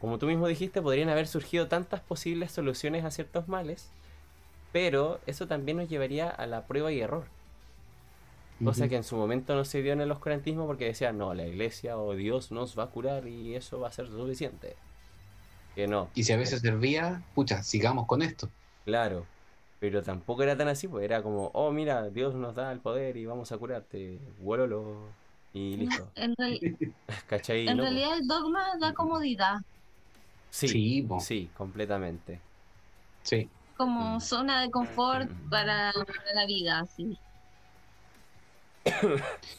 [0.00, 3.90] como tú mismo dijiste, podrían haber surgido tantas posibles soluciones a ciertos males,
[4.72, 7.24] pero eso también nos llevaría a la prueba y error.
[8.64, 11.46] Cosa que en su momento no se dio en el oscurantismo porque decían, no, la
[11.46, 14.76] iglesia o Dios nos va a curar y eso va a ser suficiente.
[15.74, 16.10] Que no.
[16.14, 18.50] Y si a veces servía, pucha, sigamos con esto.
[18.84, 19.24] Claro,
[19.80, 23.16] pero tampoco era tan así, pues era como, oh, mira, Dios nos da el poder
[23.16, 25.08] y vamos a curarte, vuélolo
[25.54, 26.10] y listo.
[26.14, 26.34] En,
[27.78, 29.56] realidad el dogma da comodidad.
[30.50, 32.40] Sí, sí, completamente.
[33.22, 33.48] Sí.
[33.76, 34.20] Como mm.
[34.20, 35.92] zona de confort para,
[36.34, 37.16] la vida, sí.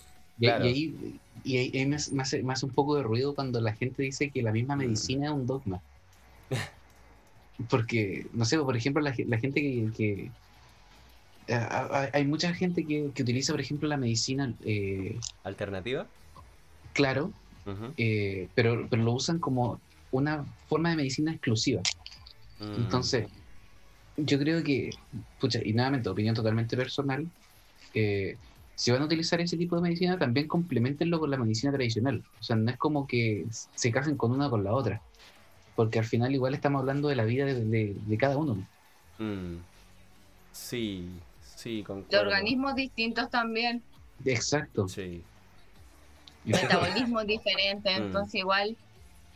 [0.41, 4.41] Y, ahí, y ahí me, hace, un poco de ruido cuando la gente dice que
[4.41, 4.79] la misma mm.
[4.79, 5.81] medicina es un dogma.
[7.69, 9.61] Porque, no sé, por ejemplo, la, gente
[9.95, 10.31] que,
[11.47, 11.67] eh,
[12.13, 14.51] hay mucha gente que, utiliza, por ejemplo, la medicina...
[14.65, 16.07] Eh, ¿Alternativa?
[16.93, 17.31] Claro,
[17.97, 19.79] eh, pero, pero lo usan como
[20.09, 21.83] una forma de medicina exclusiva.
[22.59, 22.75] Mm.
[22.77, 23.27] Entonces,
[24.17, 24.89] yo creo que,
[25.39, 27.27] pucha, y nuevamente, opinión totalmente personal,
[28.81, 32.23] si van a utilizar ese tipo de medicina, también complementenlo con la medicina tradicional.
[32.39, 35.03] O sea, no es como que se casen con una con la otra,
[35.75, 38.67] porque al final igual estamos hablando de la vida de, cada uno.
[39.19, 39.57] Mm.
[40.51, 41.11] Sí,
[41.55, 43.83] Sí, De organismos distintos también.
[44.25, 44.87] Exacto.
[44.87, 45.21] Sí.
[46.43, 48.01] Metabolismos diferentes, mm.
[48.01, 48.75] entonces igual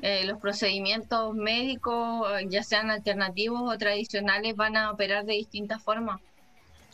[0.01, 6.19] eh, los procedimientos médicos, ya sean alternativos o tradicionales, van a operar de distintas formas.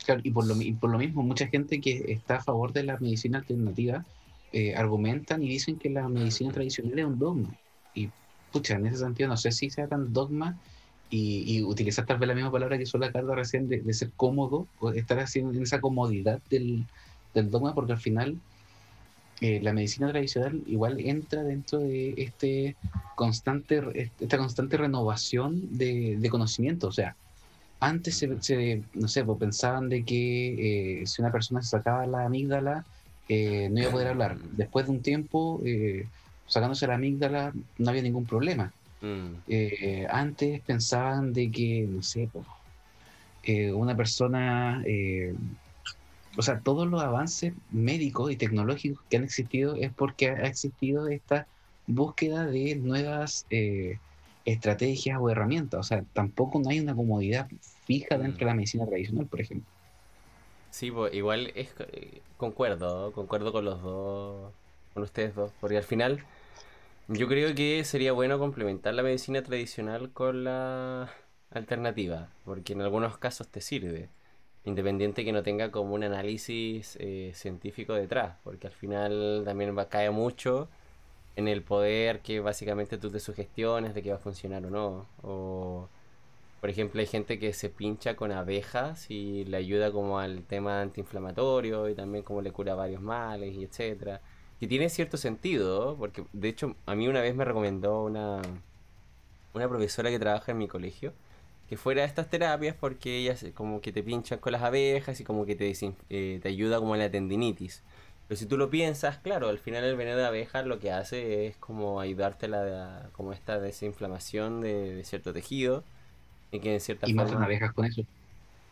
[0.05, 2.97] Claro, y por lo, por lo mismo, mucha gente que está a favor de la
[2.97, 4.05] medicina alternativa
[4.53, 7.55] eh, argumentan y dicen que la medicina tradicional es un dogma.
[7.93, 8.09] Y,
[8.51, 10.57] pucha, en ese sentido, no sé si sea tan dogma
[11.09, 14.67] y, utilizar tal vez la misma palabra que usó la carta recién de, ser cómodo,
[14.95, 16.85] estar haciendo en esa comodidad del,
[17.33, 18.37] dogma, porque al final
[19.41, 22.75] eh, la medicina tradicional igual entra dentro de este
[23.15, 26.87] constante, esta constante renovación de, conocimiento.
[26.87, 27.15] O sea,
[27.81, 32.25] antes se, no sé, pues pensaban de que eh, si una persona se sacaba la
[32.25, 32.85] amígdala,
[33.27, 34.37] eh, no iba a poder hablar.
[34.39, 35.61] Después de un tiempo,
[36.47, 38.71] sacándose la amígdala, no había ningún problema.
[39.01, 39.33] Mm.
[39.47, 42.29] Eh, antes pensaban de que, no sé,
[43.43, 45.33] eh, una persona, eh,
[46.37, 51.07] o sea, todos los avances médicos y tecnológicos que han existido es porque ha existido
[51.09, 51.47] esta
[51.87, 53.45] búsqueda de nuevas
[54.45, 55.79] estrategias o herramientas.
[55.79, 57.47] O sea, tampoco no hay una comodidad
[57.85, 58.57] fija dentro de la mm.
[58.57, 59.69] medicina tradicional, por ejemplo.
[60.71, 61.69] Sí, pues, igual es,
[62.37, 64.53] concuerdo, concuerdo con los dos,
[64.93, 66.23] con ustedes dos, porque al final
[67.07, 71.11] yo creo que sería bueno complementar la medicina tradicional con la
[71.51, 74.07] alternativa, porque en algunos casos te sirve,
[74.63, 79.89] independiente que no tenga como un análisis eh, científico detrás, porque al final también va,
[79.89, 80.69] cae mucho
[81.41, 85.07] en el poder que básicamente tú te sugestiones de que va a funcionar o no.
[85.23, 85.89] O,
[86.61, 90.81] por ejemplo, hay gente que se pincha con abejas y le ayuda como al tema
[90.81, 94.21] antiinflamatorio y también como le cura varios males y etcétera
[94.61, 98.43] que tiene cierto sentido, porque de hecho a mí una vez me recomendó una,
[99.55, 101.13] una profesora que trabaja en mi colegio
[101.67, 105.23] que fuera a estas terapias porque ellas como que te pinchan con las abejas y
[105.23, 105.73] como que te,
[106.11, 107.81] eh, te ayuda como en la tendinitis.
[108.31, 111.47] Pero si tú lo piensas, claro, al final el veneno de abejas lo que hace
[111.47, 115.83] es como ayudarte a la, como esta desinflamación de, cierto tejido
[116.49, 117.43] y que en cierta ¿Y forma...
[117.43, 118.03] abejas con eso?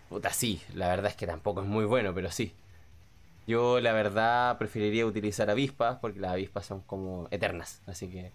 [0.08, 2.54] Puta, sí, la verdad es que tampoco es muy bueno, pero sí.
[3.48, 8.32] Yo la verdad preferiría utilizar avispas porque las avispas son como eternas, así que...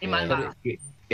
[0.00, 0.56] Y malvadas.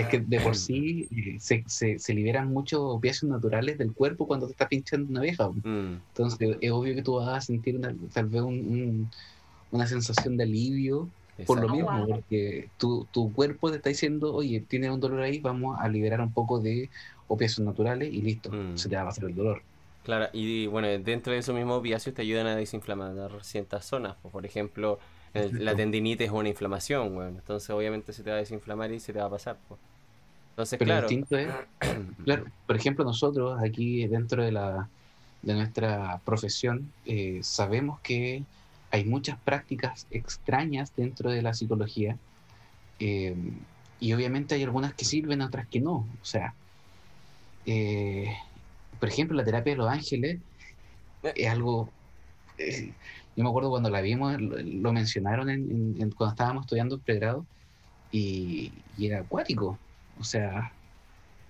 [0.00, 4.26] Es que de por sí eh, se, se, se liberan muchos opiáceos naturales del cuerpo
[4.26, 5.48] cuando te está pinchando una abeja.
[5.50, 9.10] Mm, Entonces es obvio que tú vas a sentir una- tal vez un- un-
[9.70, 11.10] una sensación de alivio
[11.46, 12.08] por lo mismo, wow.
[12.08, 16.20] porque tu, tu cuerpo te está diciendo, oye, tienes un dolor ahí, vamos a liberar
[16.20, 16.90] un poco de
[17.28, 18.76] opiáceos naturales y listo, Mm.
[18.76, 19.62] se te va a pasar el dolor.
[20.04, 23.12] Claro, y bueno, dentro de esos mismos opiáceos te ayudan a desinflamar
[23.44, 24.16] ciertas zonas.
[24.16, 24.98] Por ejemplo,
[25.34, 29.00] el- la tendinitis es una inflamación, bueno, entonces obviamente se te va a desinflamar y
[29.00, 29.58] se te va a pasar.
[29.68, 29.78] pues.
[30.58, 31.08] Entonces, Pero claro.
[31.08, 31.48] distinto es,
[32.24, 34.90] claro, por ejemplo, nosotros aquí dentro de, la,
[35.42, 38.44] de nuestra profesión eh, sabemos que
[38.90, 42.18] hay muchas prácticas extrañas dentro de la psicología
[42.98, 43.36] eh,
[44.00, 46.08] y obviamente hay algunas que sirven, otras que no.
[46.20, 46.54] O sea,
[47.64, 48.26] eh,
[48.98, 50.40] por ejemplo, la terapia de los ángeles
[51.22, 51.94] es algo...
[52.58, 52.96] eh,
[53.36, 56.96] yo me acuerdo cuando la vimos, lo, lo mencionaron en, en- en- cuando estábamos estudiando
[56.96, 57.46] el pregrado
[58.10, 59.80] y, y era acuático.
[60.20, 60.76] O sea,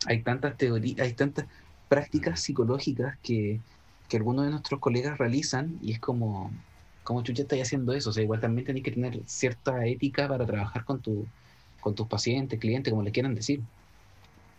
[0.07, 1.47] hay tantas teorías, hay tantas
[1.89, 3.62] prácticas psicológicas que,
[4.09, 6.62] que algunos de nuestros colegas realizan y es como,
[7.03, 8.11] como chucha estáis haciendo eso.
[8.11, 11.32] O sea, igual también tenéis que tener cierta ética para trabajar con, tu,
[11.81, 13.69] con tus pacientes, clientes, como le quieran decir.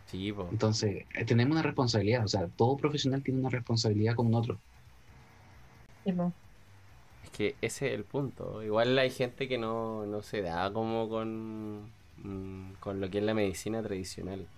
[0.05, 0.49] Sí, po.
[0.51, 2.23] Entonces, eh, tenemos una responsabilidad.
[2.25, 4.61] O sea, todo profesional tiene una responsabilidad con otro.
[6.03, 6.33] Tipo,
[7.23, 8.63] Es que ese es el punto.
[8.63, 13.23] Igual hay gente que no, no se da como con, mm, con lo que es
[13.23, 14.51] la medicina tradicional.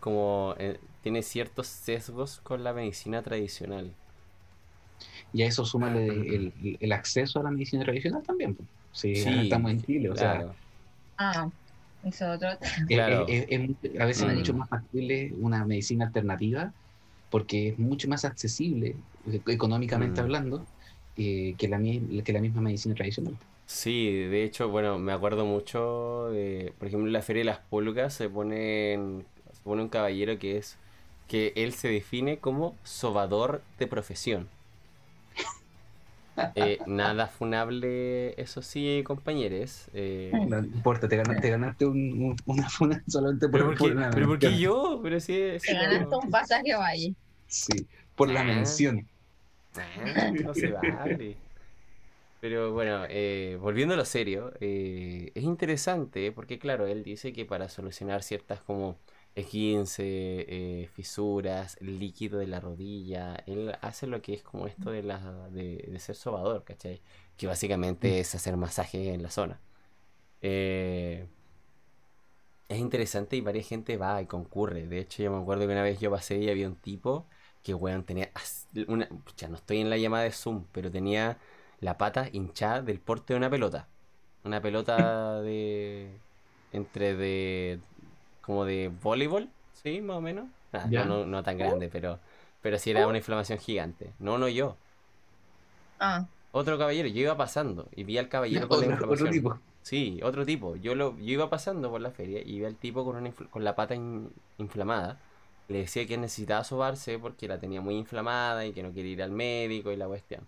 [0.00, 3.98] Como eh, tiene ciertos sesgos con la medicina tradicional.
[5.32, 8.54] Y a eso súmale el, el- el acceso a la medicina tradicional también.
[8.56, 8.68] pues.
[8.90, 10.10] Sí, Sí, estamos en Chile.
[10.10, 10.44] O sea,
[11.18, 11.50] ah,
[12.02, 12.48] eso otro.
[12.86, 13.24] Es- Claro.
[13.28, 14.34] es- es- es- a veces es Mm.
[14.34, 16.74] mucho más factible una medicina alternativa
[17.28, 20.24] porque es mucho más accesible eh, económicamente Mm.
[20.24, 20.68] hablando
[21.16, 21.78] eh, que, la,
[22.24, 23.38] que la misma medicina tradicional.
[23.72, 27.58] Sí, de hecho, bueno, me acuerdo mucho de, por ejemplo, en la Feria de las
[27.58, 30.76] Pulgas se pone, en- se pone un caballero que es,
[31.28, 34.48] que él se define como sobador de profesión.
[36.54, 39.88] Eh, nada funable, eso sí, compañeros.
[39.94, 43.78] eh, No importa, te ganaste, te ganaste un- un- una funa solamente por, pero ¿por
[43.78, 45.00] por qué, pero ¿por qué yo?
[45.02, 47.14] Pero sí, sí, Te ganaste un pasaje a Valle.
[47.46, 48.44] Sí, por la Ah.
[48.44, 49.06] mención.
[49.76, 51.36] Ah, no se vale.
[52.42, 57.44] Pero bueno, eh, volviendo a lo serio, eh, es interesante porque claro, él dice que
[57.46, 58.98] para solucionar ciertas como
[59.36, 60.02] esguince,
[60.48, 65.20] eh, fisuras, líquido de la rodilla, él hace lo que es como esto de, la,
[65.50, 67.00] de, ser sobador, ¿cachai?
[67.36, 69.60] Que básicamente es hacer masaje en la zona.
[70.42, 71.26] Eh,
[72.68, 74.86] es interesante y varias gente va y concurre.
[74.86, 77.26] De hecho, yo me acuerdo que una vez yo pasé y había un tipo
[77.62, 78.30] que, weón, tenía
[78.88, 79.08] una...
[79.36, 81.38] Ya no estoy en la llamada de Zoom, pero tenía
[81.82, 83.88] la pata hinchada del porte de una pelota.
[84.44, 86.22] Una pelota de...
[86.72, 87.80] entre de...
[88.42, 90.00] como de voleibol, ¿sí?
[90.02, 90.46] Más o menos.
[90.72, 92.20] Ah, no, no, no tan grande, pero...
[92.62, 94.14] Pero sí era una inflamación gigante.
[94.20, 94.76] No, no yo.
[95.98, 99.30] Ah, Otro caballero, yo iba pasando y vi al caballero con la Otro, otro inflamación.
[99.30, 99.58] tipo.
[99.82, 100.76] Sí, otro tipo.
[100.76, 103.64] Yo lo, yo iba pasando por la feria y vi al tipo con, una con
[103.64, 105.20] la pata in- inflamada.
[105.68, 109.22] Le decía que necesitaba sobarse porque la tenía muy inflamada y que no quería ir
[109.22, 110.46] al médico y la cuestión.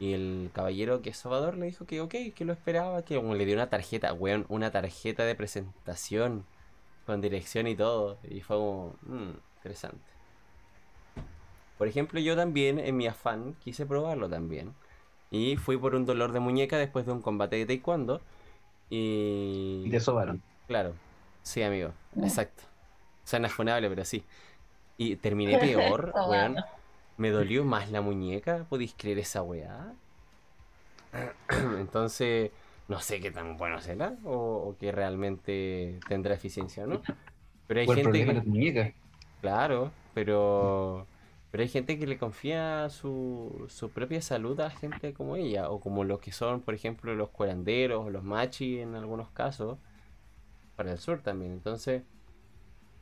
[0.00, 3.44] Y el caballero que es sobador le dijo que ok, que lo esperaba, que le
[3.44, 6.46] dio una tarjeta, weón, una tarjeta de presentación
[7.06, 8.18] con dirección y todo.
[8.28, 10.10] Y fue como, "Mm, interesante.
[11.78, 14.74] Por ejemplo, yo también, en mi afán, quise probarlo también.
[15.30, 18.20] Y fui por un dolor de muñeca después de un combate de taekwondo.
[18.90, 19.82] Y...
[19.86, 20.42] Y te sobaron.
[20.66, 20.94] Claro,
[21.42, 22.64] sí, amigo, exacto.
[23.24, 24.24] Suena funable, pero sí.
[24.98, 26.56] Y terminé peor, weón.
[27.20, 29.92] Me dolió más la muñeca, ¿podéis creer esa weá?
[31.78, 32.50] Entonces,
[32.88, 37.02] no sé qué tan bueno será o, o que realmente tendrá eficiencia o no.
[37.66, 38.32] Pero hay gente que...
[38.40, 38.94] muñeca.
[39.42, 41.06] Claro, pero,
[41.50, 45.78] pero hay gente que le confía su, su propia salud a gente como ella, o
[45.78, 49.78] como los que son, por ejemplo, los curanderos o los machi en algunos casos,
[50.76, 51.52] para el sur también.
[51.52, 52.02] Entonces,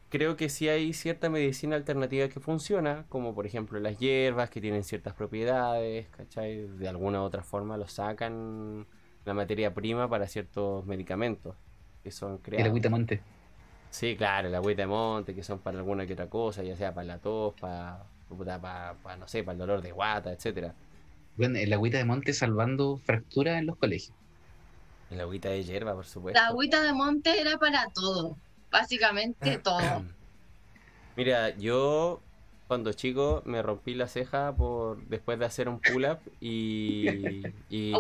[0.09, 4.61] creo que sí hay cierta medicina alternativa que funciona, como por ejemplo las hierbas que
[4.61, 6.67] tienen ciertas propiedades, ¿cachai?
[6.69, 8.87] De alguna u otra forma lo sacan
[9.25, 11.57] la materia prima para ciertos medicamentos
[12.03, 12.67] que son El creados.
[12.69, 13.23] agüita monte.
[13.91, 16.95] Sí, claro, la agüita de monte, que son para alguna que otra cosa, ya sea
[16.95, 20.75] para la tos, para, para, para, no sé, para el dolor de guata, etcétera.
[21.37, 24.17] Bueno, el agüita de monte salvando fracturas en los colegios.
[25.11, 26.41] La agüita de hierba, por supuesto.
[26.41, 28.37] la agüita de monte era para todo.
[28.71, 29.81] Básicamente todo.
[31.17, 32.21] Mira, yo
[32.69, 37.09] cuando chico me rompí la ceja por después de hacer un pull-up y,
[37.71, 37.93] y,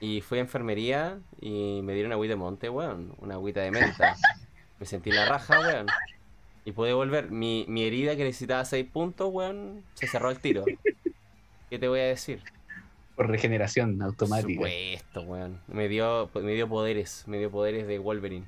[0.00, 4.16] y fui a enfermería y me dieron agüita de monte, weón, una agüita de menta.
[4.80, 5.86] Me sentí la raja, weón.
[6.64, 7.30] Y pude volver.
[7.30, 10.64] Mi, mi herida que necesitaba 6 puntos, weón, se cerró al tiro.
[11.70, 12.42] ¿Qué te voy a decir?
[13.14, 14.52] Por regeneración Por automática.
[14.52, 15.60] supuesto, weón.
[15.68, 18.46] Me dio, me dio poderes, me dio poderes de Wolverine.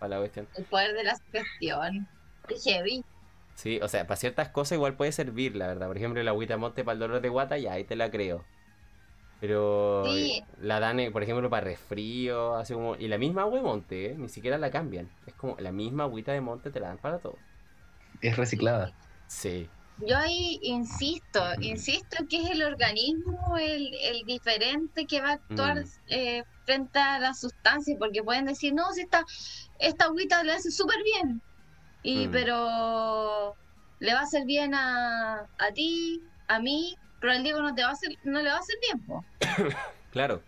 [0.00, 0.48] Para la cuestión.
[0.56, 2.08] El poder de la sugestión.
[2.48, 3.04] Qué heavy.
[3.54, 5.86] Sí, o sea, para ciertas cosas igual puede servir, la verdad.
[5.86, 8.44] Por ejemplo, la agüita monte para el dolor de guata, ya, ahí te la creo.
[9.40, 10.42] Pero Sí.
[10.60, 12.96] la dan, por ejemplo, para resfrío, así como...
[12.96, 15.10] Y la misma agua de monte, eh, ni siquiera la cambian.
[15.26, 17.36] Es como la misma agüita de monte te la dan para todo.
[18.20, 18.92] Es reciclada.
[19.26, 19.68] Sí.
[20.06, 25.76] Yo ahí insisto, insisto que es el organismo el, el diferente que va a actuar
[25.80, 25.88] Mm.
[26.08, 29.24] eh, frente a la sustancia, porque pueden decir, no, si esta,
[29.78, 31.42] esta agüita le hace súper bien,
[32.02, 32.30] y Mm.
[32.30, 33.56] pero
[33.98, 37.82] le va a hacer bien a, a ti, a mí, pero al Diego no, te
[37.82, 39.04] va a hacer, no le va a hacer bien,
[40.12, 40.42] Claro.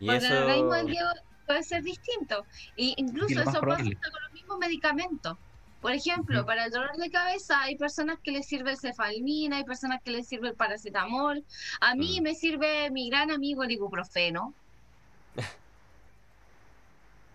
[0.00, 0.86] Y porque el organismo del.
[0.86, 1.08] Diego
[1.46, 2.44] puede ser distinto,
[2.76, 3.94] y incluso eso pasa probable.
[3.96, 5.38] con los mismos medicamentos.
[5.82, 9.64] Por ejemplo, para el dolor de cabeza hay personas que les sirve el cefalmina, hay
[9.64, 11.44] personas que les sirve el paracetamol.
[11.80, 12.22] A mí Mm.
[12.22, 14.54] me sirve mi gran amigo el ibuprofeno.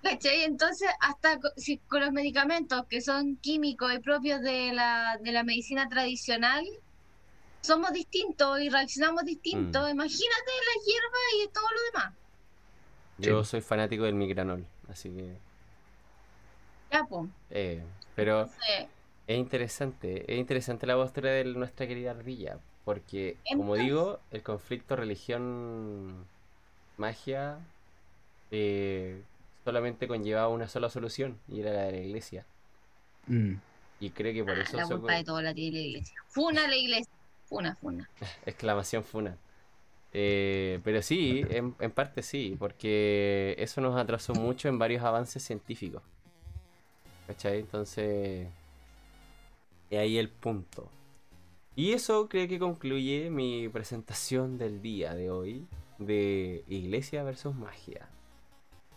[0.04, 0.44] ¿Cachai?
[0.44, 5.44] Entonces, hasta si con los medicamentos que son químicos y propios de la, de la
[5.44, 6.66] medicina tradicional,
[7.62, 9.88] somos distintos y reaccionamos distintos.
[9.88, 9.92] Mm.
[9.92, 12.14] Imagínate la hierba y todo lo demás.
[13.18, 15.36] Yo soy fanático del migranol, así que...
[16.92, 17.30] Ya, pues.
[17.50, 17.84] eh,
[18.18, 18.88] pero Entonces,
[19.28, 24.96] es interesante, es interesante la postura de nuestra querida ardilla, porque, como digo, el conflicto
[24.96, 27.60] religión-magia
[28.50, 29.22] eh,
[29.64, 32.44] solamente conllevaba una sola solución, y era la de la iglesia.
[33.28, 33.54] Mm.
[34.00, 36.16] Y creo que por eso la culpa de todo la tiene la iglesia.
[36.28, 37.14] Funa la iglesia.
[37.46, 38.10] Funa, funa.
[38.48, 39.38] exclamación funa.
[40.12, 45.44] Eh, pero sí, en, en parte sí, porque eso nos atrasó mucho en varios avances
[45.44, 46.02] científicos.
[47.28, 47.60] ¿Cachai?
[47.60, 48.48] Entonces,
[49.90, 50.90] es ahí el punto.
[51.76, 55.68] Y eso creo que concluye mi presentación del día de hoy
[56.00, 58.08] de Iglesia versus Magia.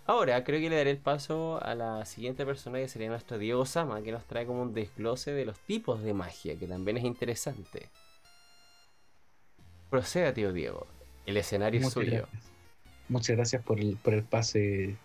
[0.07, 3.66] Ahora creo que le daré el paso a la siguiente persona que sería nuestro Diego
[3.66, 7.05] Sama, que nos trae como un desglose de los tipos de magia, que también es
[7.05, 7.89] interesante.
[9.89, 10.86] Proceda, tío Diego.
[11.27, 12.11] El escenario es suyo.
[12.11, 12.43] gracias.
[13.09, 14.97] Muchas gracias por el, por el pase,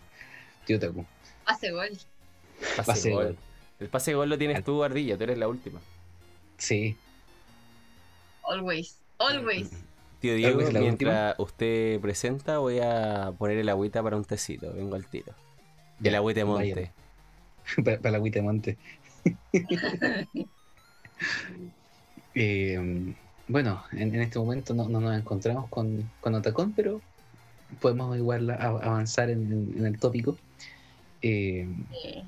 [0.64, 1.04] tío Taku.
[1.44, 1.90] Hace gol.
[2.76, 3.24] Pase Pase gol.
[3.24, 3.36] gol.
[3.80, 5.80] El pase gol lo tienes tú, Ardilla, tú eres la última.
[6.58, 6.96] Sí,
[8.44, 8.96] Always.
[9.18, 9.70] Always.
[10.20, 14.72] Tío Diego, mientras usted presenta, voy a poner el agüita para un tecito.
[14.72, 15.32] Vengo al tiro.
[16.02, 16.92] El Ya, agüita de monte.
[17.84, 18.78] para, para la agüita de monte.
[22.34, 23.14] Eh,
[23.48, 27.00] bueno, en, en este momento no, no nos encontramos con, con Otacón, pero
[27.80, 30.36] podemos igual a- avanzar en el tópico.
[31.22, 31.66] Eh,
[32.02, 32.22] Sí.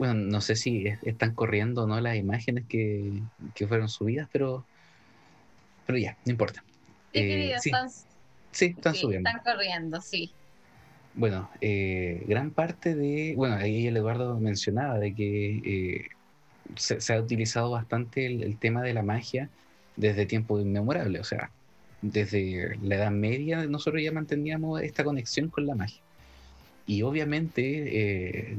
[0.00, 3.24] Bueno, no sé si es- están corriendo o no las imágenes que,
[3.54, 4.68] que fueron subidas, pero,
[5.84, 6.64] pero ya, no importa.
[7.12, 7.88] Sí, Eh, sí, están,
[8.52, 9.32] sí, están sí, subiendo.
[9.32, 10.36] están corriendo, sí.
[11.12, 15.58] Bueno, eh, gran parte de, bueno, ahí el Eduardo mencionaba de que
[16.04, 16.08] eh,
[16.76, 19.52] se, se ha utilizado bastante el, el tema de la magia
[19.96, 21.54] desde tiempos inmemorables, o sea,
[22.00, 26.02] desde la Edad Media nosotros ya manteníamos esta conexión con la magia.
[26.86, 28.56] Y obviamente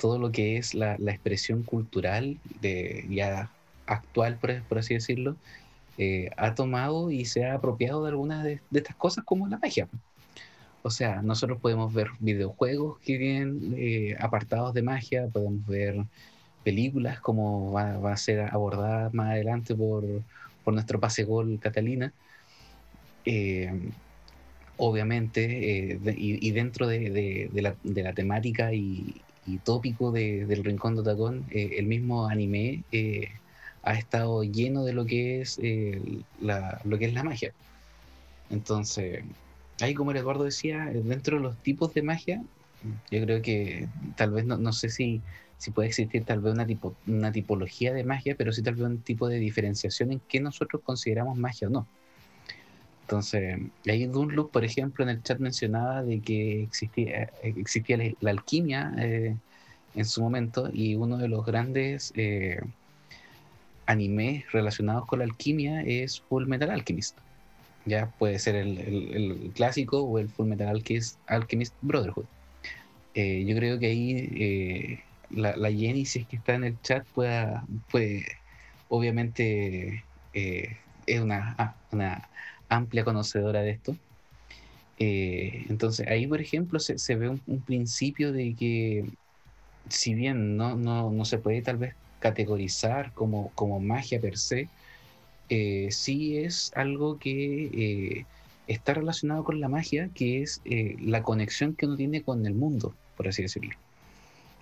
[0.00, 3.50] todo lo que es la, la expresión cultural de, ya
[3.86, 5.36] actual, por, así decirlo,
[5.98, 9.88] eh, ha tomado y se ha apropiado de algunas de, estas cosas como la magia.
[10.82, 16.04] O sea, nosotros podemos ver videojuegos que vienen eh, apartados de magia, podemos ver
[16.64, 20.04] películas como va, va a ser abordada más adelante por,
[20.64, 22.12] por nuestro pase gol Catalina.
[23.26, 23.90] Eh,
[24.78, 29.20] obviamente, y, dentro de, de la temática y,
[29.58, 33.28] tópico de- del Rincón de Otacón, eh, el mismo anime eh,
[33.82, 37.54] ha estado lleno de lo que es eh, la, lo que es la magia.
[38.48, 39.24] Entonces,
[39.80, 42.42] ahí como Eduardo decía, eh, dentro de los tipos de magia,
[42.82, 45.24] yo creo que tal vez no, no sé si,
[45.56, 48.84] si puede existir tal vez una, tipo, una tipología de magia, pero sí tal vez
[48.86, 51.90] un tipo de diferenciación en qué nosotros consideramos magia o no.
[53.10, 53.58] Entonces,
[53.88, 58.94] ahí Dunloop, por ejemplo, en el chat mencionaba de que existía, eh, existía la, alquimia
[58.98, 59.36] eh,
[59.96, 62.60] en su momento y uno de los grandes eh,
[63.86, 67.18] animes relacionados con la alquimia es Full Metal Alchemist.
[67.84, 72.26] Ya puede ser el, clásico o el Full Metal Alchemist, Alchemist Brotherhood.
[73.16, 75.00] Yo creo que ahí
[75.30, 78.24] la, la que está en el chat, pueda, puede,
[78.88, 82.30] obviamente, es una, ah, una
[82.70, 83.96] amplia conocedora de esto.
[84.98, 89.04] Eh, entonces ahí, por ejemplo, se, se ve un, principio de que
[89.88, 94.68] si bien no, no, no se puede tal vez categorizar como, como magia per se,
[95.48, 98.26] eh, sí es algo que eh,
[98.66, 102.94] está relacionado con la magia, que es la conexión que uno tiene con el mundo,
[103.16, 103.74] por así decirlo.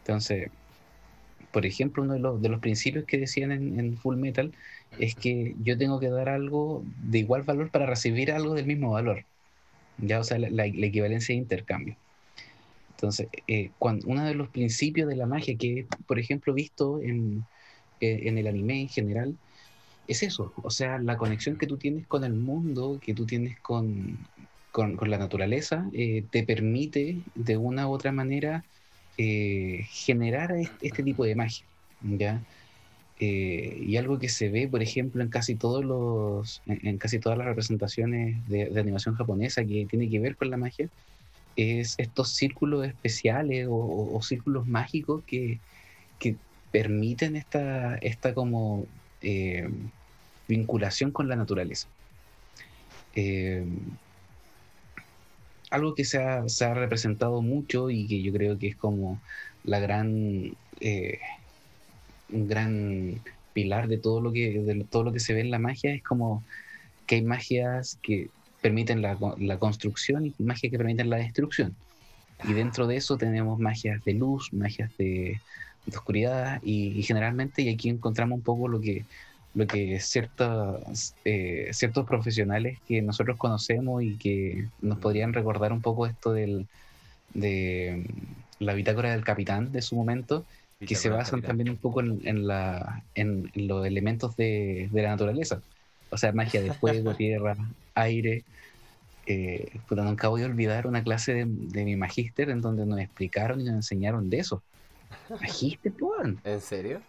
[0.01, 0.51] Entonces,
[1.53, 4.53] por ejemplo, uno de los, de los principios que decían en, Full Metal
[4.99, 8.91] es que yo tengo que dar algo de igual valor para recibir algo del mismo
[8.91, 9.25] valor.
[9.99, 11.97] Ya, o sea, la, equivalencia de intercambio.
[12.91, 17.45] Entonces, eh, cuando, uno de los principios de la magia que, por ejemplo, visto en,
[18.01, 19.37] eh, en, el anime en general,
[20.09, 23.59] es eso, o sea, la conexión que tú tienes con el mundo, que tú tienes
[23.61, 24.19] con,
[24.73, 28.65] con, con la naturaleza, eh, te permite de una u otra manera
[29.17, 31.67] generar este, tipo de magia,
[32.03, 32.41] ¿ya?
[33.21, 37.49] Y algo que se ve, por ejemplo, en casi todos los, en, casi todas las
[37.49, 40.89] representaciones de, animación japonesa que tiene que ver con la magia,
[41.57, 45.59] es estos círculos especiales o, círculos mágicos que,
[46.71, 48.85] permiten esta, esta como
[49.23, 49.71] eh,
[50.47, 51.89] vinculación con la naturaleza.
[53.15, 53.65] Eh,
[55.71, 59.21] algo que se ha, representado mucho y que yo creo que es como
[59.65, 61.19] la gran eh,
[62.33, 63.21] un gran
[63.53, 66.03] pilar de todo lo que de todo lo que se ve en la magia es
[66.03, 66.45] como
[67.07, 68.29] que hay magias que
[68.61, 71.75] permiten la, la, construcción y magia que permiten la destrucción.
[72.45, 75.41] Y dentro de eso tenemos magias de luz, magias de,
[75.97, 79.07] oscuridad y, generalmente, y aquí encontramos un poco lo que,
[79.55, 85.81] lo que ciertos, eh, ciertos profesionales que nosotros conocemos y que nos podrían recordar un
[85.81, 86.67] poco esto del,
[87.33, 88.05] de
[88.59, 90.45] la bitácora del capitán de su momento,
[90.87, 95.11] que se basan también un poco en, en, la, en los elementos de, de la
[95.11, 95.61] naturaleza.
[96.11, 97.57] O sea, magia de fuego, tierra,
[97.95, 98.45] aire.
[99.27, 103.65] Eh, nunca voy a olvidar una clase de, mi magíster en donde nos explicaron y
[103.65, 104.63] nos enseñaron de eso.
[105.29, 106.35] Magíster, pues.
[106.45, 107.03] ¿En serio?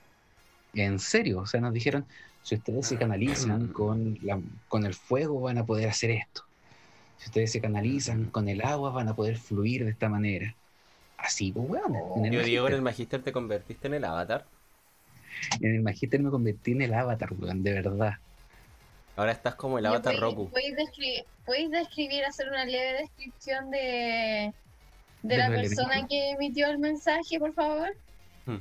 [0.73, 2.05] En serio, o sea, nos dijeron,
[2.43, 6.43] si ustedes se canalizan con, la, con el fuego van a poder hacer esto.
[7.17, 10.55] Si ustedes se canalizan con el agua van a poder fluir de esta manera.
[11.23, 12.13] Así, pues, bueno.
[12.31, 14.45] Yo digo, en el magíster te convertiste en el avatar.
[15.61, 18.17] En el magíster me convertí en el avatar, weón, de verdad.
[19.15, 20.49] Ahora estás como el avatar Roku.
[20.49, 24.53] ¿Podéis describir, hacer una leve descripción de,
[25.23, 27.95] de la persona que emitió el mensaje, por favor?
[28.45, 28.57] Hmm.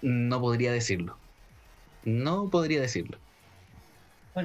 [0.00, 1.18] No podría decirlo.
[2.04, 3.18] No podría decirlo.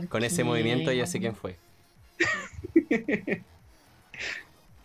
[0.09, 1.55] Con ese movimiento ya sé quién fue.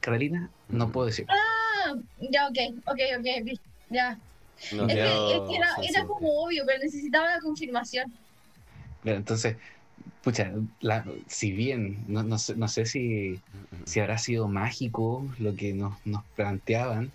[0.00, 1.32] Carolina, no puedo decirlo.
[1.32, 3.58] Ah, ya, ok, ok, ok,
[3.90, 4.18] ya.
[4.60, 8.12] es, que, era, era como obvio, pero necesitaba la confirmación.
[9.04, 9.56] Entonces,
[10.22, 10.52] pucha,
[11.26, 13.40] si bien no, no, sé, no sé si,
[13.84, 17.10] si, habrá sido mágico lo que nos, nos planteaban,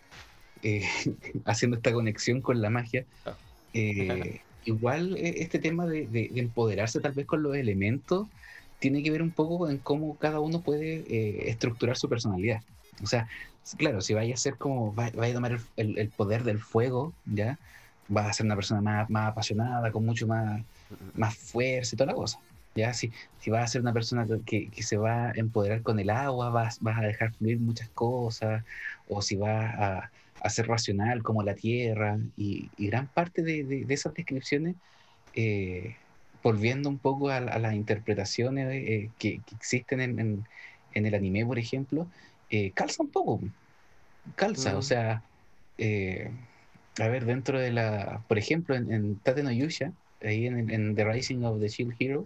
[0.64, 0.84] eh,
[1.46, 3.36] haciendo esta conexión con la magia, ah.
[3.74, 8.28] eh, igual eh, este tema de, de, empoderarse tal vez con los elementos
[8.80, 12.62] tiene que ver un poco en cómo cada uno puede estructurar su personalidad.
[13.04, 13.28] O sea,
[13.78, 17.60] claro, si vaya a ser como, vaya, a tomar el, poder del fuego, ¿ya?
[18.16, 20.62] Va a ser una persona más, más apasionada, con mucho más
[21.16, 22.40] más fuerza y toda la cosa.
[22.76, 26.00] Ya, si, si vas a ser una persona que, que se va a empoderar con
[26.00, 28.64] el agua, vas, vas a dejar fluir muchas cosas,
[29.08, 30.10] o si vas
[30.44, 34.76] a, ser racional como la tierra, y, gran parte de, de, esas descripciones,
[35.34, 35.96] eh,
[36.44, 40.46] volviendo un poco a, las interpretaciones eh, que, que, existen en,
[40.94, 42.08] en, el anime, por ejemplo,
[42.50, 43.42] eh, calza un poco,
[44.36, 44.84] calza, o mm.
[44.84, 45.24] sea,
[47.00, 49.92] a ver, dentro de la, por ejemplo, en, en Tate no Yusha,
[50.22, 52.26] ahí en, The Rising of the Shield Hero,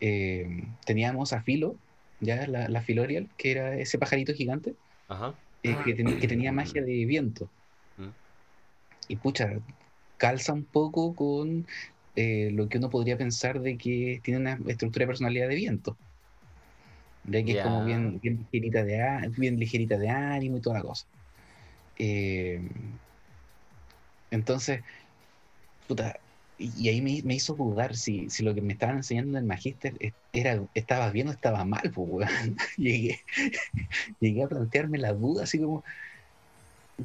[0.00, 1.76] eh, teníamos a Filo,
[2.20, 4.74] ya la, la, Filorial, que era ese pajarito gigante,
[5.62, 7.48] eh, que, que, tenía magia de viento.
[7.96, 8.08] Mm.
[9.08, 9.50] Y pucha,
[10.18, 11.66] calza un poco con
[12.14, 15.96] eh, lo que uno podría pensar de que tiene una estructura de personalidad de viento.
[17.26, 20.82] De que es como bien, bien, ligerita de, bien ligerita de ánimo y toda la
[20.82, 21.06] cosa.
[24.30, 24.80] entonces,
[25.88, 26.16] puta,
[26.58, 29.44] y ahí me, me, hizo dudar si, si, lo que me estaban enseñando en el
[29.44, 29.94] magíster
[30.32, 32.28] era, estaba bien o estaba mal, pues,
[32.76, 33.20] llegué,
[34.20, 35.84] llegué a plantearme la duda, así como,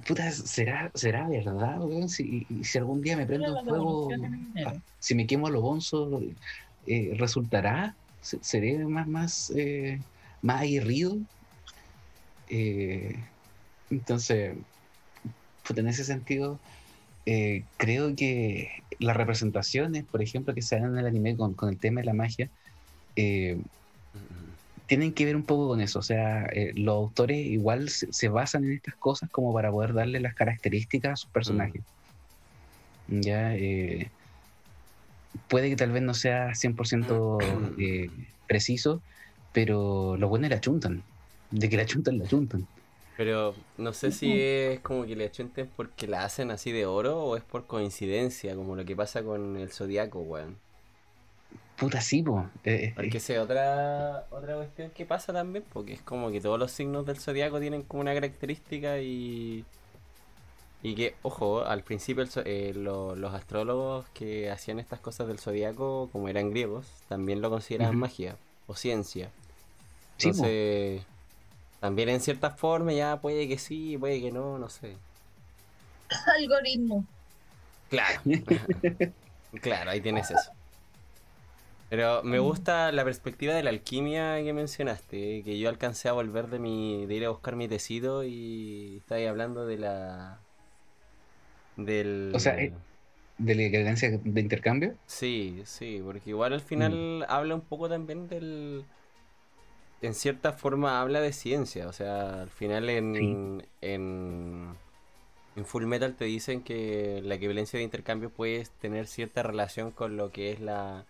[0.08, 4.10] puta, ¿será, será verdad, Si, si algún día me prendo el fuego,
[4.66, 6.22] ah, si me quemo a lo bonzo,
[6.88, 7.96] eh, ¿resultará?
[8.22, 10.00] ¿Seré más, más, eh,
[10.42, 11.18] más aguerrido?
[12.50, 13.16] Eh,
[13.90, 14.56] entonces,
[15.68, 16.60] pues en ese sentido
[17.26, 18.70] eh, creo que
[19.00, 22.06] las representaciones, por ejemplo, que se dan en el anime con, con el tema de
[22.06, 22.50] la magia,
[23.16, 23.58] eh,
[24.92, 26.00] tienen que ver un poco con eso.
[26.00, 30.20] O sea, eh, los autores igual se, basan en estas cosas como para poder darle
[30.20, 31.82] las características a sus personajes.
[33.08, 33.22] Mm.
[33.22, 34.12] Ya, eh,
[35.48, 37.40] puede que tal vez no sea 100%
[37.78, 38.10] eh,
[38.50, 39.02] preciso,
[39.54, 41.04] pero lo bueno es la chuntan.
[41.52, 42.68] De que la chuntan, la chuntan.
[43.18, 47.22] Pero no sé si es como que le achunten porque la hacen así de oro
[47.24, 50.58] o es por coincidencia, como lo que pasa con el zodiaco, weón.
[51.78, 52.48] Puta, sí, po.
[52.64, 56.58] Eh, eh, porque sé otra, otra cuestión que pasa también, porque es como que todos
[56.58, 59.66] los signos del zodiaco tienen como una característica y.
[60.84, 66.28] Y que, ojo, al principio eh, los astrólogos que hacían estas cosas del zodiaco, como
[66.28, 69.30] eran griegos, también lo consideraban magia o ciencia.
[70.24, 71.02] Entonces,
[71.80, 74.96] también en cierta forma ya puede que sí, puede que no, no sé.
[76.38, 77.06] Algoritmo.
[77.90, 78.22] Claro.
[79.62, 80.52] claro, ahí tienes eso.
[81.90, 82.44] Pero me mm.
[82.44, 87.06] gusta la perspectiva de la alquimia que mencionaste, que yo alcancé a volver de mi
[87.06, 90.40] de ir a buscar mi tecido y estáis hablando de la
[91.76, 92.72] del O sea, eh,
[93.38, 94.96] de la equivalencia de intercambio?
[95.06, 97.24] Sí, sí, porque igual al final mm.
[97.28, 98.86] habla un poco también del
[100.02, 104.76] en cierta forma habla de ciencia, o sea, al final en en
[105.56, 110.18] en Full Metal te dicen que la equivalencia de intercambio puede tener cierta relación con
[110.18, 111.06] lo que es la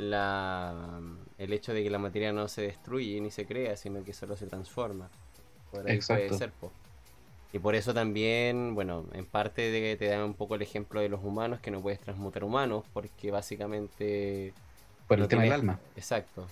[0.00, 1.00] la,
[1.36, 4.36] el hecho de que la materia no se destruye ni se crea, sino que solo
[4.36, 5.10] se transforma.
[5.70, 6.52] Por ahí puede ser,
[7.52, 11.10] Y por eso también, bueno, en parte de, te dan un poco el ejemplo de
[11.10, 14.54] los humanos, que no puedes transmutar humanos, porque básicamente...
[15.06, 15.78] Por el tema del alma.
[15.96, 16.46] Exacto.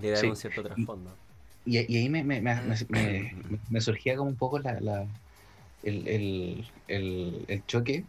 [0.00, 1.14] Le dan un cierto trasfondo.
[1.64, 2.40] Y, ahí me, me,
[3.70, 5.06] me, surgía como un poco la, la
[5.82, 6.06] el,
[6.88, 8.04] el, el choque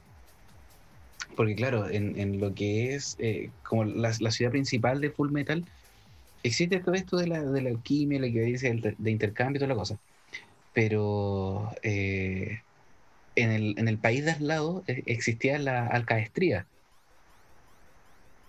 [1.37, 5.63] porque claro, en, lo que es eh, como la, ciudad principal de Full Metal,
[6.43, 9.69] existe todo esto de la, de la alquimia, la que dice de intercambio y toda
[9.69, 9.99] la cosa.
[10.73, 12.61] Pero eh,
[13.35, 16.65] en, el, en el país de al lado eh, existía la alcaestría.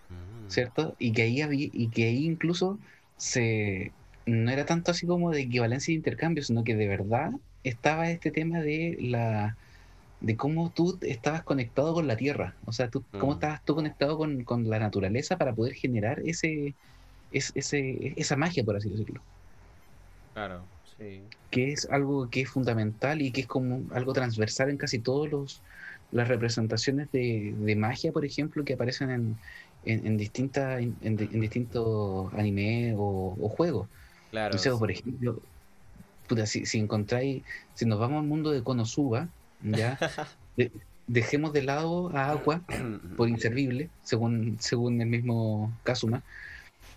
[0.08, 0.50] Mm.
[0.50, 0.96] ¿Cierto?
[0.98, 2.78] Y que ahí había, y que ahí incluso
[3.18, 3.92] se
[4.24, 7.32] no era tanto así como de equivalencia de intercambio, sino que de verdad
[7.64, 9.56] estaba este tema de la
[10.20, 13.34] de cómo tú estabas conectado con la tierra, o sea, tú, cómo mm.
[13.34, 16.74] estabas tú conectado con, la naturaleza para poder generar ese,
[17.30, 19.20] ese, esa magia, por así decirlo.
[20.34, 20.64] Claro,
[20.98, 21.22] sí.
[21.50, 25.30] Que es algo que es fundamental y que es como algo transversal en casi todos
[25.30, 25.62] los
[26.10, 29.36] las representaciones de, magia, por ejemplo, que aparecen en,
[29.84, 33.88] en, distintas en, distintos anime o, juegos.
[34.30, 34.56] Claro.
[34.78, 35.40] por ejemplo,
[36.44, 37.42] si, si encontráis,
[37.74, 39.28] si nos vamos al mundo de Konosuba,
[39.62, 39.98] ¿ya?
[41.08, 42.62] dejemos de lado a Agua
[43.16, 46.22] por inservible, según, según el mismo Kazuma.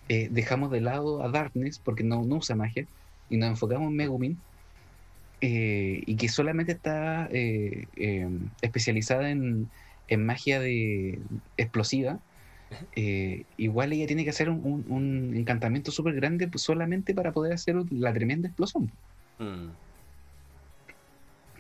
[0.10, 2.86] Eh, dejamos de lado a Darkness porque no, no usa magia
[3.30, 4.38] y nos enfocamos en Megumin.
[5.44, 7.88] Eh, y que solamente está eh,
[8.62, 9.70] especializada en,
[10.20, 11.20] magia de
[11.56, 12.20] explosiva,
[13.58, 18.48] igual ella tiene que hacer un, encantamiento súper grande solamente para poder hacer la tremenda
[18.48, 18.92] explosión.
[19.40, 19.70] Mm.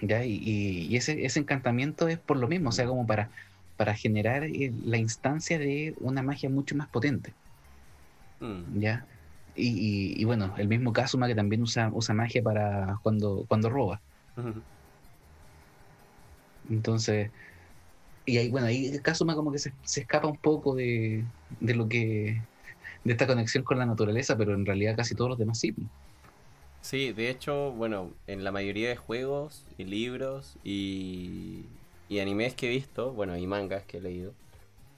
[0.01, 3.29] Y, ese, ese, encantamiento es por lo mismo, o sea, como para,
[3.77, 7.33] para generar eh, la instancia de una magia mucho más potente.
[8.39, 8.79] Mm.
[8.79, 9.05] ¿Ya?
[9.55, 14.01] Y, bueno, el mismo Kazuma que también usa, usa magia para cuando, cuando roba.
[16.69, 17.29] Entonces,
[18.25, 21.25] y ahí, bueno, ahí Kazuma como que se, se escapa un poco de,
[21.59, 22.41] de, lo que,
[23.03, 25.75] de esta conexión con la naturaleza, pero en realidad casi todos los demás sí.
[26.81, 31.65] Sí, de hecho, bueno, en la mayoría de juegos y libros y,
[32.09, 34.33] y animes que he visto, bueno, y mangas que he leído,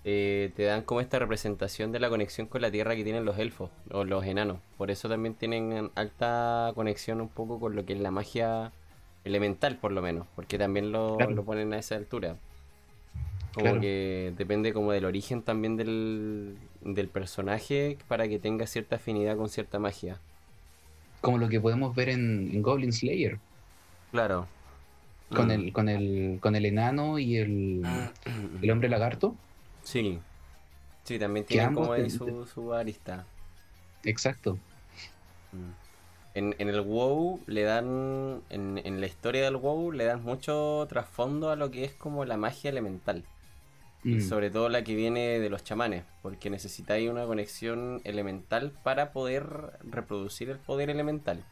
[0.05, 3.37] eh, te dan como esta representación de la conexión con la tierra que tienen los
[3.39, 4.59] elfos o los enanos.
[4.77, 8.73] Por eso también tienen alta conexión un poco con lo que es la magia
[9.23, 12.37] elemental, por lo menos, porque también lo, lo ponen a esa altura.
[13.53, 19.37] Como que depende como del origen también del, del personaje para que tenga cierta afinidad
[19.37, 20.19] con cierta magia
[21.23, 23.39] como lo que podemos ver en, Goblin Slayer.
[24.11, 24.45] Claro.
[25.33, 25.51] Con, mm.
[25.51, 27.81] el, con, el, con el enano y el,
[28.61, 29.33] el hombre lagarto.
[29.83, 30.19] Sí.
[31.05, 33.25] Sí, también tienen como su, su, arista.
[34.03, 34.59] Exacto.
[35.53, 35.71] Mm.
[36.35, 40.85] En, en, el WoW le dan, en, en, la historia del WoW le dan mucho
[40.89, 43.23] trasfondo a lo que es como la magia elemental.
[44.03, 44.21] Mm.
[44.21, 49.45] sobre todo la que viene de los chamanes, porque necesitáis una conexión elemental para poder
[49.83, 51.43] reproducir el poder elemental.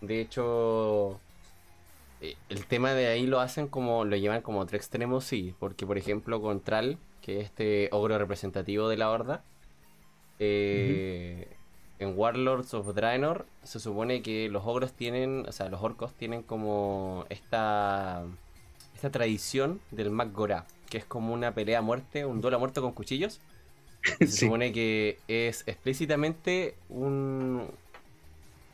[0.00, 1.20] De hecho,
[2.20, 5.86] eh, el tema de ahí lo hacen como, lo llevan como otro extremo, sí, porque
[5.86, 9.44] por ejemplo con Tral, que es este ogro representativo de la horda,
[10.38, 11.56] eh,
[11.98, 16.42] en Warlords of Draenor se supone que los ogros tienen, o sea, los orcos tienen
[16.42, 18.24] como esta
[18.94, 22.80] esta tradición del Magorá, que es como una pelea a muerte, un duelo a muerte
[22.82, 23.42] con cuchillos.
[24.20, 24.38] Se Sí.
[24.38, 27.68] supone que es explícitamente un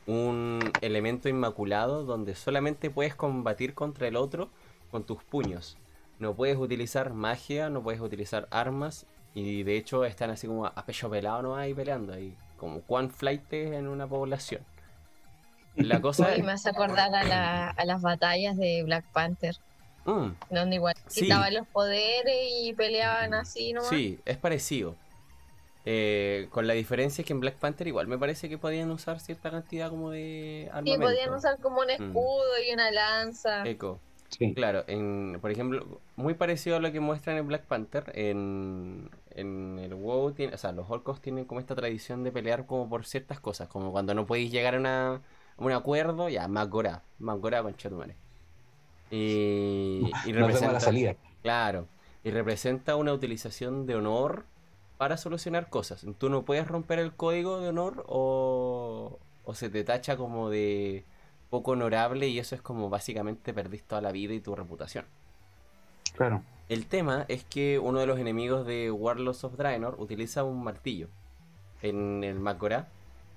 [0.06, 4.50] un elemento inmaculado donde solamente puedes combatir contra el otro
[4.90, 5.78] con tus puños.
[6.18, 10.86] No puedes utilizar magia, no puedes utilizar armas y de hecho están así como a
[10.86, 14.66] pecho pelado no ahí peleando, ahí como Quan Flight en una población.
[15.74, 19.56] La cosa Y me hace acordar a, la- a las batallas de Black Panther,
[20.04, 21.22] Mm, donde igual Sí.
[21.22, 23.90] quitaban los poderes y peleaban así nomás.
[23.90, 24.96] sí, es parecido.
[25.86, 29.50] Eh, con la diferencia que en Black Panther igual me parece que podían usar cierta
[29.50, 31.06] cantidad como de armamento.
[31.06, 31.90] podían usar como un Mm.
[31.90, 33.66] escudo y una lanza.
[33.66, 33.98] Eco.
[34.28, 34.54] Sí.
[34.54, 39.78] Claro, en, por ejemplo, muy parecido a lo que muestran en Black Panther, en, en
[39.80, 43.04] el WoW, tiene, o sea, los orcos tienen como esta tradición de pelear como por
[43.06, 45.20] ciertas cosas, como cuando no podéis llegar a, una, a
[45.56, 48.14] un acuerdo, ya, Magora, Magora con Chetumare.
[49.10, 51.16] Y, representa, la salida.
[51.42, 51.86] claro,
[52.22, 54.44] y representa una utilización de honor
[54.98, 56.04] para solucionar cosas.
[56.18, 61.04] Tú no puedes romper el código de honor o, o se te tacha como de
[61.48, 65.04] poco honorable y eso es como básicamente perdiste toda la vida y tu reputación.
[66.16, 66.42] Claro.
[66.68, 71.08] El tema es que uno de los enemigos de Warlords of Draenor utiliza un martillo
[71.82, 72.88] en el Makora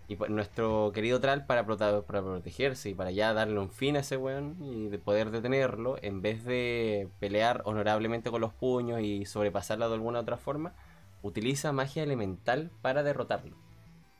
[0.08, 4.18] y pues, nuestro querido Tral para, protegerse y para ya darle un fin a ese
[4.18, 9.88] weón y de poder detenerlo, en vez de pelear honorablemente con los puños y sobrepasarla
[9.88, 10.74] de alguna otra forma,
[11.22, 13.56] utiliza magia elemental para derrotarlo.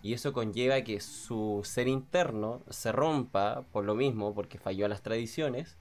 [0.02, 4.90] Y eso conlleva que su ser interno se rompa por lo mismo, porque falló a
[4.90, 5.78] las tradiciones,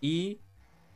[0.00, 0.38] y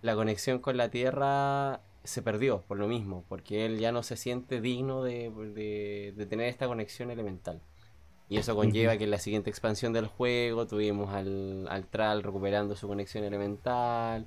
[0.02, 4.16] la conexión con la tierra se perdió por lo mismo, porque él ya no se
[4.16, 7.60] siente digno de- de tener esta conexión elemental.
[8.28, 12.74] Y eso conlleva que en la siguiente expansión del juego tuvimos al, al Tral recuperando
[12.74, 14.26] su conexión elemental,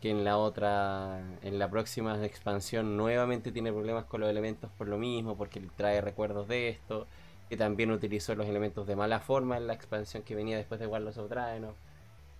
[0.00, 4.86] que en la otra, en la próxima expansión nuevamente tiene problemas con los elementos por
[4.86, 7.06] lo mismo, porque trae recuerdos de esto,
[7.48, 10.86] que también utilizó los elementos de mala forma en la expansión que venía después de
[10.86, 11.74] Warlords of Draenor.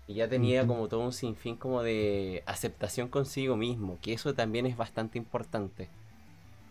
[0.06, 4.66] Y ya tenía como todo un sinfín como de aceptación consigo mismo, que eso también
[4.66, 5.88] es bastante importante.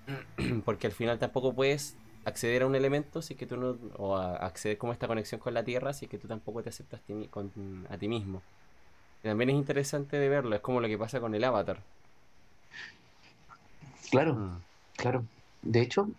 [0.66, 1.98] Porque al final tampoco puedes
[2.28, 5.08] acceder a un elemento si es que tú no, o a acceder como a esta
[5.08, 8.08] conexión con la tierra si es que tú tampoco te aceptas ti con- a ti
[8.08, 8.42] mismo.
[9.24, 11.80] Y también es interesante de verlo, es como lo que pasa con el avatar.
[14.12, 14.62] Claro, Mm.
[14.96, 15.24] claro.
[15.62, 16.10] De hecho,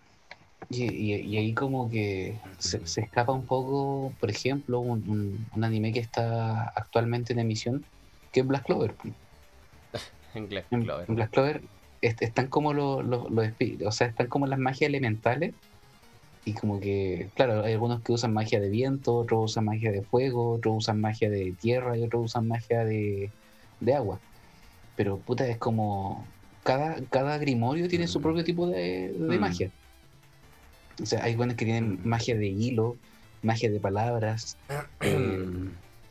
[0.70, 5.46] y, y- y ahí como que se, se escapa un poco, por ejemplo, un, un-
[5.54, 7.84] un anime que está actualmente en emisión,
[8.32, 8.94] que es Black Clover.
[10.34, 11.08] En Black Clover.
[11.08, 11.62] en Black Clover
[12.02, 13.48] est- están como los, los, los
[13.86, 15.54] o sea, están como las magias elementales.
[16.48, 20.00] Y como que, claro, hay algunos que usan magia de viento, otros usan magia de
[20.00, 23.30] fuego, otros usan magia de tierra y otros usan magia de,
[23.80, 24.18] de agua.
[24.96, 26.26] Pero puta, es como.
[26.64, 28.22] Cada, cada grimorio tiene su Mm.
[28.22, 29.40] propio tipo de, de Mm.
[29.40, 29.70] magia.
[31.02, 32.96] O sea, hay buenos que tienen magia de hilo,
[33.42, 34.56] magia de palabras,
[35.02, 35.46] eh,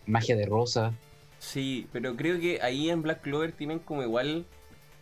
[0.05, 0.93] magia de rosa.
[1.39, 4.45] Sí, pero creo que ahí en Black Clover tienen como igual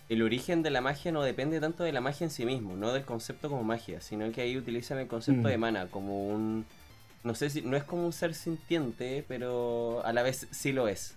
[0.09, 2.91] el origen de la magia no depende tanto de la magia en sí mismo, no
[2.93, 5.51] del concepto como magia, sino que ahí utilizan el concepto Mm.
[5.51, 6.65] de mana como un
[7.23, 10.87] no sé si no es como un ser sintiente, pero a la vez sí lo
[10.87, 11.15] es.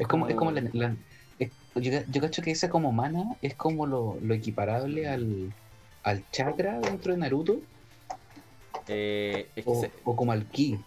[0.00, 0.96] Es como, es como la, la-
[1.38, 5.52] es- yo, yo cacho que ese como mana es como lo, lo equiparable al,
[6.02, 7.60] al chakra dentro de Naruto
[8.88, 10.78] eh, es que o, se- o como al ki.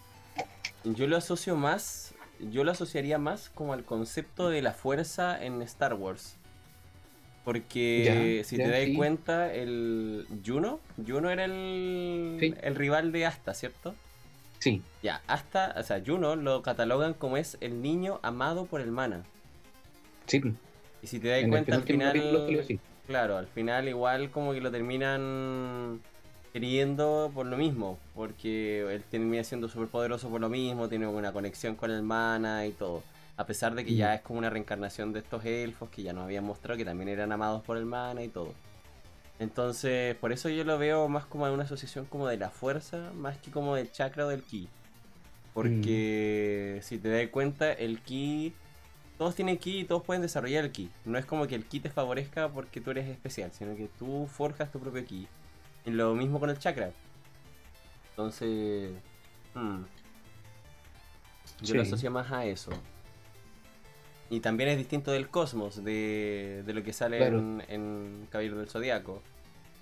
[0.84, 2.14] yo lo asocio más,
[2.52, 6.36] yo lo asociaría más como al concepto de la fuerza en Star Wars.
[7.44, 8.94] Porque Ya, si ya, te das sí.
[8.96, 12.54] cuenta, el Juno, Juno era el, Sí.
[12.62, 13.96] el rival de Asta, ¿cierto?
[14.60, 18.92] Sí, Ya, hasta, o sea, Juno lo catalogan como es el niño amado por el
[18.92, 19.24] mana.
[20.26, 20.42] sí.
[21.02, 22.62] Y si te das En cuenta, al final,
[23.08, 26.02] claro, al final igual como que lo terminan
[26.52, 31.32] queriendo por lo mismo, porque él termina siendo súper poderoso por lo mismo, tiene una
[31.32, 33.02] conexión con el mana y todo.
[33.40, 34.16] A pesar de que ya Mm.
[34.16, 37.32] es como una reencarnación de estos elfos que ya nos habían mostrado que también eran
[37.32, 38.54] amados por el mana y todo.
[39.40, 43.38] Entonces, por eso yo lo veo más como una asociación como de la fuerza, más
[43.38, 44.68] que como del chakra o del ki.
[45.54, 48.54] Porque si te das cuenta, el ki.
[49.18, 50.90] Todos tienen ki y todos pueden desarrollar el ki.
[51.06, 54.28] No es como que el ki te favorezca porque tú eres especial, sino que tú
[54.28, 55.28] forjas tu propio ki.
[55.86, 56.92] Y lo mismo con el chakra.
[58.12, 58.92] Entonces.
[59.56, 59.82] hmm,
[61.62, 62.72] Yo lo asocio más a eso.
[64.30, 67.40] Y también es distinto del cosmos, de, de lo que sale Claro.
[67.40, 69.22] en, en Caballero del Zodiaco.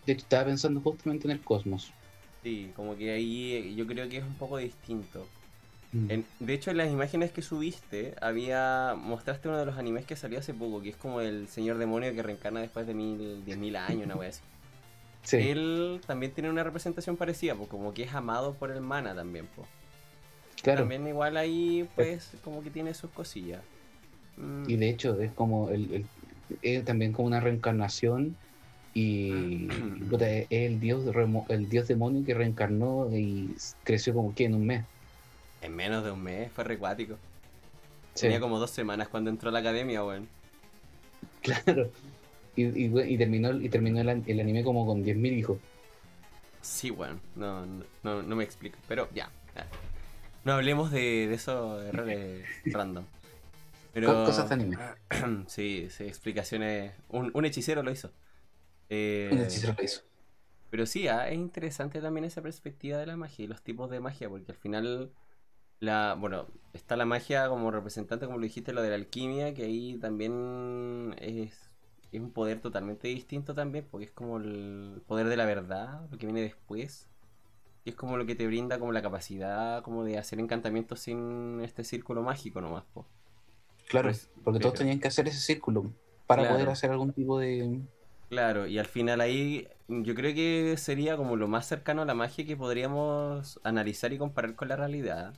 [0.06, 1.92] De hecho, estaba pensando justamente en el cosmos.
[2.44, 5.28] Sí, como que ahí yo creo que es un poco distinto.
[5.92, 6.12] Mm.
[6.12, 10.16] En- de hecho, en las imágenes que subiste, había mostraste uno de los animes que
[10.16, 13.58] salió hace poco, que es como el señor demonio que reencarna después de mil, diez
[13.58, 14.42] mil años, una wea así.
[15.24, 19.14] Sí, Él también tiene una representación parecida, pues como que es amado por el mana
[19.14, 19.68] también, pues.
[20.62, 20.80] claro.
[20.82, 23.62] También igual ahí, pues, como que tiene sus cosillas.
[24.38, 26.06] Mm, Y de hecho es como el, el-
[26.62, 28.36] es también como una reencarnación
[28.94, 29.68] y
[30.10, 31.04] puta, es el dios
[31.50, 34.86] el dios demonio que reencarnó y creció como que en un mes.
[35.62, 37.16] En menos de un mes, fue recuático.
[38.16, 40.28] Sí, Tenía como dos semanas cuando entró a la academia, weón.
[41.42, 41.90] claro.
[42.56, 45.60] Y, y, bueno, y terminó, y terminó el, el anime como con 10.000 hijos.
[46.62, 47.20] Sí, weón.
[47.36, 48.78] No, no, no, no me explico.
[48.88, 49.30] Pero ya.
[49.56, 49.66] ya.
[50.44, 53.06] No hablemos de, de esos errores random.
[54.00, 54.18] Pero...
[54.18, 54.78] Co- Cosas de anime.
[55.48, 56.94] sí, sí, explicaciones.
[57.10, 58.12] Un, un hechicero lo hizo.
[58.90, 60.02] Eh, Un hechicero lo hizo.
[60.70, 64.00] Pero sí, ah, es interesante también esa perspectiva de la magia y los tipos de
[64.02, 65.14] magia, porque al final,
[65.80, 69.64] la, bueno, está la magia como representante, como lo dijiste, lo de la alquimia, que
[69.66, 71.72] ahí también es,
[72.12, 76.18] es un poder totalmente distinto también, porque es como el poder de la verdad, lo
[76.18, 77.10] que viene después,
[77.86, 81.62] y es como lo que te brinda como la capacidad como de hacer encantamientos sin
[81.64, 83.08] este círculo mágico nomás, po.
[83.88, 85.92] Claro, Pues, porque todos pero- tenían que hacer ese círculo
[86.26, 86.56] para Claro.
[86.56, 87.80] poder hacer algún tipo de...
[88.30, 92.14] Claro, y al final ahí yo creo que sería como lo más cercano a la
[92.14, 95.34] magia que podríamos analizar y comparar con la realidad.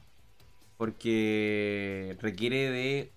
[0.77, 3.11] Porque requiere de...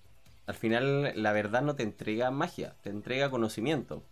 [0.45, 4.03] Al final la verdad no te entrega magia, te entrega conocimiento.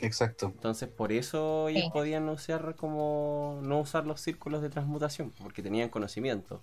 [0.00, 0.46] Exacto.
[0.46, 1.90] Entonces por eso ellos Sí.
[1.92, 3.60] podían usar como...
[3.64, 6.62] No usar los círculos de transmutación, porque tenían conocimiento.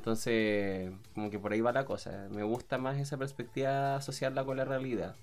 [0.00, 2.26] Entonces, como que por ahí va la cosa.
[2.30, 5.14] Me gusta más esa perspectiva asociarla con la realidad.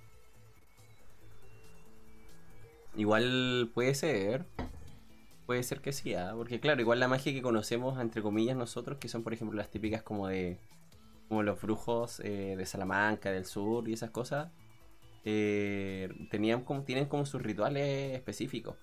[2.95, 4.45] Igual puede ser.
[5.47, 6.33] Puede ser que sí, ¿ah?
[6.35, 9.71] porque claro, igual la magia que conocemos, entre comillas, nosotros, que son por ejemplo las
[9.71, 10.59] típicas como de.
[11.27, 14.51] como los brujos eh, de Salamanca, del sur y esas cosas,
[15.25, 18.75] eh, tenían como, tienen como sus rituales específicos.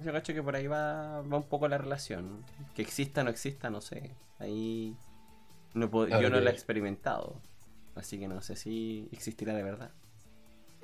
[0.00, 2.44] Yo cacho que por ahí va, va un poco la relación.
[2.74, 4.10] Que exista o no exista, no sé.
[4.38, 4.94] Ahí.
[5.74, 7.40] No puedo- yo no la he experimentado.
[7.94, 9.90] Así que no sé si existirá de verdad.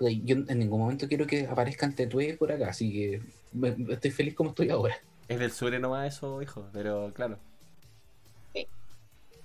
[0.00, 3.22] Yo en ningún momento quiero que aparezcan tetué por acá, así que
[3.52, 4.94] me- estoy feliz como estoy ahora.
[5.28, 7.38] Es del sur nomás eso, hijo, pero claro.
[8.54, 8.66] Sí.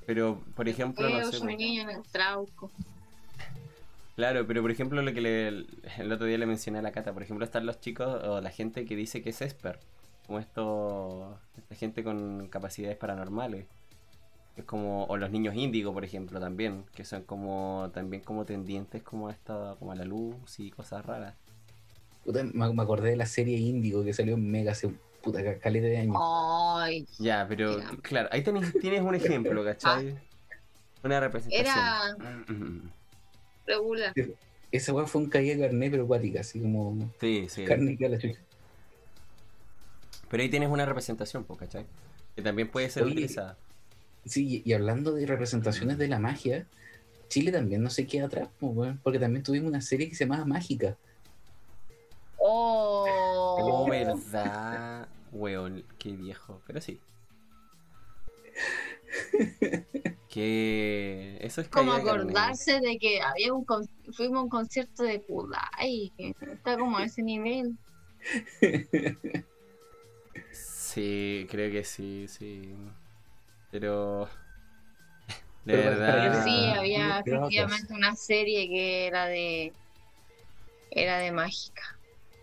[0.06, 1.38] Pero, por ejemplo, no sé.
[1.38, 2.72] en el trauco.
[4.16, 7.14] Claro, pero por ejemplo, lo que le, el otro día le mencioné a la Cata,
[7.14, 9.80] por ejemplo, están los chicos o la gente que dice que es Esper,
[10.26, 13.66] como esto, esta gente con capacidades paranormales.
[14.56, 19.04] Es como, o los niños índigo, por ejemplo, también, que son como, también como tendientes
[19.04, 21.36] como a esta, como a la luz y cosas raras.
[22.24, 24.90] Puta, me, me acordé de la serie Índigo que salió en Mega hace
[25.22, 26.16] puta ca- caleta de años.
[26.24, 30.16] Ay, Ya, pero claro, ahí tenés, tienes un ejemplo, ¿cachai?
[31.04, 31.68] Una representación.
[31.78, 32.16] era
[33.66, 34.14] regular.
[34.72, 37.64] Esa weá fue un caída de carne, pero acuática, así como Sí, sí.
[37.66, 38.40] carne que a la chucha.
[40.30, 41.86] Pero ahí tienes una representación, ¿cachai?
[42.36, 43.58] Que también puede ser Oye, utilizada.
[44.26, 46.66] Sí, y hablando de representaciones de la magia,
[47.30, 50.46] Chile también no se queda atrás, pues, porque también tuvimos una serie que se llamaba
[50.46, 50.98] Mágica.
[52.38, 53.06] Oh,
[53.58, 55.08] Oh, verdad.
[55.32, 56.62] Weón, qué viejo.
[56.68, 57.00] Pero sí.
[60.36, 62.10] Que eso es como carne.
[62.12, 67.06] acordarse de que había un con- fuimos a un concierto de Kudai, está como a
[67.06, 67.78] ese nivel.
[70.52, 72.74] Sí, creo que sí, sí.
[73.72, 74.28] Pero.
[75.64, 76.44] De Pero verdad.
[76.46, 79.74] sí, había efectivamente una serie que era de
[80.92, 81.98] era de mágica.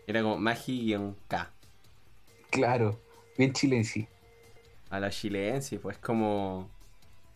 [0.06, 1.52] Era como Magi-K.
[2.51, 3.01] Claro,
[3.39, 4.09] bien chilense.
[4.90, 6.70] A la chilense, pues como.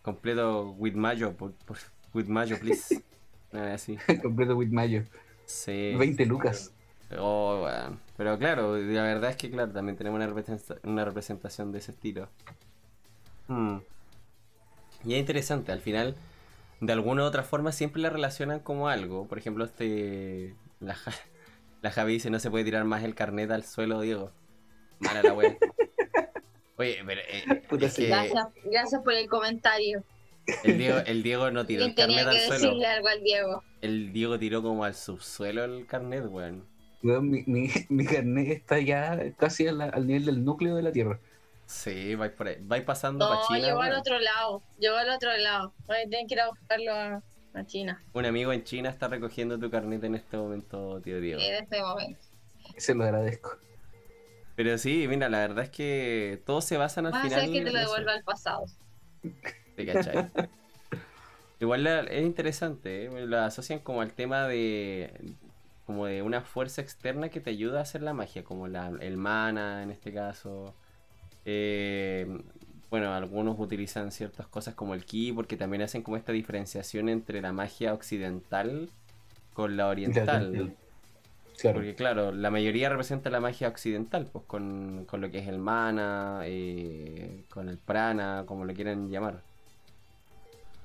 [0.06, 1.78] Completo with mayo, por, por-
[2.14, 3.02] with mayo, please.
[3.52, 3.98] Nada así.
[4.22, 5.02] completo with Mayo.
[5.46, 5.94] Sí.
[5.96, 6.72] 20 lucas.
[7.18, 7.66] Oh.
[8.16, 11.90] Pero claro, la verdad es que claro, también tenemos una, representa- una representación de ese
[11.90, 12.28] estilo.
[13.48, 13.78] Hmm.
[15.04, 16.14] Y es interesante, al final,
[16.80, 19.26] de alguna u otra forma siempre la relacionan como algo.
[19.26, 20.54] Por ejemplo, este.
[20.78, 21.12] La, Ja-
[21.82, 24.30] la Javi dice no se puede tirar más el carnet al suelo, Diego.
[25.00, 25.56] Mala la wea.
[26.78, 28.02] Oye, pero eh, Puta, es sí.
[28.02, 30.02] que Gracias, gracias por el comentario.
[30.64, 32.52] el Diego, el Diego no tiró el carnet que al suelo.
[32.52, 33.62] decirle algo al Diego.
[33.80, 36.64] El Diego tiró como al subsuelo el carnet, weón.
[37.02, 40.92] Weón, Mi, mi, mi carnet está ya casi la- al nivel del núcleo de la
[40.92, 41.18] Tierra.
[41.66, 42.58] Sí, vais por ahí.
[42.60, 43.58] Vais pasando para No, China.
[43.66, 44.62] llegó al otro lado.
[44.78, 45.72] Llegó al otro lado.
[45.86, 47.22] Voy a tener que ir a buscarlo a,
[47.54, 51.40] a China Un amigo en China está recogiendo tu carnet en este momento, tío Diego.
[51.40, 52.20] en este momento.
[52.76, 53.50] Se lo agradezco.
[54.56, 57.40] Pero sí, mira, la verdad es que todos se basan al Vas a final.
[57.42, 58.64] hacer que te lo devuelva al pasado.
[59.76, 60.30] ¿Te cachai?
[61.60, 63.26] Igual la- es interesante, ¿eh?
[63.26, 65.12] lo asocian como al tema de
[65.86, 69.16] como de una fuerza externa que te ayuda a hacer la magia, como la, el
[69.16, 70.74] mana en este caso.
[71.44, 72.26] Eh,
[72.90, 77.42] bueno, algunos utilizan ciertas cosas como el ki, porque también hacen como esta diferenciación entre
[77.42, 78.90] la magia occidental
[79.54, 80.76] con la oriental.
[81.60, 81.76] Claro.
[81.78, 85.58] Porque claro, la mayoría representa la magia occidental, pues con, con lo que es el
[85.58, 89.42] mana, eh, con el prana, como lo quieran llamar.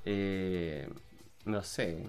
[0.05, 0.87] Eh,
[1.45, 2.07] no sé,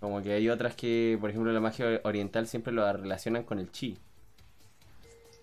[0.00, 3.70] como que hay otras que, por ejemplo, la magia oriental siempre lo relacionan con el
[3.70, 3.98] chi.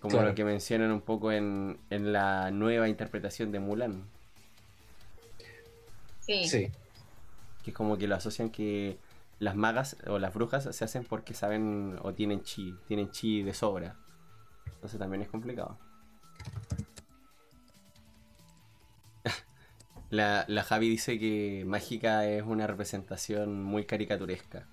[0.00, 0.28] Como Claro.
[0.28, 4.02] lo que mencionan un poco en, en la nueva interpretación de Mulan.
[6.20, 6.46] Sí.
[6.48, 6.70] Sí.
[7.64, 8.98] Que es como que lo asocian que
[9.38, 13.54] las magas o las brujas se hacen porque saben o tienen chi, tienen chi de
[13.54, 13.96] sobra.
[14.66, 15.78] Entonces también es complicado.
[20.10, 24.66] La, la Javi dice que mágica es una representación muy caricaturesca.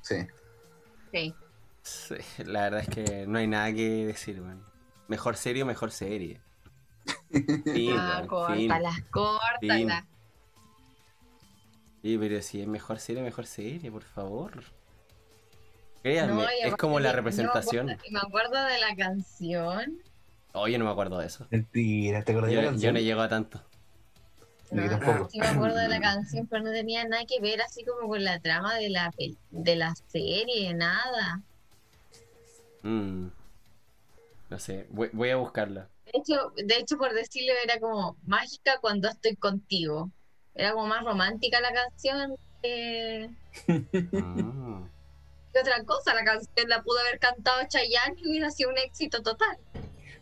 [0.00, 0.26] Sí.
[1.12, 1.34] Sí.
[1.82, 2.14] Sí,
[2.44, 4.62] la verdad es que no hay nada que decir, man.
[5.08, 6.40] Mejor serie o mejor serie.
[7.30, 8.28] Fin, Ah, fin.
[8.28, 10.04] córtalas, córtalas.
[12.02, 14.64] Sí, pero si es mejor serie, mejor serie, por favor.
[16.02, 17.90] Créanme, No, es como la representación.
[17.90, 19.98] Acuerdo, me acuerdo de la canción.
[20.52, 21.46] Oh, yo no me acuerdo de eso.
[21.50, 22.94] Mentira, ¿te acordás de la Yo, yo canción?
[22.94, 23.62] no llego a tanto.
[24.72, 25.30] No, yo No, tampoco.
[25.30, 28.24] sí me acuerdo de la canción, pero no tenía nada que ver así como con
[28.24, 29.12] la trama de la
[29.50, 31.40] de la serie, nada.
[32.82, 33.28] Mm.
[34.50, 35.88] No sé, voy, voy a buscarla.
[36.06, 40.10] De hecho, de hecho, por decirlo, era como mágica cuando estoy contigo.
[40.54, 43.30] Era como más romántica la canción que,
[43.66, 46.14] que otra cosa.
[46.14, 49.58] La canción la pudo haber cantado Chayanne y hubiera sido un éxito total.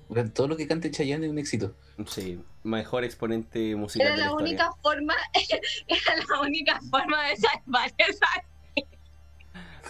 [0.09, 1.74] Bueno, Todo lo que cante Chayanne es un éxito.
[2.07, 5.15] Sí, mejor exponente musical Era de la la única forma,
[5.86, 8.27] era la única forma de salvar esa.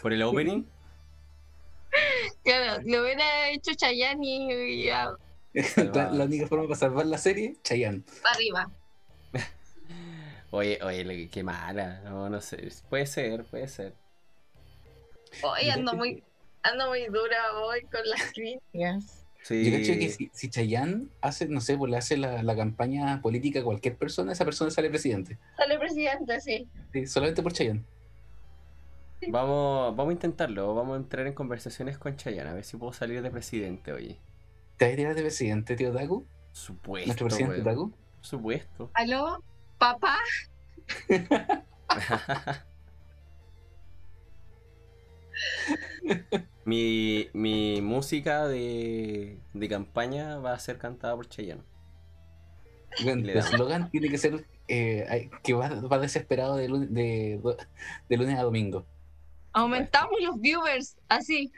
[0.02, 0.64] Por el opening,
[2.44, 5.10] Claro, lo hubiera hecho Chayanne y, y ya,
[5.76, 8.02] la, la única forma para salvar la serie, Chayanne.
[8.22, 8.70] para arriba.
[10.50, 12.00] Oye, oye, qué mala.
[12.04, 12.68] No, no sé.
[12.88, 13.94] Puede ser, puede ser.
[15.42, 16.22] Hoy ando muy,
[16.62, 19.24] ando muy dura hoy con las críticas.
[19.42, 19.70] Sí.
[19.70, 23.22] Yo cacho que si, si Chayanne hace, no sé, pues le hace la, la campaña
[23.22, 25.38] política a cualquier persona, esa persona sale presidente.
[25.56, 26.68] Sale presidente, sí.
[26.92, 27.84] Sí, solamente por Chayanne.
[29.28, 30.74] Vamos, vamos a intentarlo.
[30.74, 32.50] Vamos a entrar en conversaciones con Chayanne.
[32.50, 34.18] A ver si puedo salir de presidente, oye.
[34.76, 36.24] ¿Te vas a tirar de presidente, tío Taku?
[36.52, 37.06] Supuesto.
[37.06, 37.62] Nuestro presidente.
[37.62, 37.92] Taku.
[38.20, 38.90] Supuesto.
[38.94, 39.42] ¿Aló?
[39.80, 40.18] ¿Papá?
[46.66, 51.62] mi, mi música de, de campaña va a ser cantada por Chayanne.
[53.02, 57.40] Bueno, Le el eslogan tiene que ser eh, que va, va desesperado de lunes, de,
[58.10, 58.84] de lunes a domingo.
[59.54, 61.50] Aumentamos los viewers, así.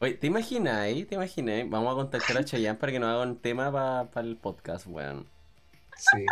[0.00, 0.88] Oye, ¿te imaginas?
[1.08, 1.70] ¿Te imaginas?
[1.70, 3.70] Vamos a contactar a Chayanne para que nos haga un tema
[4.10, 5.28] para el podcast, weón.
[5.96, 6.26] Sí.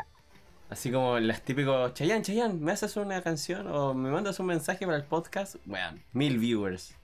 [0.68, 4.84] Así como las típicos, Chayanne, Chayanne, ¿me haces una canción o me mandas un mensaje
[4.84, 5.56] para el podcast?
[5.66, 6.94] Weón, mil viewers.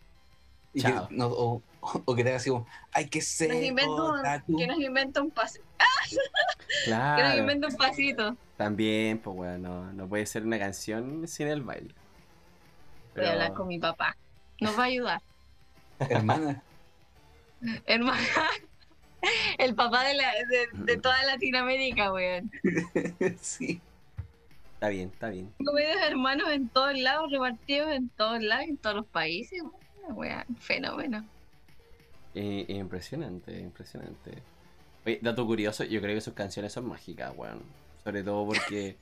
[0.74, 1.06] Y que, Chao.
[1.10, 5.30] no, o, o que te haga así como, ay, que un, que nos inventa un
[5.30, 5.64] pasito.
[6.84, 8.36] Que nos Claro, inventa un pasito.
[8.56, 11.94] también, pues weón, no, no puede ser una canción sin el baile.
[13.14, 14.16] Voy a hablar con mi papá.
[14.59, 15.20] Nos va a ayudar.
[15.98, 16.62] hermana.
[17.86, 18.18] Hermana.
[19.59, 22.51] El papá de, la, de, de toda Latinoamérica, weón.
[23.40, 23.81] sí.
[24.74, 25.53] Está bien, está bien.
[25.59, 29.62] Tengo medios hermanos en todos lados, repartidos en todos lados, en todos los países.
[30.09, 31.24] Weón, fenómeno.
[32.35, 34.43] Eh, impresionante, impresionante.
[35.07, 37.62] Oye, dato curioso, yo creo que sus canciones son mágicas, weón.
[38.03, 38.97] Sobre todo porque.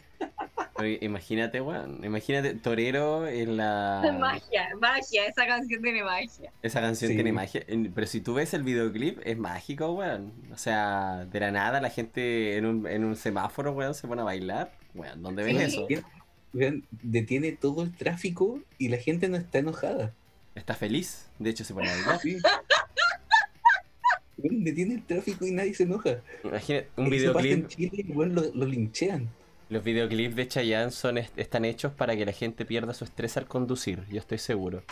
[0.86, 2.04] Imagínate, weón.
[2.04, 4.02] Imagínate, Torero en la.
[4.18, 6.52] Magia, magia, esa canción tiene magia.
[6.62, 7.14] Esa canción Sí.
[7.14, 7.64] tiene magia.
[7.94, 10.32] Pero si tú ves el videoclip, es mágico, weón.
[10.52, 14.20] O sea, de la nada la gente en un, en un semáforo, weón, se pone
[14.22, 14.72] a bailar.
[14.94, 15.78] Weón, ¿dónde ves Sí.
[15.90, 16.04] eso?
[16.52, 20.12] Vean, detiene todo el tráfico y la gente no está enojada.
[20.56, 21.28] Está feliz.
[21.38, 22.18] De hecho, se pone a bailar.
[22.20, 22.38] Sí.
[24.38, 26.16] Weón, detiene el tráfico y nadie se enoja.
[26.42, 27.68] Imagínate, un Eso pasa en videoclip.
[27.68, 29.28] Chile y weón, lo, lo linchean.
[29.70, 33.36] Los videoclips de Chayanne son, est- están hechos para que la gente pierda su estrés
[33.36, 34.04] al conducir.
[34.10, 34.82] Yo estoy seguro.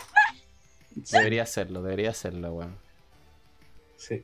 [1.11, 2.75] Debería hacerlo, debería hacerlo, weón.
[3.97, 4.23] Sí.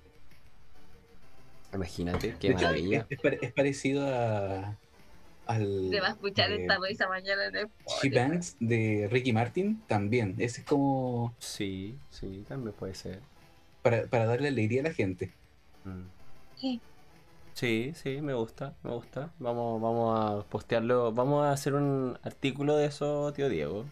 [1.74, 3.00] Imagínate, qué De maravilla.
[3.00, 4.78] es, es pare- es parecido a
[5.48, 7.68] al Se va a escuchar eh, esta risa mañana en el
[8.02, 10.36] She Banks de Ricky Martin también.
[10.40, 13.20] Ese es como Sí, sí, también puede ser.
[13.84, 15.32] para, para darle alegría a la gente.
[15.84, 16.04] Mm.
[16.60, 16.82] Sí.
[17.56, 19.30] Sí, sí, me gusta, me gusta.
[19.40, 23.86] Vamos, vamos a postearlo, vamos a hacer un artículo de eso, tío Diego.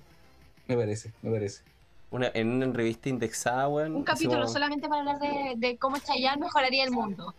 [0.68, 1.64] Me parece, me parece.
[2.12, 3.96] Una, en una revista indexada, weón.
[3.96, 7.34] Un capítulo hacemos- solamente para hablar de, de cómo Chayanne mejoraría el mundo.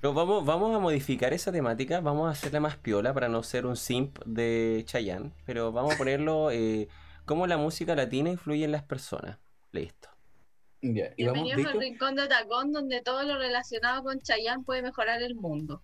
[0.00, 3.66] Pero vamos, vamos a modificar esa temática, vamos a hacerla más piola para no ser
[3.66, 6.88] un simp de Chayanne, pero vamos a ponerlo eh,
[7.24, 9.38] cómo la música latina influye en las personas.
[9.72, 10.10] Listo.
[10.84, 15.36] Y Bienvenidos al rincón de Tacón, donde todo lo relacionado con Chayanne puede mejorar el
[15.36, 15.80] mundo.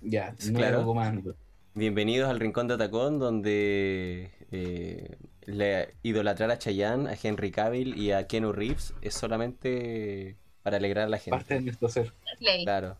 [0.00, 0.84] ya, nuevo claro.
[0.84, 1.34] comando.
[1.74, 5.16] Bienvenidos al Rincón de Atacón, donde eh,
[5.46, 11.06] le- idolatrar a Chayanne, a Henry Cavill y a Keanu Reeves es solamente para alegrar
[11.06, 11.30] a la gente.
[11.38, 12.12] Parte de nuestro ser.
[12.38, 12.62] Play.
[12.64, 12.98] Claro.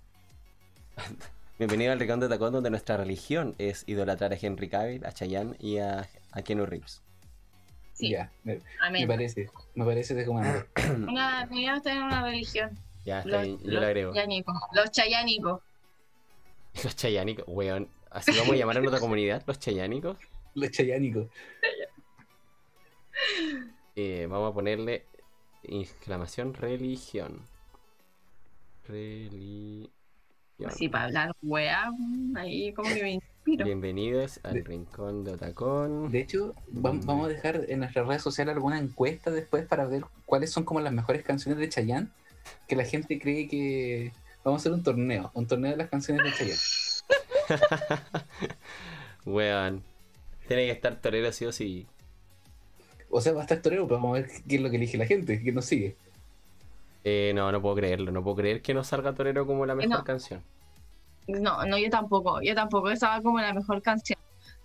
[1.59, 5.55] Bienvenido al Rincón de Atacón, donde nuestra religión es idolatrar a Henry Cavill, a Chayanne
[5.61, 7.01] y a, a Keanu Reeves.
[8.03, 8.61] Sí, Ya, me,
[9.07, 10.66] parece, me parece de comando.
[11.09, 12.77] Una, deberíamos tener una religión.
[13.05, 14.12] Ya está Los, bien, yo lo agrego.
[14.73, 15.62] Los chayanicos.
[16.83, 17.89] Los chayánicos, weón.
[18.11, 20.19] Así vamos a llamar a nuestra comunidad, los chayánicos.
[20.55, 21.29] Los chayánicos.
[23.95, 25.07] Eh, vamos a ponerle
[25.62, 27.47] exclamación religión.
[28.89, 29.93] Religión.
[30.66, 31.93] Así para hablar, weá.
[32.35, 36.10] Ahí como que me Bienvenidos al De- rincón de Otacón.
[36.12, 40.05] De hecho, vam- vamos a dejar en nuestras redes sociales alguna encuesta después para ver
[40.27, 42.09] cuáles son como las mejores canciones de Chayanne.
[42.69, 44.12] Que la gente cree que
[44.44, 46.60] vamos a hacer un torneo, un torneo de las canciones de Chayanne.
[49.27, 49.82] Weón.
[50.47, 51.86] Tiene que estar torero sí o sí.
[53.10, 54.97] O sea, va a estar torero, pero vamos a ver qué es lo que elige
[54.98, 55.97] la gente, quién nos sigue.
[57.05, 58.12] Eh, no, no puedo creerlo.
[58.12, 60.05] No puedo creer que no salga torero como la mejor No.
[60.05, 60.43] canción.
[61.28, 62.40] No, no, yo tampoco.
[62.43, 62.90] Yo tampoco.
[62.90, 64.19] Esa va como la mejor canción.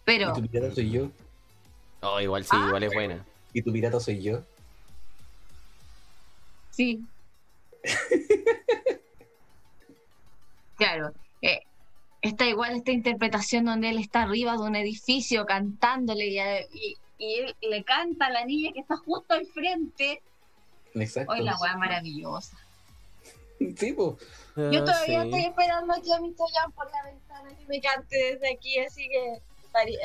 [0.06, 1.10] Pero, Y tu pirata soy yo,
[2.02, 2.66] Oh, igual sí, Ah.
[2.68, 3.26] igual es buena.
[3.54, 4.42] y tu pirata soy yo.
[6.72, 7.02] sí.
[10.76, 11.12] claro.
[11.42, 11.62] eh,
[12.22, 16.40] está igual esta interpretación donde él está arriba de un edificio cantándole y,
[16.74, 20.22] y- y él le canta a la niña que está justo al frente.
[20.94, 21.34] Exacto.
[21.34, 22.56] Hoy la weá maravillosa.
[23.60, 24.18] Sí, po.
[24.56, 25.28] Yo Ah, todavía sí.
[25.28, 29.08] estoy esperando aquí a mi Chayanne por la ventana que me cante desde aquí, así
[29.10, 29.42] que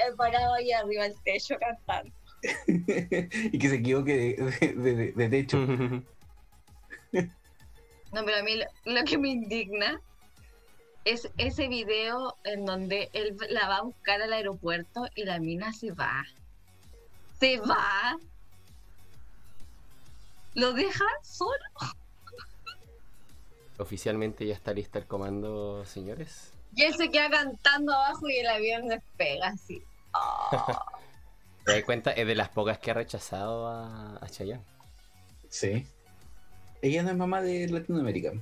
[0.09, 2.13] he parado ahí arriba del techo cantando.
[2.67, 5.59] y que se equivoque de, de- de- de techo.
[5.59, 6.03] No,
[8.25, 10.01] pero a mí lo, lo que me indigna
[11.05, 15.73] es ese video en donde él la va a buscar al aeropuerto y la mina
[15.73, 16.25] se va.
[17.41, 18.19] Se va.
[20.55, 21.65] Lo deja solo.
[23.83, 26.53] Oficialmente ya está lista el comando, señores.
[26.75, 29.83] Y él se queda cantando abajo y el avión despega así.
[31.65, 32.13] ¿Te das cuenta?
[32.13, 34.63] Es de las pocas que ha rechazado a, a Chayanne.
[35.49, 35.85] Sí.
[36.81, 38.33] Ella no es mamá de Latinoamérica.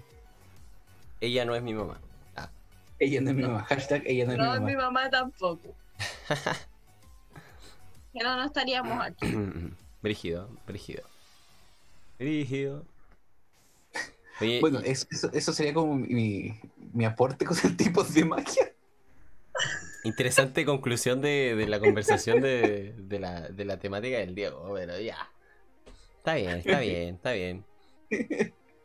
[1.22, 1.98] Ella no es mi mamá.
[2.36, 2.50] Ah,
[2.98, 3.64] Ella no es mi mamá.
[3.64, 4.90] Hashtag ella no es No, mi mi mamá.
[4.92, 5.74] mamá tampoco.
[8.12, 9.26] Pero no estaríamos aquí.
[10.02, 11.02] brígido, brígido.
[12.18, 12.84] Brígido.
[14.40, 18.72] Oye, Bueno, eso, sería como mi, mi aporte con el tipo de magia.
[20.02, 24.98] interesante conclusión de, de la conversación de, de la, de la temática del Diego, pero
[25.00, 25.28] ya.
[26.18, 27.64] Está bien, está bien, está bien.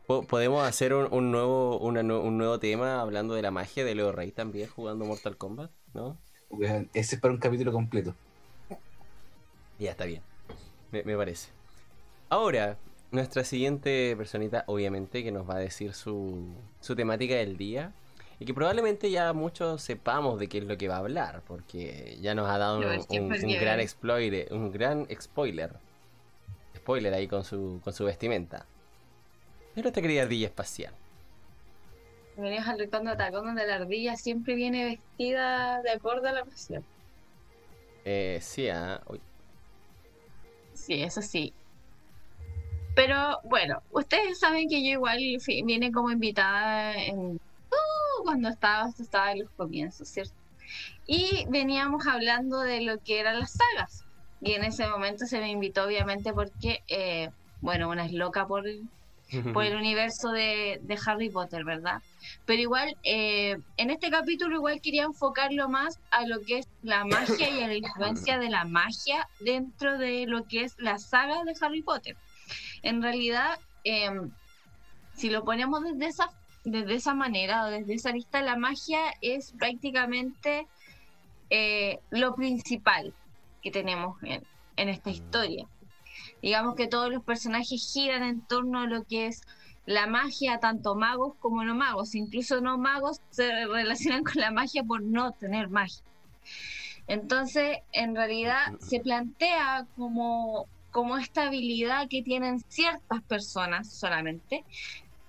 [0.07, 3.95] Po- Podemos hacer un, un nuevo, una un nuevo tema hablando de la magia de
[3.95, 6.17] Leo Rey también jugando Mortal Kombat, ¿no?
[6.93, 8.15] Ese es para un capítulo completo.
[9.77, 10.21] Ya está bien.
[10.91, 11.49] Me, me parece.
[12.29, 12.77] Ahora,
[13.15, 17.93] nuestra siguiente personita, obviamente, que nos va a decir su, su temática del día.
[18.37, 22.17] Y que probablemente ya muchos sepamos de qué es lo que va a hablar, porque
[22.21, 25.71] ya nos ha dado un, es gran spoiler, un gran spoiler.
[26.75, 28.65] Spoiler ahí con su, con su vestimenta.
[29.73, 30.93] Pero esta querida ardilla espacial.
[32.35, 36.43] Bienvenidos al rincón de Atacón, donde la ardilla siempre viene vestida de acuerdo a la
[36.43, 36.83] ocasión.
[38.03, 39.21] Eh, sí, ah, uy,
[40.73, 41.53] Sí, eso sí.
[42.95, 45.19] Pero bueno, ustedes saben que yo igual
[45.65, 50.33] vine como invitada en uh, cuando estaba, estaba en los comienzos, ¿cierto?
[51.05, 54.05] Y veníamos hablando de lo que eran las sagas.
[54.41, 57.29] Y en ese momento se me invitó, obviamente, porque, eh,
[57.61, 58.63] bueno, una es loca por,
[59.53, 62.01] por el universo de, de Harry Potter, ¿verdad?
[62.45, 67.05] Pero igual, eh, en este capítulo igual quería enfocarlo más a lo que es la
[67.05, 71.43] magia y a la influencia de la magia dentro de lo que es la saga
[71.43, 72.15] de Harry Potter.
[72.85, 74.11] En realidad, eh,
[75.15, 76.29] si lo ponemos desde esa,
[76.63, 80.67] desde esa manera o desde esa lista, la magia es prácticamente
[81.49, 83.11] eh, lo principal
[83.63, 84.43] que tenemos en,
[84.77, 85.65] en esta historia.
[86.43, 89.41] Digamos que todos los personajes giran en torno a lo que es
[89.87, 94.83] la magia, tanto magos como no magos, incluso no magos se relacionan con la magia
[94.83, 96.03] por no tener magia.
[97.07, 104.63] Entonces, en realidad se plantea como, como esta habilidad que tienen ciertas personas solamente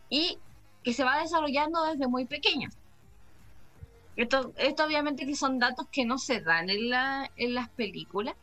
[0.08, 0.38] y
[0.84, 2.72] que se va desarrollando desde muy pequeños.
[4.14, 8.36] Esto, esto obviamente que son datos que no se dan en, la, en las películas.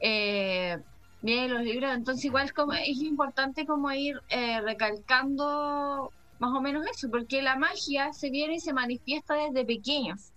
[0.00, 0.76] Eh,
[1.22, 6.84] bien los libros, entonces igual como es importante como ir eh, recalcando más o menos
[6.86, 10.31] eso, porque la magia se viene y se manifiesta desde pequeños.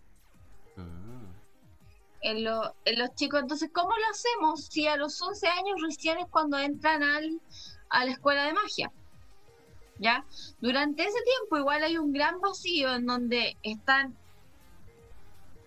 [2.22, 6.58] En, los chicos, entonces, ¿cómo lo hacemos si a los 11 años recién es cuando
[6.58, 7.40] entran al,
[7.90, 8.92] a la escuela de magia?
[10.00, 10.26] ¿Ya?
[10.60, 14.18] Durante ese tiempo igual hay un gran vacío en donde están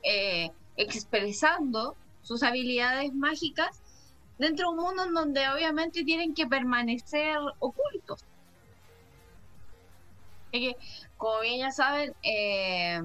[0.03, 3.81] eh, expresando sus habilidades mágicas
[4.39, 8.25] dentro de un mundo en donde obviamente tienen que permanecer ocultos.
[10.53, 10.77] que,
[11.17, 13.03] como bien ya saben, eh,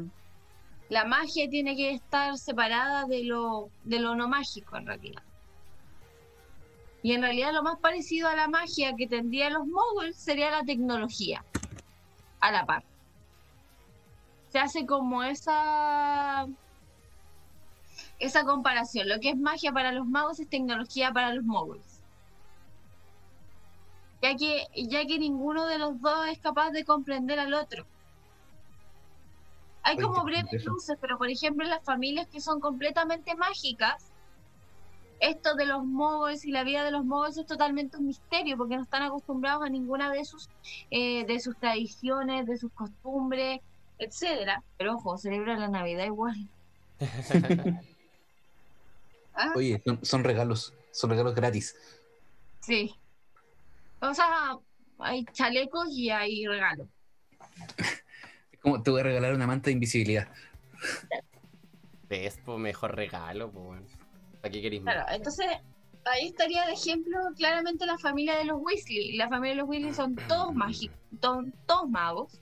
[0.90, 5.24] la magia tiene que estar separada de lo, de lo no mágico en realidad.
[7.02, 10.64] Y en realidad lo más parecido a la magia que tendrían los moguls sería la
[10.64, 11.44] tecnología,
[12.40, 12.84] a la par.
[14.50, 16.48] Se hace como esa
[18.20, 19.10] esa comparación.
[19.10, 22.00] Lo que es magia para los magos es tecnología para los moguls.
[24.22, 27.86] Ya que, ya que ninguno de los dos es capaz de comprender al otro.
[29.84, 34.06] Hay como breves luces, pero por ejemplo las familias que son completamente mágicas,
[35.20, 38.76] esto de los moguls y la vida de los moguls es totalmente un misterio porque
[38.76, 40.50] no están acostumbrados a ninguna de sus,
[40.90, 43.62] eh, de sus tradiciones, de sus costumbres,
[44.00, 44.64] etcétera.
[44.78, 46.48] Pero ojo, celebran la Navidad igual.
[49.36, 49.52] Ah.
[49.56, 51.76] Oye, son, regalos, son regalos gratis.
[52.60, 52.94] Sí.
[54.00, 54.60] O sea,
[55.00, 56.88] hay chalecos y hay regalos.
[58.64, 60.27] Como te voy a regalar una manta de invisibilidad.
[62.10, 63.81] Es por mejor regalo, pues.
[64.41, 65.45] ¿Para qué Claro, entonces
[66.06, 69.18] ahí estaría de ejemplo claramente la familia de los Weasley.
[69.18, 72.41] La familia de los Weasley son todos mágicos, todos, magos.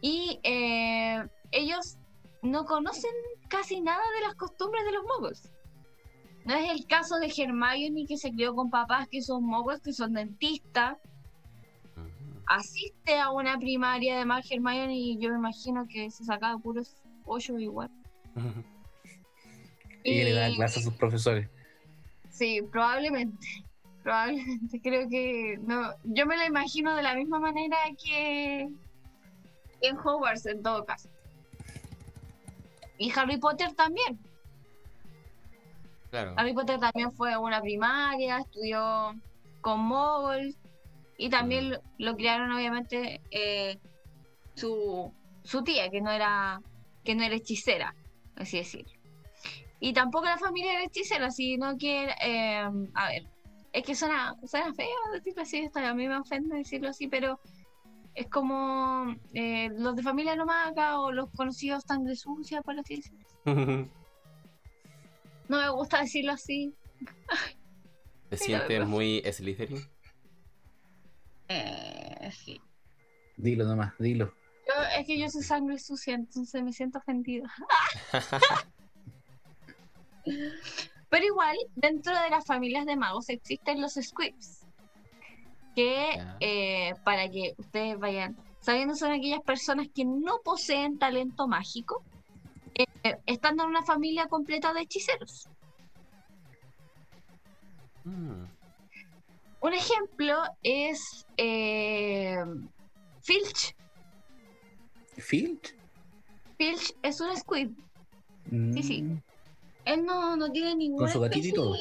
[0.00, 1.96] Y eh, ellos
[2.42, 3.12] no conocen
[3.48, 5.50] casi nada de las costumbres de los muggles.
[6.44, 9.92] No es el caso de Hermione que se crió con papás que son mogos, que
[9.92, 10.98] son dentistas.
[12.46, 16.96] Asiste a una primaria de más Hermione y yo me imagino que se sacaba puros
[17.24, 17.90] ocho igual.
[20.04, 21.48] y, le da clases a sus profesores.
[22.30, 23.46] Sí, probablemente.
[24.02, 24.82] Probablemente.
[24.82, 25.94] Creo que no.
[26.04, 28.68] Yo me la imagino de la misma manera que
[29.80, 31.08] en Hogwarts en todo caso.
[32.98, 34.18] Y Harry Potter también.
[36.36, 39.14] Harry Potter también fue a una primaria, estudió
[39.62, 40.56] con Moguls
[41.16, 41.74] y también mm.
[41.98, 43.78] lo, criaron obviamente eh,
[44.54, 45.12] su,
[45.42, 46.60] su tía, que no era
[47.04, 47.94] que no era hechicera,
[48.36, 48.86] así decir.
[49.78, 52.64] Y tampoco la familia era hechicera, sino que, eh,
[52.94, 53.26] a ver,
[53.72, 57.38] es que suena, suena feo decirlo así, a mí me ofende decirlo así, pero
[58.14, 63.90] es como eh, los de familia nomaca o los conocidos sangre sucia, por así decirlo.
[65.46, 66.74] No me gusta decirlo así.
[68.30, 69.93] ¿Te sientes muy Slytherin?
[71.48, 72.60] Eh, sí.
[73.36, 74.32] Dilo nomás, dilo.
[74.96, 77.46] es que yo soy sangre sucia, entonces me siento ofendido.
[81.10, 84.66] Pero igual, dentro de las familias de magos existen los squibs.
[85.74, 92.02] Que eh, para que ustedes vayan sabiendo son aquellas personas que no poseen talento mágico,
[92.74, 92.86] eh,
[93.26, 95.48] estando en una familia completa de hechiceros.
[98.04, 98.44] Mm.
[99.64, 102.36] Un ejemplo es eh,
[103.22, 103.74] Filch.
[105.16, 105.74] ¿Filch?
[106.58, 107.70] Filch es un squid.
[108.50, 109.02] Sí, sí.
[109.02, 109.22] Mm.
[109.86, 110.98] Él no, no tiene ningún.
[110.98, 111.76] Con su gatito y todo.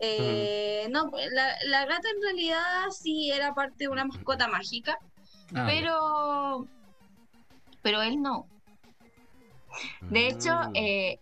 [0.00, 4.98] Eh, no, la, la, gata en realidad sí era parte de una mascota mágica.
[5.54, 6.66] Ah, pero.
[7.80, 8.48] Pero él no.
[10.00, 10.72] De hecho, mm.
[10.74, 11.20] eh,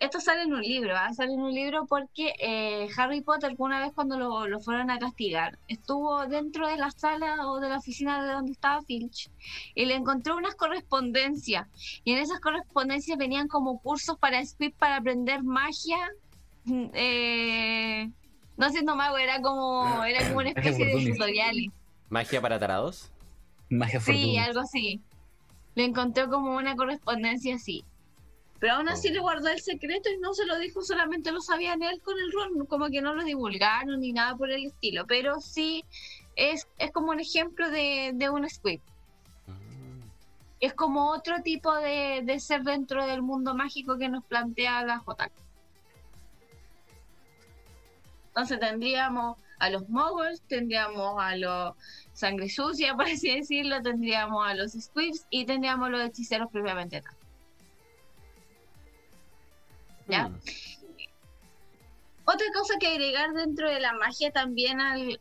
[0.00, 1.12] esto sale en un libro, ¿ah?
[1.12, 5.58] sale en un libro porque eh, Harry Potter, una vez cuando lo, fueron a castigar,
[5.68, 9.30] estuvo dentro de la sala o de la oficina de donde estaba Filch
[9.74, 11.66] y le encontró unas correspondencias.
[12.04, 15.98] Y en esas correspondencias venían como cursos para Squid para aprender magia.
[16.64, 18.10] Mm, eh,
[18.56, 21.66] no siendo mago, era como, era como una especie de tutoriales.
[22.08, 23.10] ¿Magia para tarados?
[23.68, 25.00] Magia Sí, algo así
[25.76, 27.84] le encontró como una correspondencia así.
[28.58, 29.22] Pero aún así le oh.
[29.22, 32.66] guardó el secreto y no se lo dijo, solamente lo sabía él con el rol,
[32.68, 35.06] como que no lo divulgaron ni nada por el estilo.
[35.06, 35.84] Pero sí
[36.36, 38.80] es, es como un ejemplo de, de un squib.
[39.46, 40.00] Mm.
[40.60, 45.02] Es como otro tipo de, de ser dentro del mundo mágico que nos plantea la.
[48.28, 51.74] Entonces tendríamos a los moguls, tendríamos a los
[52.12, 57.00] sangre sucia, por así decirlo, tendríamos a los squibs y tendríamos a los hechiceros propiamente
[57.00, 57.15] tal.
[60.08, 60.28] ¿Ya?
[60.28, 60.40] Mm.
[62.28, 65.20] Otra cosa que agregar dentro de la magia también, al,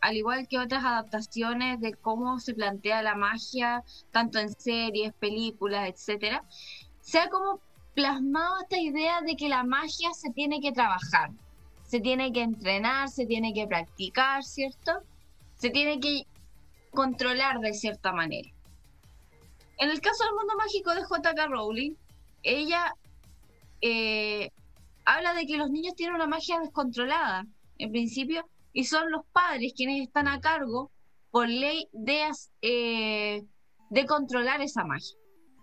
[0.00, 5.86] al igual que otras adaptaciones de cómo se plantea la magia, tanto en series, películas,
[5.86, 6.42] etcétera,
[7.02, 7.60] se ha como
[7.94, 11.30] plasmado esta idea de que la magia se tiene que trabajar,
[11.82, 14.92] se tiene que entrenar, se tiene que practicar, ¿cierto?
[15.56, 16.26] Se tiene que
[16.90, 18.50] controlar de cierta manera.
[19.78, 21.46] En el caso del mundo mágico de J.K.
[21.48, 21.94] Rowling,
[22.42, 22.94] ella
[23.80, 24.50] eh,
[25.04, 27.46] habla de que los niños tienen una magia descontrolada,
[27.78, 30.90] en principio, y son los padres quienes están a cargo,
[31.30, 32.30] por ley, de,
[32.62, 33.42] eh,
[33.90, 35.16] de controlar esa magia.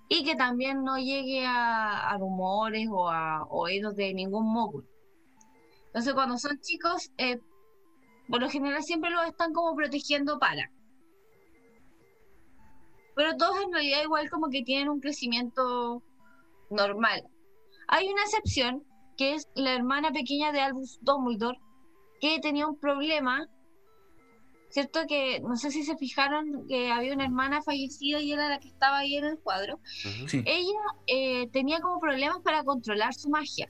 [0.09, 4.85] Y que también no llegue a, a rumores o a oídos de ningún móvil.
[5.87, 7.39] Entonces, cuando son chicos, eh,
[8.27, 10.71] por lo general siempre los están como protegiendo para.
[13.15, 16.01] Pero todos en realidad igual como que tienen un crecimiento
[16.69, 17.23] normal.
[17.95, 18.83] Hay una excepción,
[19.17, 21.59] que es la hermana pequeña de Albus Dumbledore,
[22.19, 23.47] que tenía un problema,
[24.69, 25.01] ¿cierto?
[25.07, 28.69] Que no sé si se fijaron que había una hermana fallecida y era la que
[28.69, 29.79] estaba ahí en el cuadro.
[30.27, 30.41] Sí.
[30.45, 33.69] Ella eh, tenía como problemas para controlar su magia.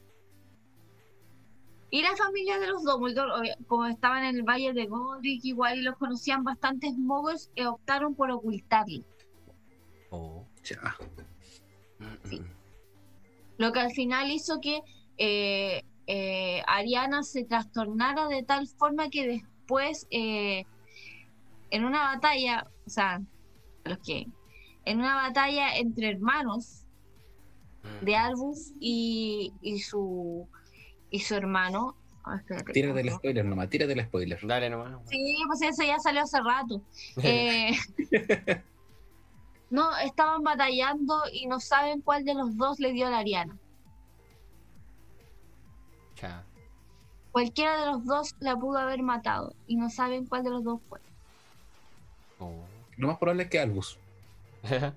[1.90, 5.80] Y la familia de los Dumbledore, obvia- como estaban en el Valle de Godric, igual
[5.80, 9.04] y los conocían bastantes mogos, eh, optaron por ocultarlo.
[10.12, 10.48] Oh.
[10.64, 10.96] Ya.
[12.00, 12.42] Mm, Sí.
[13.64, 14.82] Lo que al final hizo que
[15.18, 20.66] eh, eh, Ariana se trastornara de tal forma que después, eh,
[21.70, 23.22] en una batalla, o sea,
[23.86, 24.28] los que,
[24.84, 26.84] en una batalla entre hermanos
[28.02, 30.46] de Albus y, y su
[31.10, 31.96] y su hermano.
[32.26, 33.18] ah, espérate, Tírate el ¿cómo?
[33.20, 34.40] spoiler nomás, tírate el spoiler.
[34.46, 35.10] Dale nomás.
[35.10, 36.82] Sí, pues eso ya salió hace rato.
[37.24, 37.72] Eh,
[39.74, 43.58] no, estaban batallando y no saben cuál de los dos le dio a la Ariana.
[46.14, 46.44] Cha.
[47.32, 50.80] Cualquiera de los dos la pudo haber matado y no saben cuál de los dos
[50.88, 51.00] fue.
[52.38, 52.54] Oh.
[52.98, 53.98] Lo más probable es que Albus.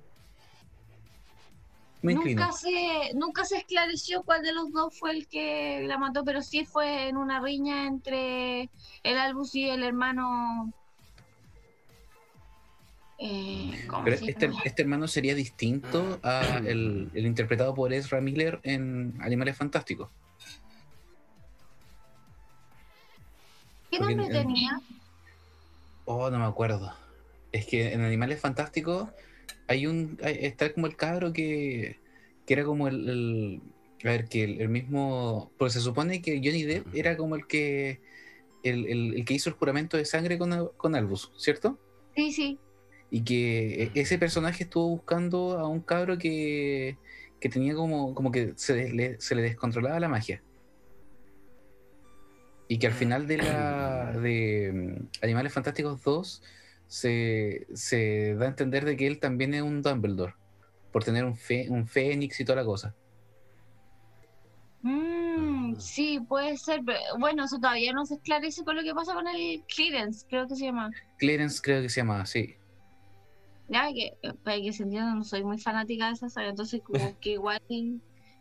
[2.02, 2.42] Me inclino.
[2.42, 6.42] Nunca se, nunca se esclareció cuál de los dos fue el que la mató, pero
[6.42, 8.68] sí fue en una riña entre
[9.02, 10.70] el Albus y el hermano.
[13.18, 18.20] Eh, ¿cómo Pero se este, este hermano sería distinto a el, el interpretado por Ezra
[18.20, 20.10] Miller en Animales Fantásticos.
[23.90, 24.80] ¿Qué nombre en- tenía?
[26.04, 26.92] Oh, no me acuerdo.
[27.52, 29.08] Es que en Animales Fantásticos
[29.68, 30.18] hay un.
[30.22, 31.98] hay- está como el cabro que.
[32.46, 33.08] que era como el.
[33.08, 33.62] el-
[34.04, 35.50] a ver, que el, el mismo.
[35.58, 38.00] Porque se supone que Johnny Depp era como el que.
[38.62, 41.78] El, el- el que hizo el juramento de sangre con, con Albus, ¿cierto?
[42.14, 42.58] Sí, sí.
[43.10, 46.98] Y que e- ese personaje estuvo buscando a un cabro que.
[47.40, 48.14] que tenía como.
[48.14, 50.42] como que se, le, se le descontrolaba la magia.
[52.68, 54.12] Y que al final de la.
[54.12, 56.42] de mm, Animales Fantásticos 2
[56.88, 60.34] se, se da a entender de que él también es un Dumbledore.
[60.92, 62.94] Por tener un, fe, un Fénix y toda la cosa.
[64.82, 65.74] Mm, Ah.
[65.80, 66.80] sí, puede ser.
[66.84, 70.48] pero, Bueno, eso todavía no se esclarece con lo que pasa con el Clearance, creo
[70.48, 70.90] que se llama.
[71.18, 72.56] Clarence creo que se llama así.
[73.68, 76.98] Ya, que para que se entienda, no soy muy fanática de esa saga, entonces como
[77.20, 77.60] que igual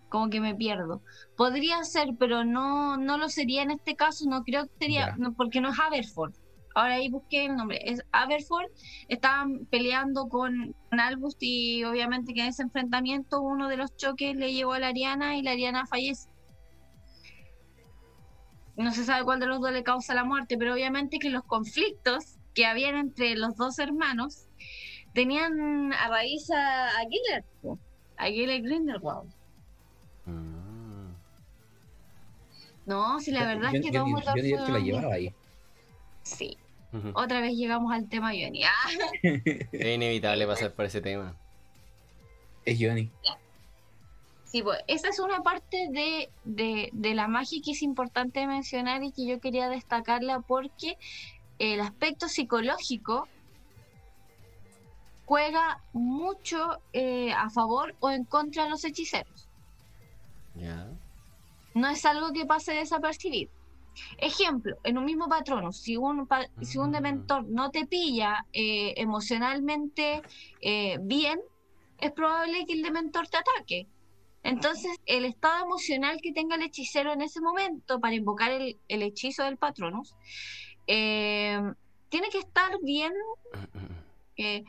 [0.10, 1.02] como que me pierdo.
[1.36, 5.34] Podría ser, pero no no lo sería en este caso, no creo que sería, no,
[5.34, 6.34] porque no es Aberford.
[6.76, 8.70] Ahora ahí busqué el nombre, es Aberford,
[9.08, 14.36] estaban peleando con, con Albus y obviamente que en ese enfrentamiento uno de los choques
[14.36, 16.30] le llevó a la Ariana y la Ariana fallece.
[18.76, 21.46] No se sabe cuál de los dos le causa la muerte, pero obviamente que los
[21.46, 24.45] conflictos que habían entre los dos hermanos
[25.16, 27.80] tenían a raíz a, a Gellert, po,
[28.18, 29.32] a Gellert Grindelwald.
[30.26, 31.14] Mm.
[32.86, 35.34] No, si la verdad yo, es que yo, Dumbledore yo diría que la llevaba ahí.
[36.22, 36.58] Sí,
[37.14, 38.64] otra vez llegamos al tema Johnny.
[38.64, 38.90] Ah,
[39.72, 41.36] Es inevitable pasar por ese tema.
[42.64, 43.10] Es Johnny.
[44.44, 49.04] sí, pues esa es una parte de, de, de la magia que es importante mencionar
[49.04, 50.98] y que yo quería destacarla porque
[51.58, 53.28] el aspecto psicológico
[55.26, 59.50] juega mucho eh, a favor o en contra de los hechiceros.
[60.56, 60.88] Ya.
[61.74, 63.52] No es algo que pase desapercibido.
[64.18, 66.98] Ejemplo, en un mismo patrono, si un, pa- si un Ah.
[67.00, 70.22] dementor no te pilla eh, emocionalmente
[70.62, 71.40] eh, bien,
[72.00, 73.88] es probable que el dementor te ataque.
[74.44, 79.02] Entonces, el estado emocional que tenga el hechicero en ese momento para invocar el, el
[79.02, 80.14] hechizo del patronus,
[80.88, 81.60] eh,
[82.10, 83.12] tiene que estar bien,
[84.38, 84.64] eh,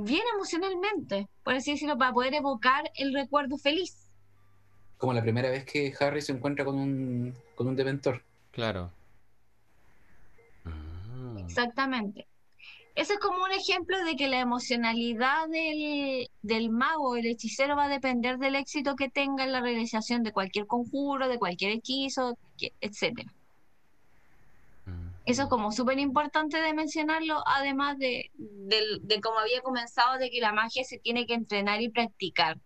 [0.00, 4.10] bien emocionalmente, por así decirlo, para poder evocar el recuerdo feliz.
[4.96, 8.22] Como la primera vez que Harry se encuentra con un, con un dementor.
[8.50, 8.90] Claro.
[10.64, 11.36] Ah.
[11.38, 12.26] Exactamente.
[12.94, 17.84] Ese es como un ejemplo de que la emocionalidad del, del mago, el hechicero, va
[17.84, 22.36] a depender del éxito que tenga en la realización de cualquier conjuro, de cualquier hechizo,
[22.80, 23.32] etcétera.
[25.28, 30.40] Eso es como súper importante de mencionarlo, además de, de como había comenzado, de que
[30.40, 32.58] la magia se tiene que entrenar y practicar.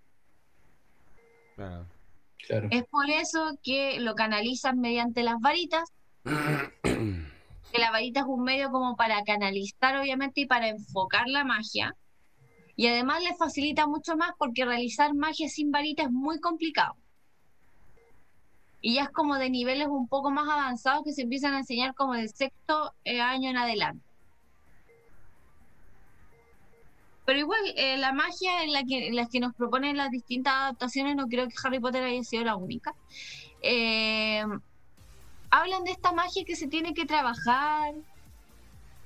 [1.56, 1.86] Claro.
[2.46, 2.68] Claro.
[2.70, 5.92] Es por eso que lo canalizan mediante las varitas,
[6.22, 11.96] que la varita es un medio como para canalizar, obviamente, y para enfocar la magia.
[12.76, 16.94] Y además le facilita mucho más porque realizar magia sin varita es muy complicado.
[18.82, 21.94] Y ya es como de niveles un poco más avanzados que se empiezan a enseñar
[21.94, 24.04] como de sexto eh, año en adelante.
[27.24, 30.54] Pero igual, eh, la magia en la que, en las que nos proponen las distintas
[30.54, 32.94] adaptaciones, no creo que Harry Potter haya sido la única.
[33.62, 34.42] Eh,
[35.50, 37.94] hablan de esta magia que se tiene que trabajar,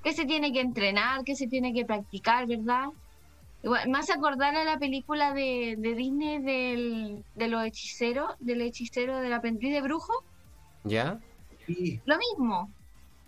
[0.03, 2.87] que se tiene que entrenar, que se tiene que practicar, ¿verdad?
[3.67, 9.19] Igual, más acordar a la película de, de Disney del, de los hechiceros, del hechicero
[9.19, 10.13] del aprendiz de brujo,
[10.85, 11.19] ¿Ya?
[11.67, 12.01] Sí.
[12.05, 12.71] lo mismo.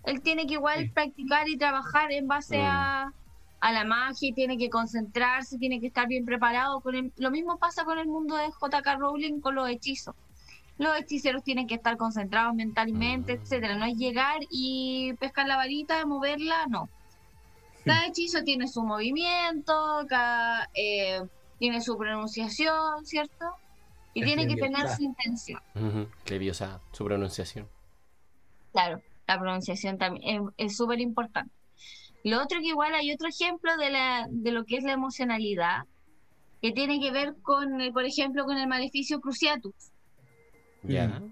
[0.05, 0.89] Él tiene que igual Sí.
[0.91, 2.67] practicar y trabajar en base Mm.
[2.67, 3.13] a,
[3.59, 6.81] a la magia, y tiene que concentrarse, tiene que estar bien preparado.
[6.83, 8.95] Con el- lo mismo pasa con el mundo de J.K.
[8.95, 10.15] Rowling con los hechizos.
[10.79, 13.41] Los hechiceros tienen que estar concentrados mentalmente, Mm.
[13.43, 13.75] etcétera.
[13.75, 16.89] No es llegar y pescar la varita, moverla, no.
[17.85, 19.73] Cada hechizo tiene su movimiento,
[20.09, 21.23] cada, eh,
[21.59, 23.47] tiene su pronunciación, ¿cierto?
[24.15, 24.97] Y Es tiene que tener claro.
[24.97, 25.61] su intención.
[25.75, 26.09] Ujú.
[26.29, 27.69] Leviosa, su pronunciación.
[28.73, 31.53] Claro, la pronunciación también es- súper importante.
[32.25, 35.85] Lo otro que igual hay otro ejemplo de, la, de lo que es la emocionalidad,
[36.61, 39.75] que tiene que ver con, eh, por ejemplo, con el maleficio cruciatus.
[40.83, 41.23] ¿Ya?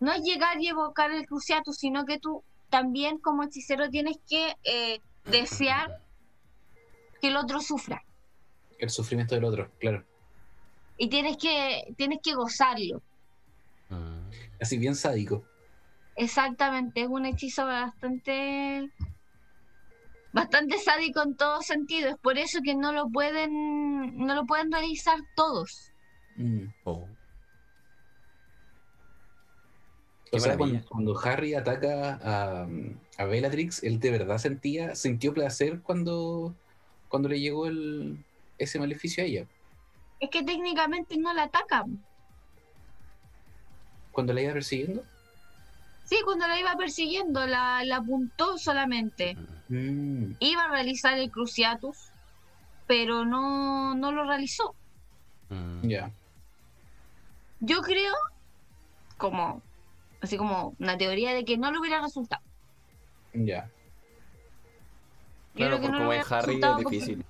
[0.00, 4.54] No es llegar y evocar el cruciatus, sino que tú también como hechicero tienes que
[4.64, 6.00] eh, desear
[7.20, 8.04] que el otro sufra
[8.78, 10.04] El sufrimiento del otro, claro.
[10.96, 13.02] y tienes que, tienes que gozarlo.
[13.88, 14.30] Mm.
[14.60, 15.44] Así bien sádico.
[16.16, 18.90] Exactamente, es un hechizo bastante
[20.32, 22.10] bastante sádico en todo sentido.
[22.10, 25.92] Es por eso que no lo pueden no lo pueden realizar todos.
[26.36, 26.66] Mm.
[26.84, 27.08] Oh.
[30.34, 32.66] O sea, cuando, cuando Harry ataca a,
[33.18, 36.54] a Bellatrix, él de verdad sentía, sintió placer cuando,
[37.08, 38.16] cuando le llegó el,
[38.56, 39.46] ese maleficio a ella.
[40.20, 42.02] Es que técnicamente no la atacan.
[44.10, 45.04] Cuando la iba persiguiendo.
[46.04, 49.36] Sí, cuando la iba persiguiendo, la, la apuntó solamente.
[49.68, 50.32] Mm.
[50.40, 52.10] Iba a realizar el cruciatus,
[52.86, 54.74] pero no, no lo realizó.
[55.50, 55.88] Mm.
[55.88, 56.10] Ya.
[57.60, 58.14] Yo creo,
[59.18, 59.62] como,
[60.22, 62.42] así como una teoría de que no le hubiera resultado.
[63.34, 63.68] Ya.
[65.54, 67.24] Claro, no como es Harry es porque- difícil.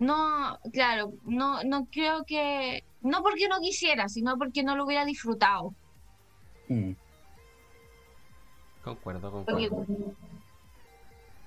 [0.00, 5.04] No, claro, no, no creo que, no porque no quisiera, sino porque no lo hubiera
[5.04, 5.74] disfrutado.
[6.68, 6.92] Mm.
[8.82, 10.14] Concuerdo, Porque- concuerdo.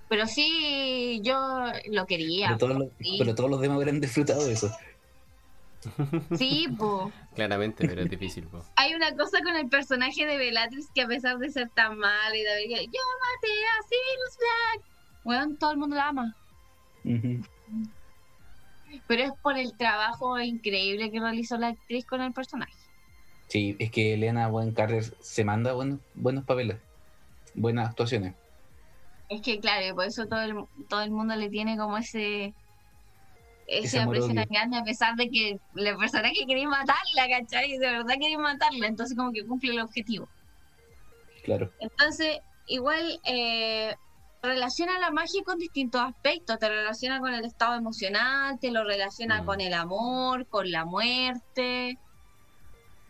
[0.08, 2.48] pero sí, yo lo quería.
[2.50, 3.16] Pero, todos los, sí.
[3.18, 4.72] pero todos los demás hubieran disfrutado de eso.
[6.38, 7.12] Sí, po.
[7.36, 8.48] Claramente, pero es difícil.
[8.48, 8.64] po.
[8.76, 12.36] Hay una cosa con el personaje de Bellatrix que a pesar de ser tan mal
[12.36, 14.86] y de haber dicho, yo maté a Sirius Black.
[15.24, 16.36] Bueno, todo el mundo la ama.
[19.08, 22.74] Pero es por el trabajo increíble que realizó la actriz con el personaje.
[23.48, 26.78] Sí, es que Elena Buen Carter se manda buenos, buenos papeles,
[27.54, 28.34] buenas actuaciones.
[29.30, 30.56] Es que claro, y por eso todo el,
[30.90, 32.54] todo el mundo le tiene como ese
[33.68, 37.78] Ese aprecio tan grande a pesar de que la persona que quería matarla, ¿cachai?
[37.78, 40.30] De verdad quería matarla, entonces como que cumple el objetivo.
[41.44, 41.72] Claro.
[41.80, 43.96] Entonces, igual eh,
[44.42, 49.42] relaciona la magia con distintos aspectos, te relaciona con el estado emocional, te lo relaciona
[49.42, 49.46] Mm.
[49.46, 51.98] con el amor, con la muerte.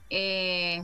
[0.09, 0.83] Eh,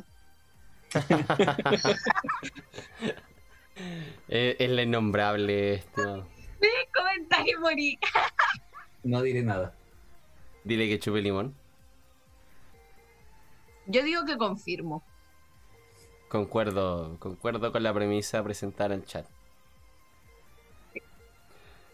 [0.91, 0.91] es,
[4.59, 6.27] es la innombrable esto.
[6.93, 7.99] comentario morí.
[9.03, 9.73] No diré nada.
[10.63, 11.55] Dile que chupe limón.
[13.87, 15.03] Yo digo que confirmo.
[16.27, 19.25] Concuerdo, concuerdo con la premisa presentada en el chat.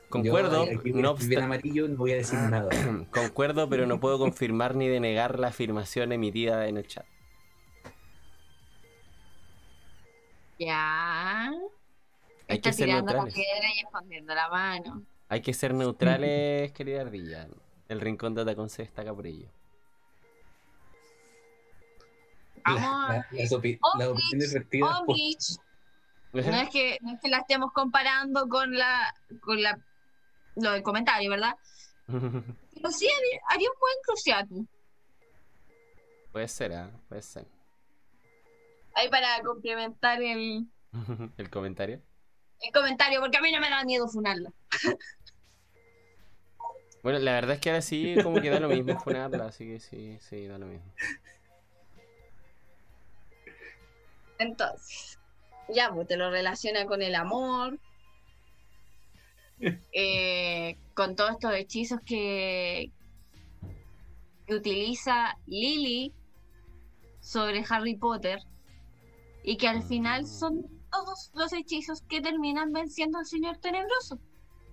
[0.10, 2.70] Concuerdo, Yo, no bien obsta- amarillo, no voy a decir nada.
[3.12, 7.06] concuerdo, pero no puedo confirmar ni denegar la afirmación emitida en el chat.
[10.60, 11.48] Ya.
[12.48, 15.04] Hay Está que ser tirando la piedra y escondiendo la mano.
[15.36, 17.50] Hay que ser neutrales, querida ardilla.
[17.90, 19.50] El rincón de Atacón se destaca por ello.
[22.66, 25.58] La- la- las, opi- Omnich, las opiniones vertidas por- Omnich.
[26.32, 29.78] No es que, no es que la estemos comparando con la, con la,
[30.56, 31.56] lo del comentario, ¿verdad?
[32.08, 34.56] Pero sí haría, haría un buen cruciato.
[36.32, 36.92] puede ser, ¿ah?
[37.10, 37.46] Puede ser.
[38.96, 40.66] Ahí para complementar el,
[41.38, 42.02] el comentario.
[42.62, 44.50] el comentario, porque a mí no me da miedo funarla.
[47.06, 49.80] Bueno, la verdad es que ahora sí, como que da lo mismo funarla, así que
[49.80, 50.92] sí, sí, da lo mismo.
[54.40, 55.20] Entonces,
[55.70, 57.78] ya, pues te lo relaciona con el amor,
[59.94, 62.90] eh, con todos estos hechizos que,
[64.48, 66.12] que utiliza Lily
[67.20, 68.40] sobre Harry Potter
[69.44, 74.20] y que al final son todos los hechizos que terminan venciendo al Señor Tenebroso.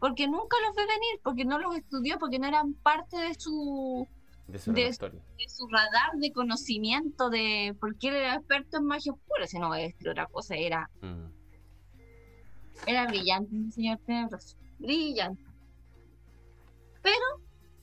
[0.02, 4.08] Porque nunca los ve venir, porque no los estudió, porque no eran parte de su,
[4.48, 8.86] De su De- de su radar de conocimiento de por qué él era experto en
[8.86, 11.26] magia oscura, si no es otra cosa, era, Mm.
[12.88, 15.44] era brillante el señor tenebroso, brillante.
[17.00, 17.24] Pero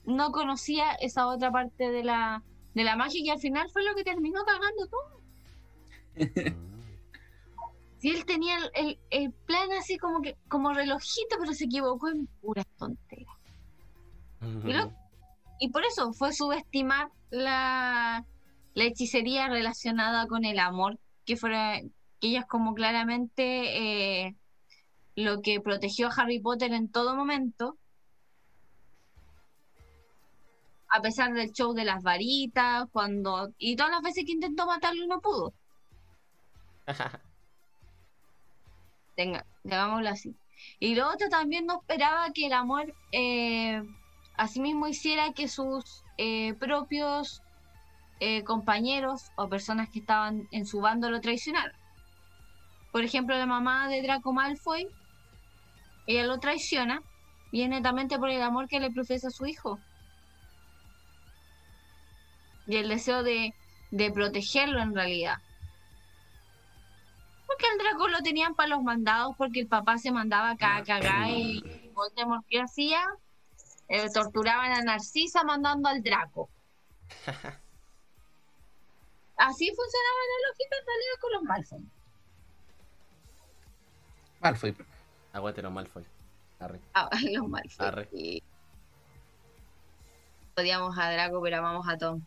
[0.04, 2.42] no conocía esa otra parte de la,
[2.74, 5.20] de la magia y al final fue lo que terminó cagando todo.
[8.00, 12.08] Si él tenía el, el- el plan así como que como relojito, pero se equivocó
[12.08, 13.34] en puras tonteras.
[14.64, 14.92] Y lo-
[15.60, 18.24] Y por eso fue subestimar la,
[18.74, 21.78] la hechicería relacionada con el amor, que fuera
[22.20, 24.34] que ella es como claramente eh,
[25.16, 27.76] lo que protegió a Harry Potter en todo momento.
[30.88, 33.50] A pesar del show de las varitas, cuando.
[33.58, 35.52] y todas las veces que intentó matarlo y no pudo.
[39.20, 40.34] Tenga, digámoslo así.
[40.78, 43.82] Y lo otro también no esperaba que el amor eh,
[44.34, 47.42] asimismo hiciera que sus eh, propios
[48.20, 51.74] eh, compañeros o personas que estaban en su bando lo traicionaran.
[52.92, 54.88] Por ejemplo, la mamá de Draco Malfoy,
[56.06, 57.02] ella lo traiciona,
[57.52, 59.78] y es netamente por el amor que le profesa a su hijo.
[62.66, 63.52] Y el deseo de,
[63.90, 65.42] de protegerlo en realidad.
[67.50, 70.84] Porque al Draco lo tenían para los mandados, porque el papá se mandaba acá a
[70.84, 73.04] cagar y Voldemort, ¿qué hacía?
[73.88, 76.48] Eh, torturaban a Narcisa mandando al Draco.
[79.36, 81.84] Así funcionaba la lógica en realidad con los Malfoy.
[84.38, 84.76] Malfoy.
[85.32, 86.04] Aguante los Malfoy.
[86.60, 86.78] Arre.
[86.94, 87.86] Ah, los Malfoy.
[87.86, 88.08] Arre.
[88.12, 88.44] Y
[90.56, 92.22] odiamos a Draco, pero amamos a Tom.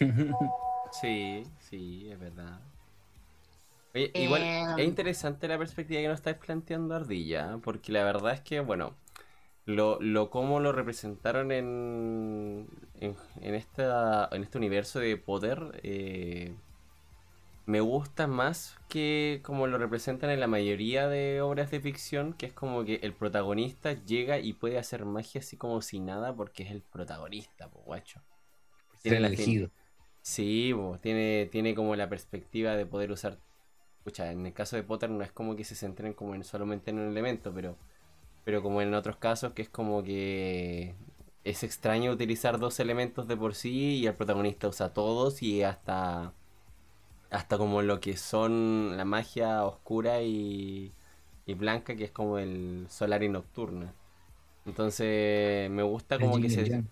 [1.00, 2.60] Sí, sí, es verdad.
[3.94, 8.32] Oye, igual Eh, es interesante la perspectiva que nos estáis planteando, Ardilla, porque la verdad
[8.34, 8.96] es que, bueno,
[9.66, 12.68] lo, lo cómo lo representaron en,
[13.00, 16.54] en, en esta, en este universo de poder, eh,
[17.66, 22.46] me gusta más que como lo representan en la mayoría de obras de ficción, que
[22.46, 26.64] es como que el protagonista llega y puede hacer magia así como si nada, porque
[26.64, 28.20] es el protagonista, pues guacho.
[29.02, 29.70] Tiene la elegido.
[30.22, 33.38] Sí, po, tiene, tiene como la perspectiva de poder usar.
[34.02, 36.90] Escucha, en el caso de Potter no es como que se centren como en solamente
[36.90, 37.76] en un elemento, pero,
[38.44, 40.96] pero como en otros casos que es como que
[41.44, 46.34] es extraño utilizar dos elementos de por sí y el protagonista usa todos y hasta
[47.30, 50.94] hasta como lo que son la magia oscura y,
[51.46, 53.94] y blanca, que es como el solar y nocturna.
[54.66, 56.88] Entonces me gusta como El que se, yang.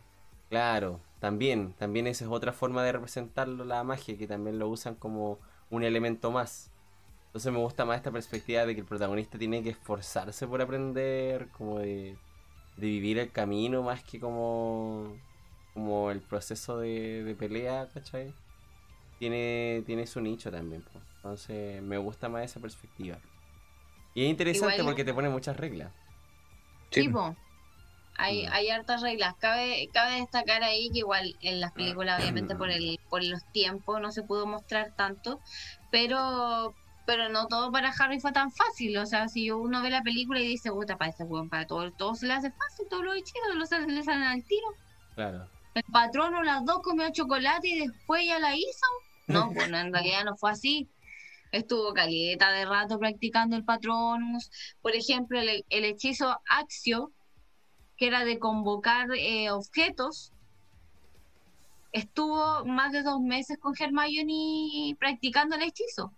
[0.50, 4.94] Claro, también, también esa es otra forma de representarlo la magia, que también lo usan
[4.96, 5.40] como
[5.70, 6.69] un elemento más.
[7.30, 11.48] Entonces me gusta más esta perspectiva de que el protagonista tiene que esforzarse por aprender,
[11.56, 12.16] como de,
[12.76, 15.16] de vivir el camino más que como,
[15.72, 18.34] como el proceso de, de pelea, ¿cachai?
[19.20, 20.98] Tiene, tiene su nicho también, po.
[21.16, 23.18] entonces me gusta más esa perspectiva.
[24.14, 25.92] Y es interesante Igual- porque te pone muchas reglas.
[26.90, 27.36] Sí, Tipo,
[28.16, 28.52] hay, Mm.
[28.52, 29.34] hay hartas reglas.
[29.38, 34.00] Cabe, cabe destacar ahí que igual en las películas, obviamente por el, por los tiempos,
[34.00, 35.38] no se pudo mostrar tanto,
[35.92, 36.74] pero
[37.10, 38.96] pero no todo para Harry fue tan fácil.
[38.98, 41.90] O sea, si uno ve la película y dice, puta, para este weón, para todo,
[41.90, 44.68] todo se le hace fácil, todos los hechizos los, le salen al tiro.
[45.16, 45.48] Claro.
[45.74, 48.86] El patrono las dos comió chocolate y después ya la hizo.
[49.26, 50.88] No, bueno, en realidad no fue así.
[51.50, 54.48] Estuvo caleta de rato practicando el Patronus.
[54.80, 57.10] Por ejemplo, el, el hechizo Axio,
[57.96, 60.32] que era de convocar eh, objetos,
[61.90, 66.12] estuvo más de dos meses con Hermione practicando el hechizo.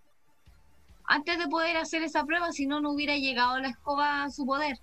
[1.05, 4.47] Antes de poder hacer esa prueba, si no, no hubiera llegado la escoba a su
[4.47, 4.79] poder.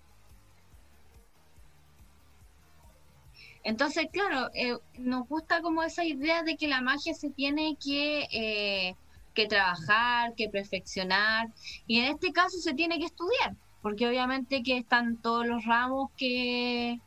[3.64, 8.28] Entonces, claro, eh, nos gusta como esa idea de que la magia se tiene que,
[8.32, 8.96] eh,
[9.34, 11.50] que trabajar, que perfeccionar,
[11.86, 16.10] y en este caso se tiene que estudiar, porque obviamente que están todos los ramos
[16.18, 17.00] que,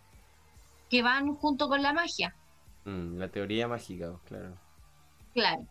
[0.91, 2.34] que van junto con la magia.
[2.84, 4.57] Mm, la teoría mágica, claro.
[5.32, 5.66] Claro.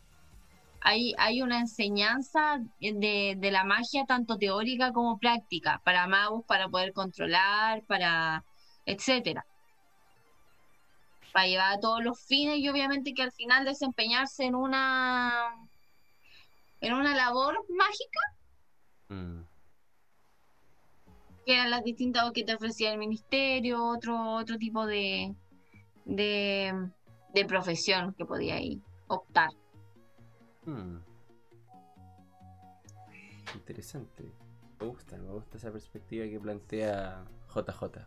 [0.83, 6.69] Hay, hay una enseñanza de, de la magia tanto teórica como práctica para magos, para
[6.69, 8.43] poder controlar, para
[8.85, 9.45] etcétera.
[11.31, 15.55] Para llevar a todos los fines y obviamente que al final desempeñarse en una
[16.81, 18.19] en una labor mágica.
[19.09, 19.41] Mm,
[21.45, 25.35] que eran las distintas que te ofrecía el ministerio otro otro tipo de
[26.05, 26.73] de,
[27.33, 29.49] de profesión que podía ahí optar
[30.65, 30.97] mm.
[33.55, 34.23] Interesante.
[34.79, 37.23] Me gusta, me gusta esa perspectiva que plantea
[37.53, 38.05] JJ.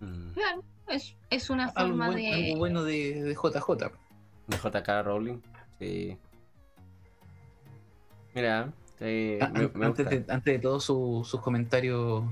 [0.00, 3.90] Mm, claro es, es una Algo, forma buen- de algo bueno de, de JJ.
[4.48, 5.40] De JK Rowling.
[5.78, 6.18] Sí.
[8.34, 10.20] Mira, eh, A- me, an- me antes, gusta.
[10.20, 12.24] de, antes de todo su- sus comentarios.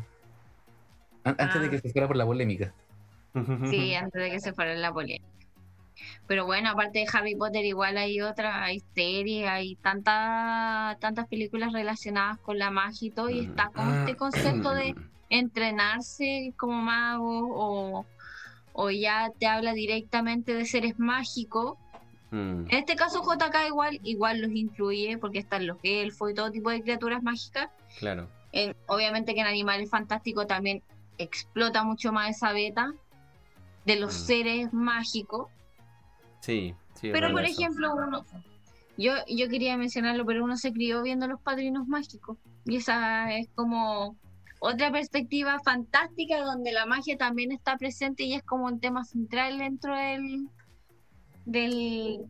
[1.25, 1.71] an- Antes de Ah.
[1.71, 2.75] que se fuera por la polémica.
[3.71, 5.25] Sí, antes de que se fuera la polémica.
[6.27, 11.73] Pero bueno, aparte de Harry Potter, igual hay otras, hay series, hay tantas tantas películas
[11.73, 14.95] relacionadas con la magia y todo, y está como este concepto de
[15.31, 18.07] entrenarse como mago o,
[18.73, 21.77] o ya te habla directamente de seres mágicos.
[22.31, 26.51] Mm, En este caso JK igual, igual los incluye porque están los elfos y todo
[26.51, 27.71] tipo de criaturas mágicas.
[27.99, 28.29] claro.
[28.53, 30.83] En- obviamente que en Animales Fantásticos también
[31.19, 32.93] explota mucho más esa beta
[33.85, 34.27] de los Mm.
[34.27, 35.49] seres mágicos.
[36.41, 37.11] Sí, sí.
[37.13, 37.61] Pero por eso.
[37.61, 38.25] ejemplo, uno,
[38.97, 42.37] yo, yo quería mencionarlo, pero uno se crió viendo los padrinos mágicos.
[42.65, 44.17] Y esa es como
[44.61, 49.59] otra perspectiva fantástica donde la magia también está presente y es como un tema central
[49.59, 50.49] dentro del,
[51.45, 52.27] del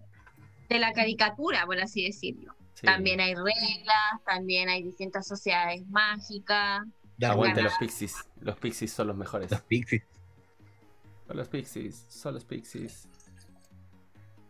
[0.68, 2.54] de la caricatura, por así decirlo.
[2.74, 2.86] Sí.
[2.86, 6.82] También hay reglas, también hay distintas sociedades mágicas.
[7.20, 7.64] Aguante Ganar.
[7.64, 8.14] los pixies.
[8.40, 9.50] Los pixies son los mejores.
[9.50, 10.02] Los pixies.
[11.26, 12.06] Son los pixies.
[12.08, 13.08] Son los pixies.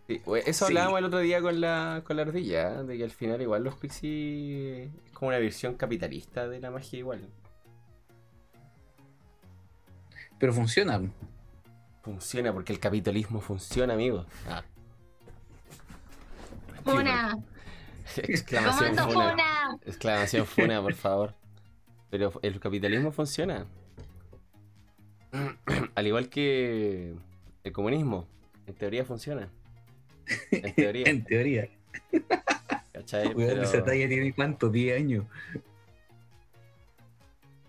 [0.08, 0.72] Sí, eso Sí.
[0.72, 2.84] hablábamos el otro día con la, con la ardilla, ¿eh?
[2.84, 6.98] de que al final igual los pixies es como una versión capitalista de la magia
[6.98, 7.28] igual.
[10.38, 11.00] Pero funciona.
[12.02, 14.24] Funciona porque el capitalismo funciona, amigo.
[14.48, 14.62] Ah.
[16.86, 17.38] Una,
[18.16, 19.30] Exclamación funa.
[19.30, 19.78] Funa.
[19.84, 21.34] Exclamación funa, por favor.
[22.08, 23.66] Pero el capitalismo funciona.
[25.94, 27.14] Al igual que
[27.62, 28.26] el comunismo.
[28.66, 29.50] En teoría funciona.
[30.50, 31.04] En teoría.
[31.10, 31.68] En teoría.
[32.92, 33.28] ¿Cachai?
[33.28, 35.24] Weón, Pero Esa talla tiene cuánto, 10 años.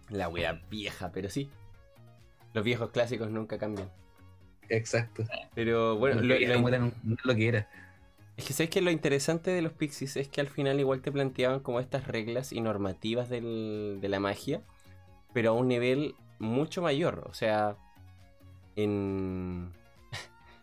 [0.10, 1.50] la wea vieja, pero sí.
[2.54, 3.90] Los viejos clásicos nunca cambian.
[4.70, 5.24] Exacto.
[5.54, 6.94] Pero bueno, Lo lo, que era, lo- es
[7.26, 7.70] lo que era.
[8.38, 11.12] es que sabes que lo interesante de los Pixies es que al final igual te
[11.12, 14.62] planteaban como estas reglas y normativas del- de la magia,
[15.34, 17.26] pero a un nivel mucho mayor.
[17.30, 17.76] O sea,
[18.76, 19.72] en.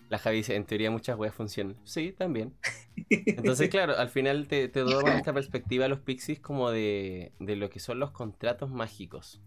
[0.08, 1.76] La Javi dice, en teoría muchas weas funcionan.
[1.84, 2.54] Sí, también.
[3.10, 7.56] Entonces, claro, al final te, te doy esta perspectiva a los Pixies como de, de
[7.56, 9.40] lo que son los contratos mágicos.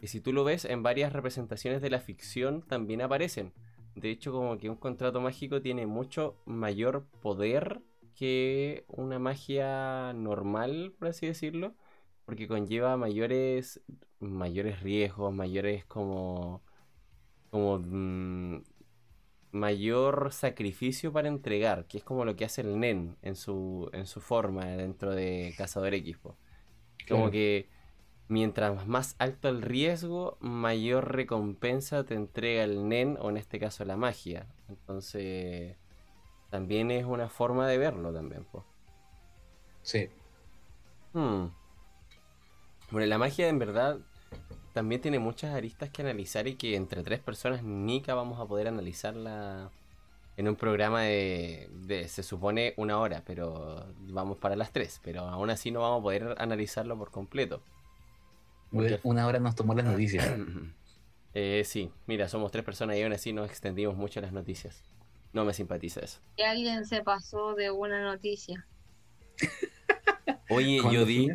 [0.00, 3.52] Y si tú lo ves en varias representaciones de la ficción, también aparecen.
[3.94, 7.80] De hecho, como que un contrato mágico tiene mucho mayor poder
[8.14, 11.74] que una magia normal, por así decirlo.
[12.24, 13.82] Porque conlleva mayores,
[14.20, 16.62] mayores riesgos, mayores como...
[17.50, 18.62] como mm,
[19.54, 24.06] mayor sacrificio para entregar, que es como lo que hace el Nen en su, en
[24.06, 26.18] su forma dentro de Cazador X.
[26.18, 26.34] Como
[27.06, 27.30] Claro.
[27.30, 27.68] que
[28.28, 33.84] mientras más alto el riesgo, mayor recompensa te entrega el Nen, o en este caso
[33.84, 34.46] la magia.
[34.68, 35.76] Entonces,
[36.50, 38.44] también es una forma de verlo también.
[38.44, 38.64] po.
[39.82, 40.08] Sí.
[41.12, 41.46] Hmm.
[42.90, 44.00] Bueno, la magia en verdad
[44.74, 48.68] también tiene muchas aristas que analizar y que entre tres personas nica vamos a poder
[48.68, 49.70] analizarla
[50.36, 55.20] en un programa de, de, se supone una hora, pero vamos para las tres, pero
[55.22, 57.62] aún así no vamos a poder analizarlo por completo.
[58.72, 60.28] Porque- Una hora nos tomó las noticias.
[61.36, 64.84] Eh, sí, mira, somos tres personas y aún así nos extendimos mucho las noticias.
[65.32, 66.20] No me simpatiza eso.
[66.36, 68.64] Y alguien se pasó de una noticia.
[70.48, 71.30] Oye, yo di,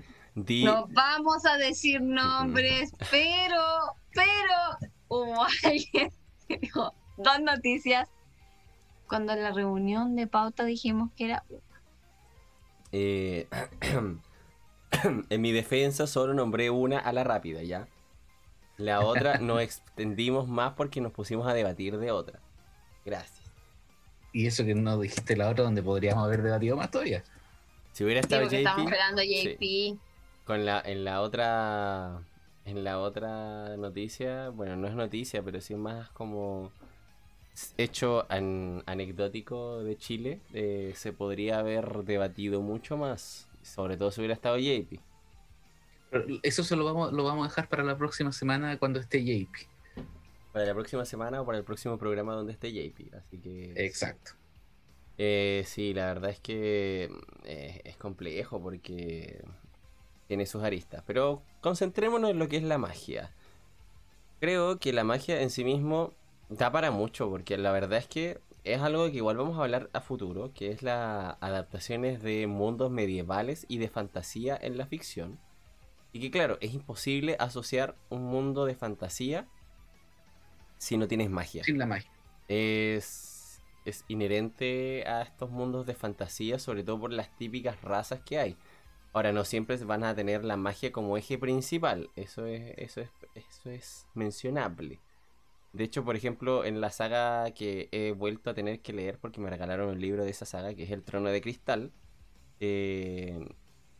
[0.45, 0.63] di...
[0.63, 6.11] No vamos a decir nombres, pero, pero hubo alguien
[6.47, 8.09] que dijo dos noticias
[9.07, 11.43] cuando en la reunión de pauta dijimos que era
[12.91, 13.47] Eh,
[15.29, 17.87] en mi defensa solo nombré una a la rápida, ¿ya?
[18.77, 22.39] La otra nos extendimos más porque nos pusimos a debatir de otra.
[23.05, 23.51] Gracias.
[24.31, 27.23] Y eso que no dijiste la otra donde podríamos haber debatido más todavía.
[27.93, 29.99] Si hubiera estado porque JP, estamos esperando a JP.
[30.49, 32.23] Con la, en la otra
[32.65, 36.71] en la otra noticia, bueno, no es noticia, pero sí más como
[37.77, 44.21] hecho an- anecdótico de Chile, eh, se podría haber debatido mucho más, sobre todo si
[44.21, 44.99] hubiera estado JP.
[46.41, 49.53] Eso se lo vamos, lo vamos a dejar para la próxima semana cuando esté JP.
[50.51, 53.73] Para la próxima semana o para el próximo programa donde esté JP, así que...
[53.75, 54.31] Exacto.
[55.19, 57.11] Eh, sí, la verdad es que
[57.43, 59.43] eh, es complejo porque
[60.29, 61.03] tiene sus aristas.
[61.07, 63.31] Pero concentrémonos en lo que es la magia.
[64.39, 66.13] Creo que la magia en sí mismo
[66.49, 69.89] da para mucho porque la verdad es que es algo que igual vamos a hablar
[69.91, 75.39] a futuro, que es las adaptaciones de mundos medievales y de fantasía en la ficción.
[76.13, 79.47] Y que claro, es imposible asociar un mundo de fantasía
[80.77, 82.11] si no tienes magia Sin la magia.
[82.47, 88.37] es, es inherente a estos mundos de fantasía, sobre todo por las típicas razas que
[88.37, 88.57] hay.
[89.13, 93.09] Ahora, no siempre van a tener la magia como eje principal, eso es, eso es,
[93.35, 94.99] eso es mencionable.
[95.73, 99.39] De hecho, por ejemplo, en la saga que he vuelto a tener que leer porque
[99.39, 101.91] me regalaron un libro de esa saga, que es El Trono de Cristal,
[102.59, 103.39] eh,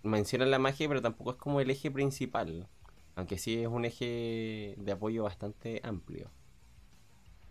[0.04, 2.68] mencionan la magia, pero tampoco es como el eje principal,
[3.16, 6.32] aunque sí es un eje de apoyo bastante amplio.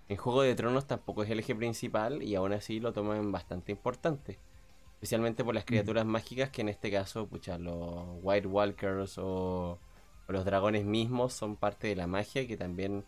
[0.09, 3.73] En Juego de Tronos tampoco es el eje principal y aún así lo toman bastante
[3.73, 4.39] importante.
[4.99, 9.79] Especialmente por las criaturas mágicas que en este caso, pucha, los White Walkers o,
[10.27, 13.05] o los dragones mismos son parte de la magia que también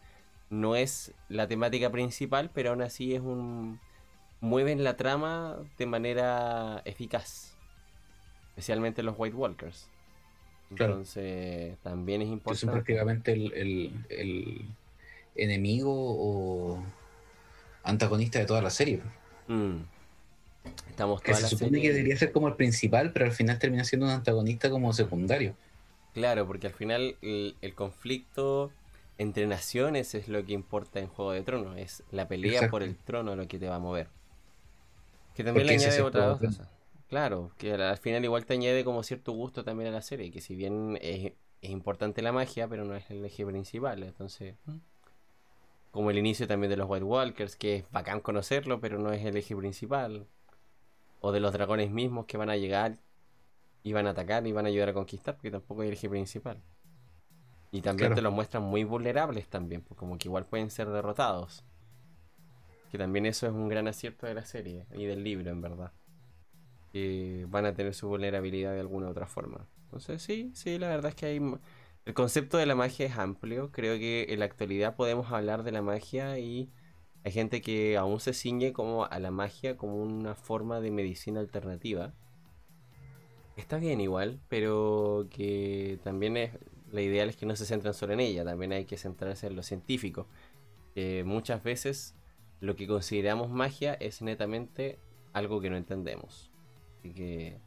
[0.51, 3.81] no es la temática principal, pero aún así es un...
[4.41, 7.57] mueven la trama de manera eficaz.
[8.51, 9.89] Especialmente los White Walkers.
[10.77, 10.93] Claro.
[10.93, 12.73] Entonces también es Que son importante.
[12.73, 14.65] prácticamente el, el- el
[15.35, 16.81] enemigo o
[17.83, 19.01] antagonista de toda la serie.
[19.49, 19.79] Mm.
[20.89, 23.85] Estamos Que se supone serie- que debería ser como el principal, pero al final termina
[23.85, 25.55] siendo un antagonista como secundario.
[26.13, 28.71] Claro, porque al final el, el conflicto
[29.19, 32.71] entre naciones es lo que importa en Juego de Tronos, es la pelea Exacto.
[32.71, 34.09] por el trono lo que te va a mover.
[35.35, 36.69] Que también Porque le añade otra cosa.
[37.09, 40.31] Claro, que al, al final igual te añade como cierto gusto también a la serie,
[40.31, 44.55] que si bien es, es importante la magia, pero no es el eje principal, entonces...
[45.91, 49.25] Como el inicio también de los White Walkers, que es bacán conocerlo, pero no es
[49.27, 50.25] el eje principal.
[51.21, 52.99] O de los dragones mismos que van a llegar
[53.83, 56.63] y van a atacar y van a ayudar a conquistar, porque tampoco el eje principal.
[57.73, 58.15] Y también Claro.
[58.15, 61.65] te los muestran muy vulnerables también, pues como que igual pueden ser derrotados.
[62.91, 65.93] Que también eso es un gran acierto de la serie y del libro, en verdad.
[66.93, 69.69] Que van a tener su vulnerabilidad de alguna u otra forma.
[69.85, 71.41] Entonces sí, sí, la verdad es que hay...
[72.07, 73.71] El concepto de la magia es amplio.
[73.71, 76.71] Creo que en la actualidad podemos hablar de la magia y
[77.23, 81.41] hay gente que aún se ciñe como a la magia como una forma de medicina
[81.41, 82.15] alternativa.
[83.57, 86.53] Está bien igual, pero que también es...
[86.91, 89.55] La ideal es que no se centren solo en ella, también hay que centrarse en
[89.55, 90.27] lo científico.
[90.95, 92.17] Que muchas veces
[92.59, 94.99] lo que consideramos magia es netamente
[95.33, 96.51] algo que no entendemos.
[96.99, 97.61] Así que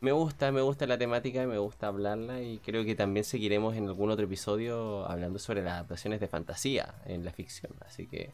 [0.00, 3.88] me gusta, me gusta la temática, me gusta hablarla y creo que también seguiremos en
[3.88, 7.72] algún otro episodio hablando sobre las adaptaciones de fantasía en la ficción.
[7.84, 8.32] Así que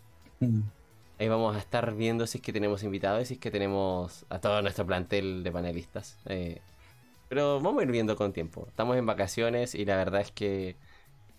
[1.18, 4.24] ahí vamos a estar viendo si es que tenemos invitados y si es que tenemos
[4.30, 6.18] a todo nuestro plantel de panelistas.
[6.26, 6.60] Eh,
[7.28, 8.66] pero vamos a ir viendo con tiempo.
[8.68, 10.76] Estamos en vacaciones y la verdad es que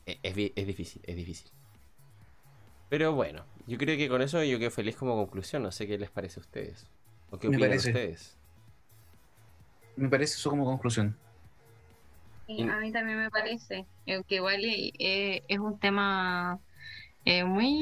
[0.05, 0.35] e- es,
[0.67, 1.51] difícil, es difícil.
[2.89, 5.63] Pero bueno, yo creo que con eso yo quedo feliz como conclusión.
[5.63, 6.85] No sé qué les parece a ustedes.
[7.31, 7.89] ¿O qué Me opinan parece.
[7.89, 8.37] ustedes?
[9.95, 11.17] Me parece eso como conclusión.
[12.47, 16.59] Sí, a mí también me parece eh, que igual eh, eh, es un tema
[17.25, 17.73] eh, muy,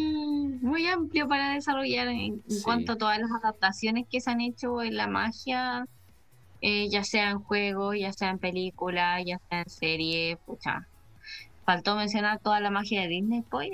[0.61, 2.61] muy amplio para desarrollar en, en Sí.
[2.61, 5.85] cuanto a todas las adaptaciones que se han hecho en la magia,
[6.61, 10.89] eh, ya sea en juegos, ya sea en películas, ya sea en series, pucha.
[11.65, 13.69] Faltó mencionar toda la magia de Disney, pues.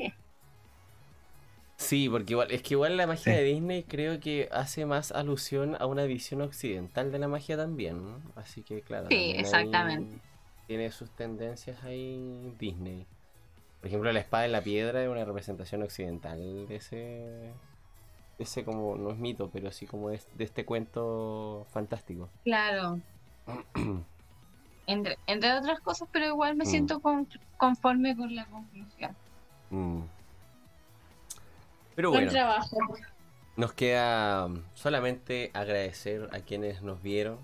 [1.78, 3.32] Sí, porque igual, es que igual la magia Sí.
[3.34, 8.04] de Disney creo que hace más alusión a una visión occidental de la magia también,
[8.04, 8.22] ¿no?
[8.36, 9.08] Así que claro.
[9.10, 10.22] Sí, exactamente.
[10.68, 13.08] Tiene sus tendencias ahí Disney.
[13.86, 17.52] Por ejemplo, la espada en la piedra es una representación occidental de ese,
[18.40, 22.28] ese como, no es mito, pero sí como es de este cuento fantástico.
[22.44, 23.00] Claro.
[24.88, 26.68] entre, entre otras cosas, pero igual me Mm.
[26.68, 29.16] siento con- conforme con la conclusión.
[29.70, 30.02] Mm.
[31.96, 32.78] Pero Buen bueno, trabajo.
[33.56, 37.38] nos queda mm, solamente agradecer a quienes nos vieron,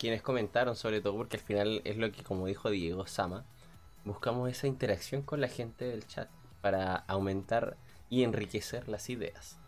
[0.00, 3.44] quienes comentaron sobre todo, porque al final es lo que, como dijo Diego Sama,
[4.06, 6.28] buscamos esa interacción con la gente del chat
[6.62, 7.76] para aumentar
[8.08, 9.58] y enriquecer las ideas.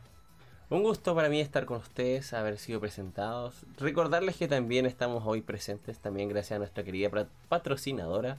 [0.70, 3.66] Un gusto para mí estar con ustedes, haber sido presentados.
[3.78, 7.10] Recordarles que también estamos hoy presentes, también gracias a nuestra querida
[7.48, 8.38] patrocinadora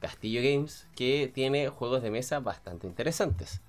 [0.00, 3.60] Castillo Games, que tiene juegos de mesa bastante interesantes.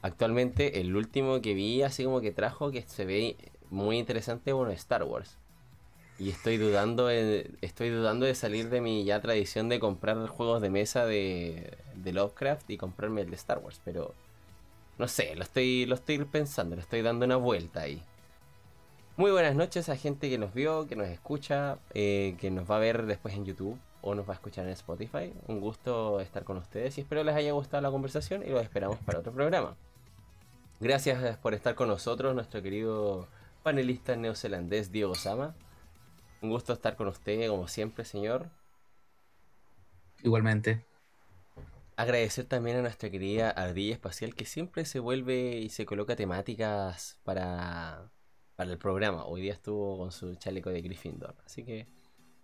[0.00, 3.36] Actualmente el último que vi así como que trajo que se ve
[3.70, 5.36] muy interesante, bueno, Star Wars.
[6.18, 10.60] Y estoy dudando de, estoy dudando de salir de mi ya tradición de comprar juegos
[10.62, 14.14] de mesa de, Lovecraft y comprarme el de Star Wars, pero
[14.98, 18.02] no sé, lo estoy, lo estoy pensando, le estoy dando una vuelta ahí.
[19.16, 22.76] Muy buenas noches a gente que nos vio, que nos escucha, eh, que nos va
[22.76, 25.32] a ver después en YouTube o nos va a escuchar en Spotify.
[25.46, 28.98] Un gusto estar con ustedes y espero les haya gustado la conversación y los esperamos
[28.98, 29.76] para otro programa.
[30.80, 33.28] Gracias por estar con nosotros, nuestro querido
[33.62, 35.54] panelista neozelandés Diego Sama.
[36.42, 38.50] Un gusto estar con usted, como siempre, señor.
[40.24, 40.84] Igualmente.
[41.96, 47.20] Agradecer también a nuestra querida Ardilla Espacial que siempre se vuelve y se coloca temáticas
[47.22, 48.10] para,
[48.56, 49.24] para el programa.
[49.24, 51.36] Hoy día estuvo con su chaleco de Gryffindor.
[51.46, 51.86] Así que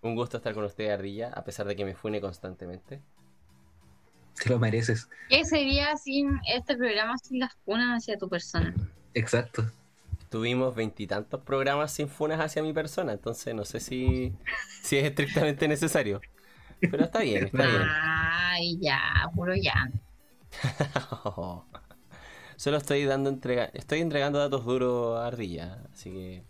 [0.01, 3.03] un gusto estar con usted, Ardilla, a pesar de que me fune constantemente.
[4.41, 5.09] Te lo mereces.
[5.29, 8.73] ¿Qué sería sin este programa sin las funas hacia tu persona?
[9.15, 9.69] Exacto.
[10.31, 14.39] Tuvimos veintitantos programas sin funas hacia mi persona, entonces no sé si,
[14.81, 16.25] si es estrictamente necesario.
[16.91, 17.99] Pero está bien, está bien.
[18.53, 19.01] Ay, ya,
[19.35, 19.91] puro ya.
[22.57, 26.45] Solo estoy dando entrega, estoy entregando datos duros a Ardilla, así que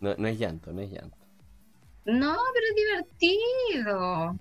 [0.00, 1.18] no, no es llanto, no es llanto.
[2.04, 4.38] No, pero es divertido.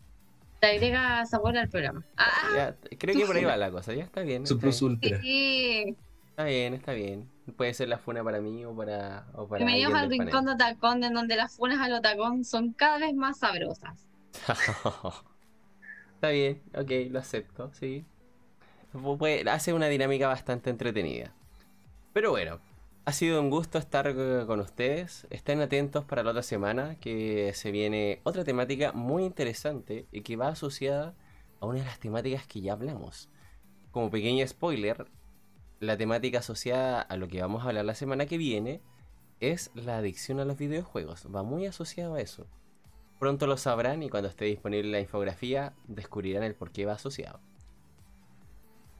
[0.59, 2.05] Te agrega sabor al programa.
[2.17, 4.45] Ah, Ya, creo que por ahí va la cosa, ya está bien.
[4.45, 5.21] Su Está plus bien, ultra.
[5.21, 5.97] sí.
[6.29, 7.29] está bien, está bien.
[7.55, 11.03] Puede ser la funa para mí o para, o para Bienvenidos al rincón de Otacón,
[11.03, 14.07] en donde las funas al Otacón son cada vez más sabrosas.
[16.15, 18.05] está bien, ok, lo acepto, sí.
[19.49, 21.33] Hace una dinámica bastante entretenida.
[22.13, 22.59] Pero bueno,
[23.05, 24.13] ha sido un gusto estar
[24.45, 25.25] con ustedes.
[25.29, 30.35] Estén atentos para la otra semana que se viene otra temática muy interesante y que
[30.35, 31.15] va asociada
[31.59, 33.29] a una de las temáticas que ya hablamos.
[33.91, 35.07] Como pequeño spoiler,
[35.81, 38.81] la temática asociada a lo que vamos a hablar la semana que viene
[39.39, 41.27] es la adicción a los videojuegos.
[41.35, 42.45] Va muy asociado a eso.
[43.19, 47.39] Pronto lo sabrán y cuando esté disponible la infografía descubrirán el por qué va asociado.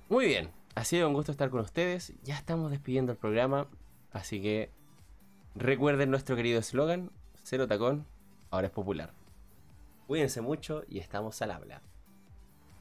[0.09, 2.13] Muy bien, ha sido un gusto estar con ustedes.
[2.23, 3.67] Ya estamos despidiendo el programa,
[4.11, 4.71] así que
[5.53, 7.11] recuerden nuestro querido eslogan,
[7.43, 8.07] cero tacón,
[8.49, 9.13] ahora es popular.
[10.07, 11.83] Cuídense mucho y estamos al habla.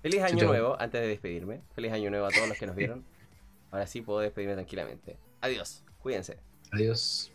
[0.01, 1.61] Feliz año Chau, nuevo, antes de despedirme.
[1.75, 3.05] Feliz año nuevo a todos los que nos vieron.
[3.71, 5.19] Ahora sí puedo despedirme tranquilamente.
[5.41, 6.39] Adiós, cuídense.
[6.73, 7.33] Adiós.